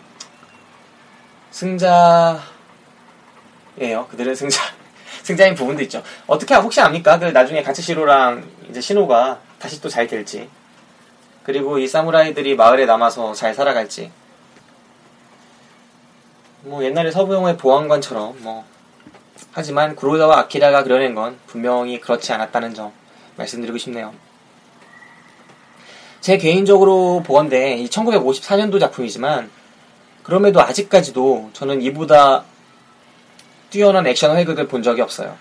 승자예요. 1.52 2.40
그들은 4.10 4.36
승자 4.36 4.62
승자인 5.24 5.54
부분도 5.56 5.84
있죠. 5.84 6.02
어떻게 6.28 6.56
혹시 6.56 6.80
압니까? 6.80 7.20
그 7.20 7.26
나중에 7.26 7.62
가츠시로랑 7.62 8.48
이제 8.70 8.80
신호가 8.80 9.42
다시 9.60 9.82
또 9.82 9.90
잘 9.90 10.08
될지 10.08 10.50
그리고 11.44 11.78
이 11.80 11.88
사무라이들이 11.88 12.56
마을에 12.56 12.86
남아서 12.86 13.34
잘 13.34 13.54
살아갈지 13.54 14.12
뭐 16.62 16.84
옛날에 16.84 17.12
서부 17.12 17.34
영화의 17.34 17.58
보안관처럼 17.58 18.38
뭐 18.44 18.66
하지만 19.52 19.96
구로다와 19.96 20.40
아키라가 20.40 20.84
그려낸 20.84 21.16
건 21.16 21.38
분명히 21.48 22.00
그렇지 22.00 22.32
않았다는 22.34 22.74
점 22.74 22.92
말씀드리고 23.36 23.78
싶네요. 23.78 24.14
제 26.22 26.38
개인적으로 26.38 27.24
보건데 27.26 27.78
이 27.78 27.88
1954년도 27.88 28.80
작품이지만 28.80 29.50
그럼에도 30.24 30.62
아직까지도 30.62 31.50
저는 31.54 31.82
이보다 31.82 32.44
뛰어난 33.70 34.06
액션 34.06 34.32
활극을 34.32 34.68
본 34.68 34.84
적이 34.84 35.02
없어요. 35.02 35.38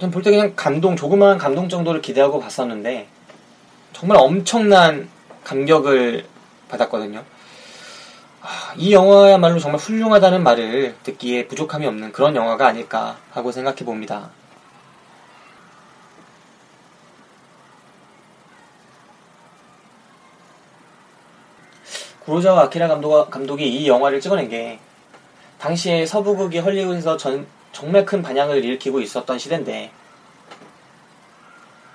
전 0.00 0.10
볼 0.10 0.22
때 0.22 0.30
그냥 0.30 0.52
감동, 0.56 0.96
조그마한 0.96 1.38
감동 1.38 1.68
정도를 1.68 2.02
기대하고 2.02 2.40
봤었는데 2.40 3.06
정말 3.92 4.18
엄청난 4.18 5.08
감격을 5.44 6.26
받았거든요. 6.68 7.24
아, 8.46 8.74
이 8.76 8.92
영화야말로 8.92 9.58
정말 9.58 9.80
훌륭하다는 9.80 10.42
말을 10.42 10.96
듣기에 11.02 11.48
부족함이 11.48 11.86
없는 11.86 12.12
그런 12.12 12.36
영화가 12.36 12.66
아닐까 12.66 13.16
하고 13.32 13.50
생각해 13.50 13.78
봅니다. 13.86 14.28
구로자와 22.26 22.64
아키라 22.64 22.88
감독, 22.88 23.30
감독이 23.30 23.66
이 23.66 23.88
영화를 23.88 24.20
찍어낸 24.20 24.50
게 24.50 24.78
당시에 25.58 26.04
서부극이 26.04 26.58
헐리우드에서 26.58 27.16
전- 27.16 27.46
정말 27.72 28.04
큰 28.04 28.20
반향을 28.20 28.62
일으키고 28.62 29.00
있었던 29.00 29.38
시대인데 29.38 29.90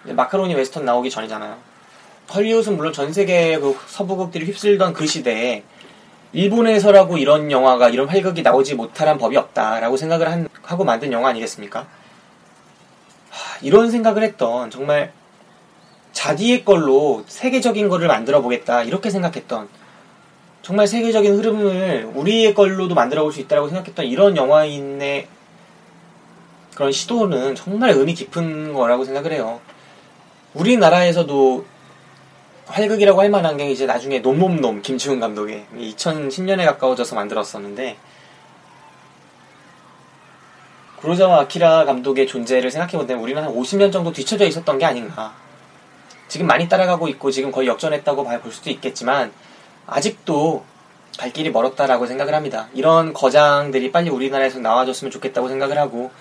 마카로니 0.04 0.56
웨스턴 0.56 0.84
나오기 0.84 1.12
전이잖아요. 1.12 1.58
헐리우드는 2.34 2.76
물론 2.78 2.91
전 2.91 3.14
세계의 3.14 3.60
그 3.60 3.78
서부극들이 3.88 4.45
휩쓸던 4.45 4.93
그 4.93 5.06
시대에 5.06 5.64
일본에서라고 6.34 7.17
이런 7.17 7.51
영화가 7.51 7.89
이런 7.89 8.07
활극이 8.07 8.41
나오지 8.43 8.75
못하란 8.75 9.17
법이 9.17 9.36
없다라고 9.38 9.97
생각을 9.97 10.32
한- 10.32 10.49
하고 10.61 10.84
만든 10.84 11.11
영화 11.11 11.30
아니겠습니까? 11.30 11.88
하, 13.30 13.57
이런 13.61 13.89
생각을 13.89 14.23
했던 14.23 14.69
정말 14.69 15.11
자기의 16.11 16.65
걸로 16.65 17.23
세계적인 17.27 17.89
거를 17.89 18.07
만들어 18.07 18.41
보겠다 18.41 18.84
이렇게 18.84 19.09
생각했던 19.09 19.67
정말 20.61 20.88
세계적인 20.88 21.36
흐름을 21.36 22.11
우리의 22.13 22.53
걸로도 22.53 22.93
만들어 22.93 23.23
볼 23.23 23.32
수 23.32 23.39
있다고 23.39 23.67
생각했던 23.69 24.05
이런 24.05 24.36
영화인의 24.38 25.27
그런 26.75 26.91
시도는 26.91 27.55
정말 27.55 27.91
의미 27.91 28.13
깊은 28.13 28.73
거라고 28.73 29.03
생각을 29.03 29.32
해요. 29.34 29.59
우리나라에서도 30.53 31.65
활극이라고 32.70 33.20
할 33.20 33.30
만한 33.30 33.57
게 33.57 33.70
이제 33.72 33.86
나중에 33.86 34.20
놈놈놈 34.20 34.82
김치훈 34.82 35.20
감독의 35.20 35.65
2010년에 35.76 36.65
가까워져서 36.65 37.15
만들었었는데 37.15 37.97
구로자와 40.97 41.41
아키라 41.41 41.86
감독의 41.86 42.28
존재를 42.28 42.70
생각해보면 42.72 43.20
우리는 43.24 43.41
한 43.41 43.53
50년 43.53 43.91
정도 43.91 44.11
뒤쳐져 44.11 44.45
있었던 44.45 44.78
게 44.78 44.86
아닌가. 44.86 45.34
지금 46.28 46.45
많이 46.45 46.67
따라가고 46.70 47.07
있고 47.07 47.32
지금 47.32 47.51
거의 47.51 47.67
역전했다고 47.67 48.24
봐- 48.24 48.39
볼 48.39 48.51
수도 48.51 48.70
있겠지만 48.70 49.32
아직도 49.88 50.63
갈 51.17 51.32
길이 51.32 51.49
멀었다라고 51.49 52.05
생각을 52.05 52.36
합니다. 52.36 52.67
이런 52.74 53.13
거장들이 53.13 53.91
빨리 53.91 54.09
우리나라에서 54.09 54.59
나와줬으면 54.59 55.09
좋겠다고 55.09 55.47
생각을 55.47 55.78
하고 55.78 56.11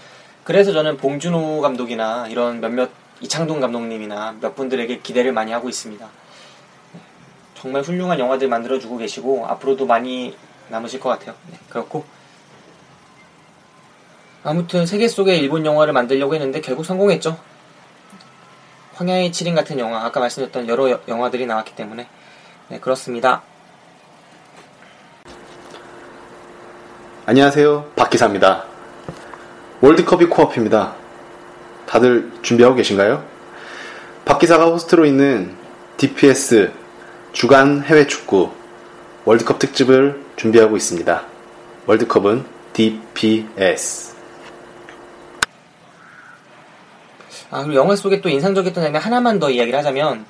그래서 0.45 0.73
저는 0.73 0.97
봉준호 0.97 1.61
감독이나 1.61 2.27
이런 2.29 2.61
몇몇 2.61 2.89
이창동 3.21 3.61
감독님이나 3.61 4.37
몇 4.41 4.55
분들에게 4.55 5.01
기대를 5.01 5.33
많이 5.33 5.53
하고 5.53 5.69
있습니다. 5.69 6.09
정말 7.61 7.83
훌륭한 7.83 8.19
영화들 8.19 8.49
만들어주고 8.49 8.99
계시고 8.99 9.47
앞으로도 9.49 9.87
많이 9.87 10.37
남으실 10.69 11.01
것 11.01 11.09
같아요. 11.09 11.35
네, 11.51 11.59
그렇고 11.69 12.05
아무튼 14.45 14.87
세계 14.87 15.09
속의 15.09 15.39
일본 15.41 15.67
영화를 15.67 15.93
만들려고 15.93 16.35
했는데 16.35 16.61
결국 16.61 16.85
성공했죠. 16.85 17.39
황야의 18.95 19.31
7인 19.31 19.55
같은 19.55 19.79
영화, 19.79 20.05
아까 20.05 20.21
말씀드렸던 20.21 20.69
여러 20.69 20.91
여- 20.91 21.01
영화들이 21.09 21.47
나왔기 21.47 21.75
때문에 21.75 22.09
네, 22.69 22.81
그렇습니다. 22.81 23.43
안녕하세요. 27.27 27.93
박기사입니다. 27.97 28.65
월드컵이 29.81 30.27
코앞입니다. 30.27 30.95
다들 31.87 32.31
준비하고 32.43 32.75
계신가요? 32.77 33.25
박기사가 34.25 34.67
호스트로 34.67 35.05
있는 35.07 35.57
DPS 35.97 36.73
주간 37.39 37.85
해외 37.85 38.05
축구 38.09 38.51
월드컵 39.25 39.61
특집을 39.61 40.25
준비하고 40.35 40.77
있습니다. 40.77 41.25
월드컵은 41.87 42.45
DPS. 42.73 44.17
아, 47.53 47.63
그리고 47.63 47.75
영화 47.77 47.95
속에 47.95 48.21
또 48.21 48.29
인상적이었던 48.29 48.83
장면 48.83 49.01
하나만 49.01 49.39
더 49.39 49.51
이야기를 49.51 49.79
하자면, 49.79 50.27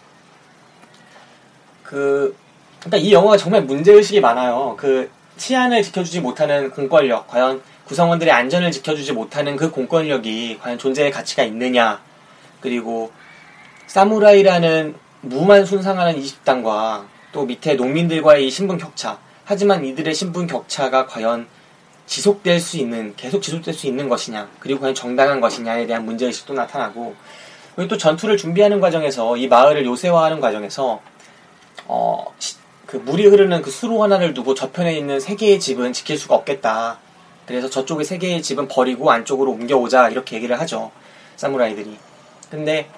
그, 1.83 2.37
그러니까 2.79 2.99
이 2.99 3.11
영화가 3.15 3.39
정말 3.39 3.63
문제의식이 3.63 4.21
많아요. 4.21 4.77
그, 4.79 5.11
치안을 5.39 5.83
지켜주지 5.83 6.21
못하는 6.21 6.71
공권력, 6.71 7.27
과연 7.27 7.63
구성원들의 7.87 8.31
안전을 8.31 8.71
지켜주지 8.71 9.15
못하는 9.15 9.57
그 9.57 9.71
공권력이 9.71 10.59
과연 10.61 10.77
존재의 10.77 11.11
가치가 11.11 11.43
있느냐, 11.45 12.03
그리고, 12.61 13.11
사무라이라는 13.87 15.08
무만 15.21 15.65
순상하는 15.65 16.21
20단과 16.21 17.05
또 17.33 17.45
밑에 17.45 17.75
농민들과의 17.75 18.47
이 18.47 18.51
신분 18.51 18.79
격차, 18.79 19.19
하지만 19.45 19.85
이들의 19.85 20.15
신분 20.15 20.47
격차가 20.47 21.07
과연 21.07 21.47
지속될 22.07 22.61
수 22.61 22.79
있는, 22.79 23.15
계속 23.17 23.43
지속될 23.43 23.75
수 23.75 23.87
있는 23.87 24.09
것이냐, 24.09 24.49
그리고 24.61 24.81
과연 24.81 24.95
정당한 24.95 25.41
것이냐에 25.41 25.87
대한 25.87 26.05
문제의식도 26.07 26.55
나타나고, 26.55 27.15
그리고 27.77 27.89
또 27.89 27.99
전투를 27.99 28.37
준비하는 28.39 28.81
과정에서, 28.81 29.37
이 29.37 29.47
마을을 29.47 29.85
요새화하는 29.85 30.41
과정에서, 30.41 31.01
어, 31.87 32.25
시- 32.39 32.57
그 32.87 32.97
물이 32.97 33.27
흐르는 33.27 33.61
그 33.61 33.71
수로 33.71 34.03
하나를 34.03 34.33
두고 34.33 34.55
저편에 34.55 34.97
있는 34.97 35.21
세 35.21 35.35
개의 35.37 35.61
집은 35.61 35.93
지킬 35.93 36.17
수가 36.17 36.35
없겠다. 36.37 36.99
그래서 37.45 37.69
저쪽의 37.69 38.07
세 38.07 38.17
개의 38.17 38.43
집은 38.43 38.69
버리고 38.69 39.11
안쪽으로 39.11 39.51
옮겨오자, 39.53 40.09
이렇게 40.09 40.37
얘기를 40.37 40.59
하죠. 40.61 40.91
사무라이들이. 41.37 41.99
근데, 42.51 42.89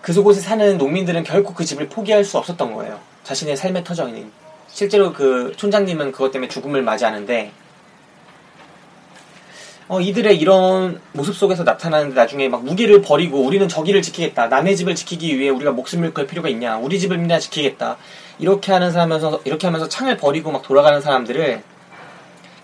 그 0.00 0.22
곳에 0.22 0.40
사는 0.40 0.78
농민들은 0.78 1.24
결코 1.24 1.52
그 1.52 1.64
집을 1.64 1.88
포기할 1.88 2.24
수 2.24 2.38
없었던 2.38 2.74
거예요. 2.74 2.98
자신의 3.24 3.56
삶의 3.56 3.84
터전인. 3.84 4.32
실제로 4.68 5.12
그 5.12 5.52
촌장님은 5.56 6.12
그것 6.12 6.30
때문에 6.30 6.48
죽음을 6.48 6.82
맞이하는데, 6.82 7.52
어, 9.88 10.00
이들의 10.00 10.38
이런 10.38 11.00
모습 11.12 11.34
속에서 11.34 11.64
나타나는데 11.64 12.14
나중에 12.14 12.48
막 12.48 12.64
무기를 12.64 13.02
버리고 13.02 13.40
우리는 13.40 13.68
저기를 13.68 14.02
지키겠다. 14.02 14.46
남의 14.46 14.76
집을 14.76 14.94
지키기 14.94 15.36
위해 15.36 15.50
우리가 15.50 15.72
목숨을 15.72 16.14
걸 16.14 16.28
필요가 16.28 16.48
있냐. 16.48 16.78
우리 16.78 17.00
집을 17.00 17.18
믿나 17.18 17.40
지키겠다. 17.40 17.96
이렇게 18.38 18.72
하는 18.72 18.92
사람면서 18.92 19.40
이렇게 19.44 19.66
하면서 19.66 19.88
창을 19.88 20.16
버리고 20.16 20.52
막 20.52 20.62
돌아가는 20.62 21.00
사람들을 21.00 21.62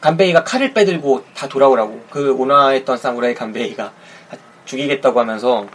간베이가 0.00 0.44
칼을 0.44 0.72
빼들고 0.72 1.24
다 1.34 1.48
돌아오라고. 1.48 2.04
그 2.10 2.32
온화했던 2.32 2.96
사무라이 2.96 3.34
간베이가 3.34 3.92
죽이겠다고 4.66 5.18
하면서 5.18 5.66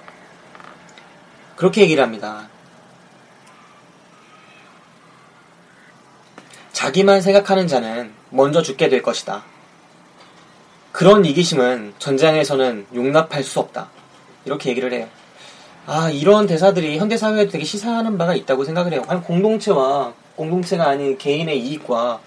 그렇게 1.62 1.82
얘기를 1.82 2.03
합니다. 2.03 2.49
자기만 6.72 7.22
생각하는 7.22 7.68
자는 7.68 8.12
먼저 8.32 8.64
죽게 8.64 8.89
될 8.89 9.03
것이다. 9.03 9.43
그런 10.91 11.24
이기심은 11.24 11.93
전장에서는 11.99 12.88
용납할 12.95 13.43
수 13.43 13.59
없다. 13.59 13.89
이렇게 14.45 14.72
얘기를 14.72 14.91
해요. 14.91 15.07
아, 15.86 16.09
이런 16.09 16.47
대사들이 16.47 16.97
현대사회에도 16.97 17.51
되게 17.51 17.64
시사하는 17.64 18.18
바가 18.18 18.34
있다고 18.34 18.64
생각을 18.66 18.93
해요. 18.93 19.03
과연 19.05 19.22
공동체와 19.22 20.14
공동체가 20.36 20.88
아닌 20.88 21.16
개인의 21.20 21.59
이익과 21.59 22.22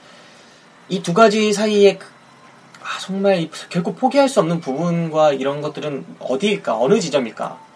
이 0.90 1.02
두 1.02 1.12
가지 1.12 1.52
사이에 1.52 1.98
그- 1.98 2.06
아, 2.84 3.00
정말 3.00 3.40
이- 3.40 3.50
결코 3.68 3.96
포기할 3.96 4.28
수 4.28 4.38
없는 4.38 4.60
부분과 4.60 5.32
이런 5.32 5.60
것들은 5.60 6.06
어디일까? 6.20 6.78
어느 6.78 7.00
지점일까? 7.00 7.73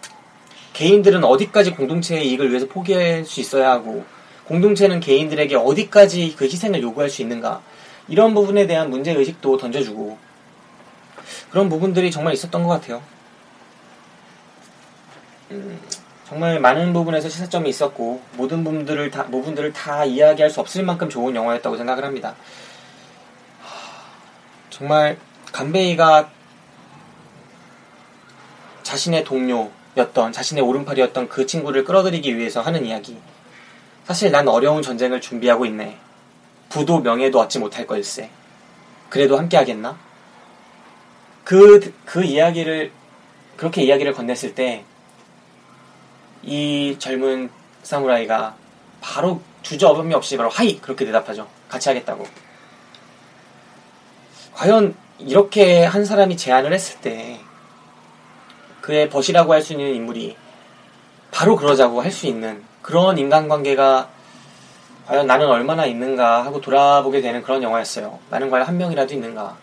개인들은 0.79 1.25
어디까지 1.25 1.71
공동체의 1.71 2.29
이익을 2.29 2.51
위해서 2.51 2.65
포기할 2.65 3.25
수 3.25 3.41
있어야 3.41 3.69
하고 3.69 4.05
공동체는 4.45 5.01
개인들에게 5.01 5.53
어디까지 5.57 6.35
그 6.37 6.45
희생을 6.45 6.81
요구할 6.81 7.09
수 7.09 7.21
있는가? 7.21 7.61
이런 8.07 8.33
부분에 8.33 8.65
대한 8.65 8.89
문제 8.89 9.11
의식도 9.11 9.57
던져주고 9.57 10.17
그런 11.51 11.67
부분들이 11.67 12.09
정말 12.09 12.33
있었던 12.33 12.63
것 12.63 12.69
같아요. 12.69 13.03
음, 15.51 15.81
정말 16.25 16.61
많은 16.61 16.93
부분에서 16.93 17.27
시사점이 17.27 17.67
있었고 17.67 18.21
모든 18.37 18.63
부분들을 18.63 19.11
다 19.11 19.25
부분들을 19.25 19.73
다 19.73 20.05
이야기할 20.05 20.49
수 20.49 20.61
없을 20.61 20.83
만큼 20.83 21.09
좋은 21.09 21.35
영화였다고 21.35 21.75
생각을 21.75 22.05
합니다. 22.05 22.37
하, 23.61 23.75
정말 24.69 25.17
간베이가 25.51 26.29
자신의 28.83 29.25
동료 29.25 29.71
였던 29.97 30.31
자신의 30.31 30.63
오른팔이었던 30.63 31.29
그 31.29 31.45
친구를 31.45 31.83
끌어들이기 31.83 32.37
위해서 32.37 32.61
하는 32.61 32.85
이야기. 32.85 33.17
사실 34.05 34.31
난 34.31 34.47
어려운 34.47 34.81
전쟁을 34.81 35.21
준비하고 35.21 35.65
있네. 35.65 35.97
부도 36.69 36.99
명예도 36.99 37.39
얻지 37.39 37.59
못할 37.59 37.85
걸세. 37.85 38.29
그래도 39.09 39.37
함께 39.37 39.57
하겠나? 39.57 39.97
그, 41.43 41.93
그 42.05 42.23
이야기를, 42.23 42.91
그렇게 43.57 43.83
이야기를 43.83 44.13
건넸을 44.13 44.53
때, 44.53 44.83
이 46.43 46.95
젊은 46.99 47.49
사무라이가 47.83 48.55
바로 49.01 49.41
주저없음이 49.63 50.13
없이 50.13 50.37
바로 50.37 50.49
하이! 50.49 50.79
그렇게 50.79 51.05
대답하죠. 51.05 51.47
같이 51.67 51.89
하겠다고. 51.89 52.27
과연 54.53 54.95
이렇게 55.17 55.83
한 55.85 56.05
사람이 56.05 56.37
제안을 56.37 56.71
했을 56.73 56.99
때, 57.01 57.39
그의 58.81 59.09
벗이라고 59.09 59.53
할 59.53 59.61
수 59.61 59.73
있는 59.73 59.93
인물이 59.93 60.35
바로 61.31 61.55
그러자고 61.55 62.01
할 62.01 62.11
수 62.11 62.27
있는 62.27 62.63
그런 62.81 63.17
인간관계가 63.17 64.09
과연 65.07 65.27
나는 65.27 65.47
얼마나 65.47 65.85
있는가 65.85 66.45
하고 66.45 66.61
돌아보게 66.61 67.21
되는 67.21 67.41
그런 67.41 67.63
영화였어요. 67.63 68.19
나는 68.29 68.49
과연 68.49 68.67
한 68.67 68.77
명이라도 68.77 69.13
있는가. 69.13 69.57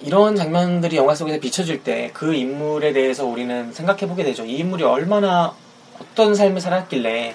이런 0.00 0.36
장면들이 0.36 0.96
영화 0.96 1.14
속에서 1.14 1.40
비춰질 1.40 1.82
때 1.82 2.10
그 2.14 2.34
인물에 2.34 2.92
대해서 2.92 3.24
우리는 3.24 3.72
생각해 3.72 4.06
보게 4.06 4.22
되죠. 4.24 4.44
이 4.44 4.58
인물이 4.58 4.84
얼마나 4.84 5.54
어떤 6.00 6.34
삶을 6.34 6.60
살았길래 6.60 7.34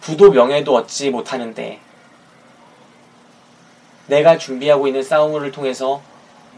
부도 0.00 0.32
명예도 0.32 0.74
얻지 0.74 1.10
못하는데 1.10 1.80
내가 4.08 4.36
준비하고 4.36 4.88
있는 4.88 5.02
싸움을 5.02 5.52
통해서 5.52 6.02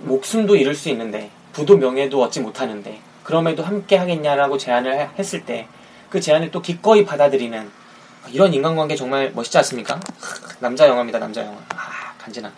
목숨도 0.03 0.57
잃을 0.57 0.75
수 0.75 0.89
있는데 0.91 1.31
부도 1.53 1.77
명예도 1.77 2.23
얻지 2.23 2.41
못하는데 2.41 3.01
그럼에도 3.23 3.63
함께 3.63 3.97
하겠냐라고 3.97 4.59
제안을 4.59 5.11
했을 5.19 5.45
때 5.45 5.69
그 6.15 6.21
제안을 6.21 6.53
또 6.53 6.63
기꺼이 6.63 7.05
받아들이는 7.05 7.69
이런 8.31 8.55
인간관계 8.55 8.95
정말 8.95 9.33
멋있지 9.35 9.59
않습니까? 9.59 9.99
남자 10.61 10.87
영화입니다, 10.87 11.19
남자 11.19 11.45
영화. 11.45 11.57
아, 11.71 12.15
간지나. 12.19 12.53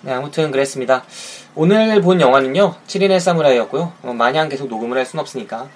네, 0.00 0.12
아무튼 0.12 0.50
그랬습니다. 0.50 1.04
오늘 1.54 2.00
본 2.00 2.20
영화는요, 2.20 2.74
7인의 2.88 3.20
사무라이였고요. 3.20 3.92
어, 4.02 4.12
마냥 4.12 4.48
계속 4.48 4.66
녹음을 4.66 4.98
할 4.98 5.06
순 5.06 5.20
없으니까. 5.20 5.68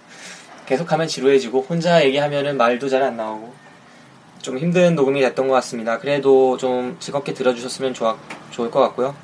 계속하면 0.66 1.08
지루해지고, 1.08 1.64
혼자 1.70 2.04
얘기하면은 2.04 2.58
말도 2.58 2.90
잘 2.90 3.02
안 3.02 3.16
나오고, 3.16 3.54
좀 4.42 4.58
힘든 4.58 4.94
녹음이 4.94 5.22
됐던 5.22 5.48
것 5.48 5.54
같습니다. 5.54 5.98
그래도 5.98 6.58
좀 6.58 6.98
즐겁게 7.00 7.32
들어주셨으면 7.32 7.94
좋아, 7.94 8.18
좋을 8.50 8.70
것 8.70 8.80
같고요. 8.80 9.16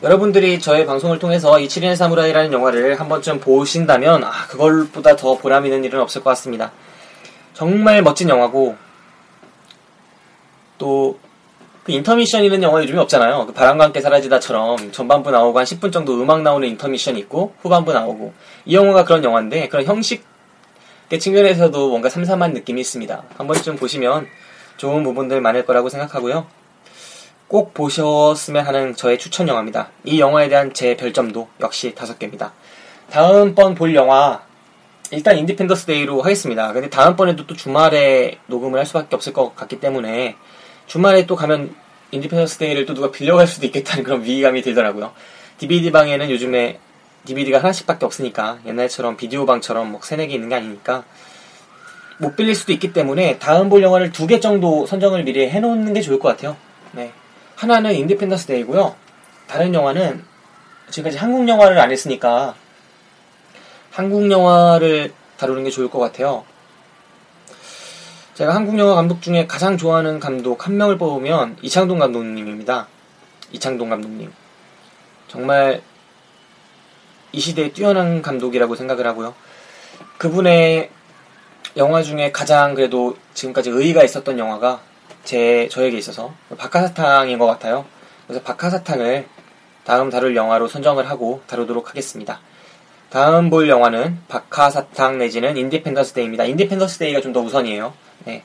여러분들이 0.00 0.60
저의 0.60 0.86
방송을 0.86 1.18
통해서 1.18 1.58
이 1.58 1.66
7인의 1.66 1.96
사무라이라는 1.96 2.52
영화를 2.52 3.00
한 3.00 3.08
번쯤 3.08 3.40
보신다면, 3.40 4.22
아, 4.22 4.46
그걸보다 4.46 5.16
더 5.16 5.36
보람 5.36 5.66
있는 5.66 5.82
일은 5.82 6.00
없을 6.00 6.22
것 6.22 6.30
같습니다. 6.30 6.70
정말 7.52 8.00
멋진 8.02 8.28
영화고, 8.28 8.76
또, 10.78 11.18
그 11.82 11.90
인터미션이는 11.90 12.62
영화 12.62 12.80
요즘에 12.80 13.00
없잖아요. 13.00 13.46
그 13.46 13.52
바람과 13.52 13.86
함께 13.86 14.00
사라지다처럼 14.00 14.92
전반부 14.92 15.32
나오고 15.32 15.58
한 15.58 15.64
10분 15.64 15.90
정도 15.90 16.22
음악 16.22 16.42
나오는 16.42 16.68
인터미션 16.68 17.16
있고, 17.16 17.54
후반부 17.62 17.92
나오고. 17.92 18.32
이 18.66 18.76
영화가 18.76 19.02
그런 19.02 19.24
영화인데, 19.24 19.66
그런 19.66 19.84
형식의 19.84 20.22
측면에서도 21.18 21.88
뭔가 21.88 22.08
삼삼한 22.08 22.52
느낌이 22.52 22.80
있습니다. 22.80 23.24
한 23.36 23.46
번쯤 23.48 23.74
보시면 23.74 24.28
좋은 24.76 25.02
부분들 25.02 25.40
많을 25.40 25.66
거라고 25.66 25.88
생각하고요. 25.88 26.57
꼭 27.48 27.72
보셨으면 27.72 28.66
하는 28.66 28.94
저의 28.94 29.18
추천 29.18 29.48
영화입니다. 29.48 29.88
이 30.04 30.20
영화에 30.20 30.48
대한 30.48 30.74
제 30.74 30.96
별점도 30.96 31.48
역시 31.60 31.94
다섯 31.94 32.18
개입니다. 32.18 32.52
다음번 33.10 33.74
볼 33.74 33.94
영화 33.94 34.42
일단 35.10 35.38
인디펜던스 35.38 35.86
데이로 35.86 36.20
하겠습니다. 36.20 36.72
근데 36.74 36.90
다음번에도 36.90 37.46
또 37.46 37.56
주말에 37.56 38.38
녹음을 38.46 38.78
할 38.78 38.84
수밖에 38.84 39.16
없을 39.16 39.32
것 39.32 39.56
같기 39.56 39.80
때문에 39.80 40.36
주말에 40.86 41.24
또 41.24 41.36
가면 41.36 41.74
인디펜던스 42.10 42.58
데이를 42.58 42.84
또 42.84 42.92
누가 42.92 43.10
빌려갈 43.10 43.46
수도 43.46 43.64
있겠다는 43.66 44.04
그런 44.04 44.22
위기감이 44.22 44.60
들더라고요. 44.60 45.12
DVD 45.56 45.90
방에는 45.90 46.30
요즘에 46.30 46.78
DVD가 47.24 47.58
하나씩밖에 47.58 48.04
없으니까 48.04 48.58
옛날처럼 48.66 49.16
비디오 49.16 49.46
방처럼 49.46 49.90
뭐 49.90 50.00
세네 50.02 50.26
개 50.26 50.34
있는 50.34 50.50
게 50.50 50.54
아니니까 50.54 51.04
못 52.18 52.36
빌릴 52.36 52.54
수도 52.54 52.72
있기 52.72 52.92
때문에 52.92 53.38
다음 53.38 53.70
볼 53.70 53.82
영화를 53.82 54.12
두 54.12 54.26
개 54.26 54.40
정도 54.40 54.84
선정을 54.86 55.24
미리 55.24 55.48
해놓는 55.48 55.94
게 55.94 56.02
좋을 56.02 56.18
것 56.18 56.28
같아요. 56.28 56.56
네. 57.58 57.66
하나는 57.66 57.94
인디펜던스 57.94 58.46
데이고요. 58.46 58.94
다른 59.48 59.74
영화는 59.74 60.24
지금까지 60.90 61.18
한국 61.18 61.48
영화를 61.48 61.78
안 61.78 61.90
했으니까 61.90 62.54
한국 63.90 64.30
영화를 64.30 65.12
다루는 65.36 65.64
게 65.64 65.70
좋을 65.70 65.90
것 65.90 65.98
같아요. 65.98 66.44
제가 68.34 68.54
한국 68.54 68.78
영화 68.78 68.94
감독 68.94 69.20
중에 69.20 69.48
가장 69.48 69.76
좋아하는 69.76 70.20
감독 70.20 70.66
한 70.66 70.76
명을 70.76 70.98
뽑으면 70.98 71.56
이창동 71.60 71.98
감독님입니다. 71.98 72.86
이창동 73.50 73.88
감독님. 73.90 74.32
정말 75.26 75.82
이 77.32 77.40
시대에 77.40 77.72
뛰어난 77.72 78.22
감독이라고 78.22 78.76
생각을 78.76 79.06
하고요. 79.06 79.34
그분의 80.18 80.90
영화 81.76 82.02
중에 82.02 82.30
가장 82.30 82.74
그래도 82.74 83.16
지금까지 83.34 83.70
의의가 83.70 84.04
있었던 84.04 84.38
영화가 84.38 84.80
제 85.28 85.68
저에게 85.70 85.98
있어서 85.98 86.32
박하사탕인 86.56 87.38
것 87.38 87.44
같아요. 87.44 87.84
그래서 88.26 88.42
박하사탕을 88.44 89.26
다음 89.84 90.08
다룰 90.08 90.34
영화로 90.34 90.68
선정을 90.68 91.10
하고 91.10 91.42
다루도록 91.46 91.90
하겠습니다. 91.90 92.40
다음 93.10 93.50
볼 93.50 93.68
영화는 93.68 94.22
박하사탕 94.28 95.18
내지는 95.18 95.58
인디펜던스 95.58 96.14
데이입니다. 96.14 96.44
인디펜던스 96.44 96.96
데이가 96.96 97.20
좀 97.20 97.34
더 97.34 97.40
우선이에요. 97.40 97.92
네. 98.24 98.42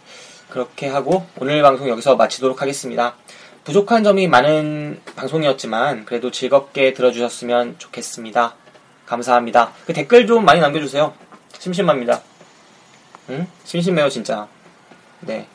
그렇게 0.49 0.89
하고 0.89 1.25
오늘 1.39 1.61
방송 1.61 1.87
여기서 1.87 2.17
마치도록 2.17 2.61
하겠습니다. 2.61 3.15
부족한 3.63 4.03
점이 4.03 4.27
많은 4.27 4.99
방송이었지만 5.15 6.03
그래도 6.03 6.31
즐겁게 6.31 6.93
들어주셨으면 6.93 7.75
좋겠습니다. 7.77 8.55
감사합니다. 9.05 9.71
그 9.85 9.93
댓글 9.93 10.27
좀 10.27 10.43
많이 10.43 10.59
남겨주세요. 10.59 11.13
심심합니다. 11.59 12.21
응? 13.29 13.47
심심해요, 13.63 14.09
진짜. 14.09 14.49
네. 15.21 15.47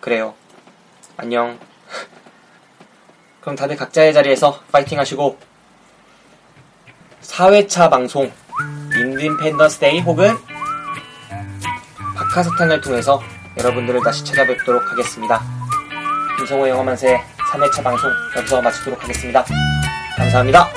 그래요. 0.00 0.34
안녕. 1.18 1.58
그럼 3.40 3.56
다들 3.56 3.76
각자의 3.76 4.12
자리에서 4.12 4.60
파이팅 4.70 4.98
하시고 4.98 5.38
4회차 7.22 7.90
방송 7.90 8.30
인디펜던스 8.94 9.78
데이 9.78 10.00
혹은 10.00 10.36
박하사탕을 12.16 12.80
통해서 12.80 13.22
여러분들을 13.58 14.02
다시 14.02 14.24
찾아뵙도록 14.24 14.90
하겠습니다. 14.90 15.42
김성호 16.36 16.68
영화만세 16.68 17.18
3회차 17.52 17.82
방송 17.82 18.10
여기서 18.36 18.60
마치도록 18.60 19.02
하겠습니다. 19.02 19.44
감사합니다. 20.16 20.68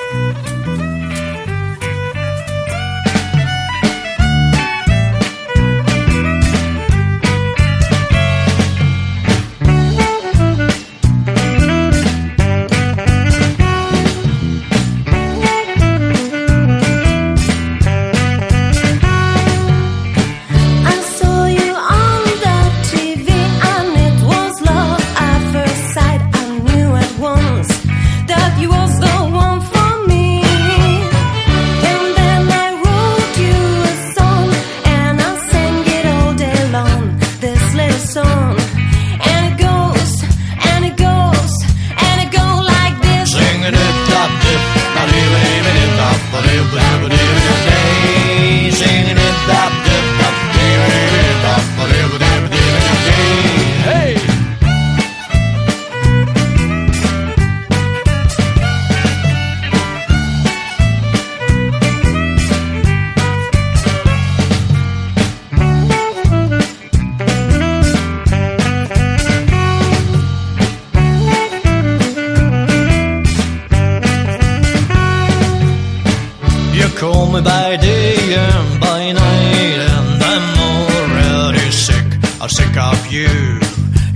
Me 77.32 77.40
by 77.42 77.76
day 77.76 78.16
and 78.34 78.80
by 78.80 79.12
night, 79.12 79.78
and 79.90 80.22
I'm 80.22 80.46
already 80.58 81.70
sick. 81.70 82.04
I'm 82.40 82.48
sick 82.48 82.76
of 82.76 83.06
you 83.12 83.60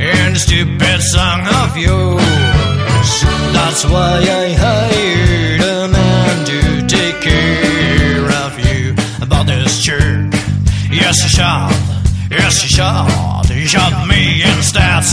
and 0.01 0.35
the 0.35 0.39
stupid 0.39 1.01
song 1.01 1.43
of 1.63 1.77
yours. 1.77 3.11
That's 3.53 3.85
why 3.85 4.19
I 4.19 4.53
hired 4.65 5.61
a 5.61 5.89
man 5.89 6.45
to 6.47 6.87
take 6.87 7.21
care 7.21 8.27
of 8.45 8.59
you. 8.59 8.95
About 9.23 9.47
this 9.47 9.83
jerk, 9.83 10.33
yes, 10.91 11.23
he 11.23 11.29
shot, 11.29 11.73
yes, 12.31 12.63
he 12.63 12.69
shot. 12.69 13.47
He 13.47 13.67
shot 13.67 14.09
me 14.09 14.43
instead, 14.43 15.05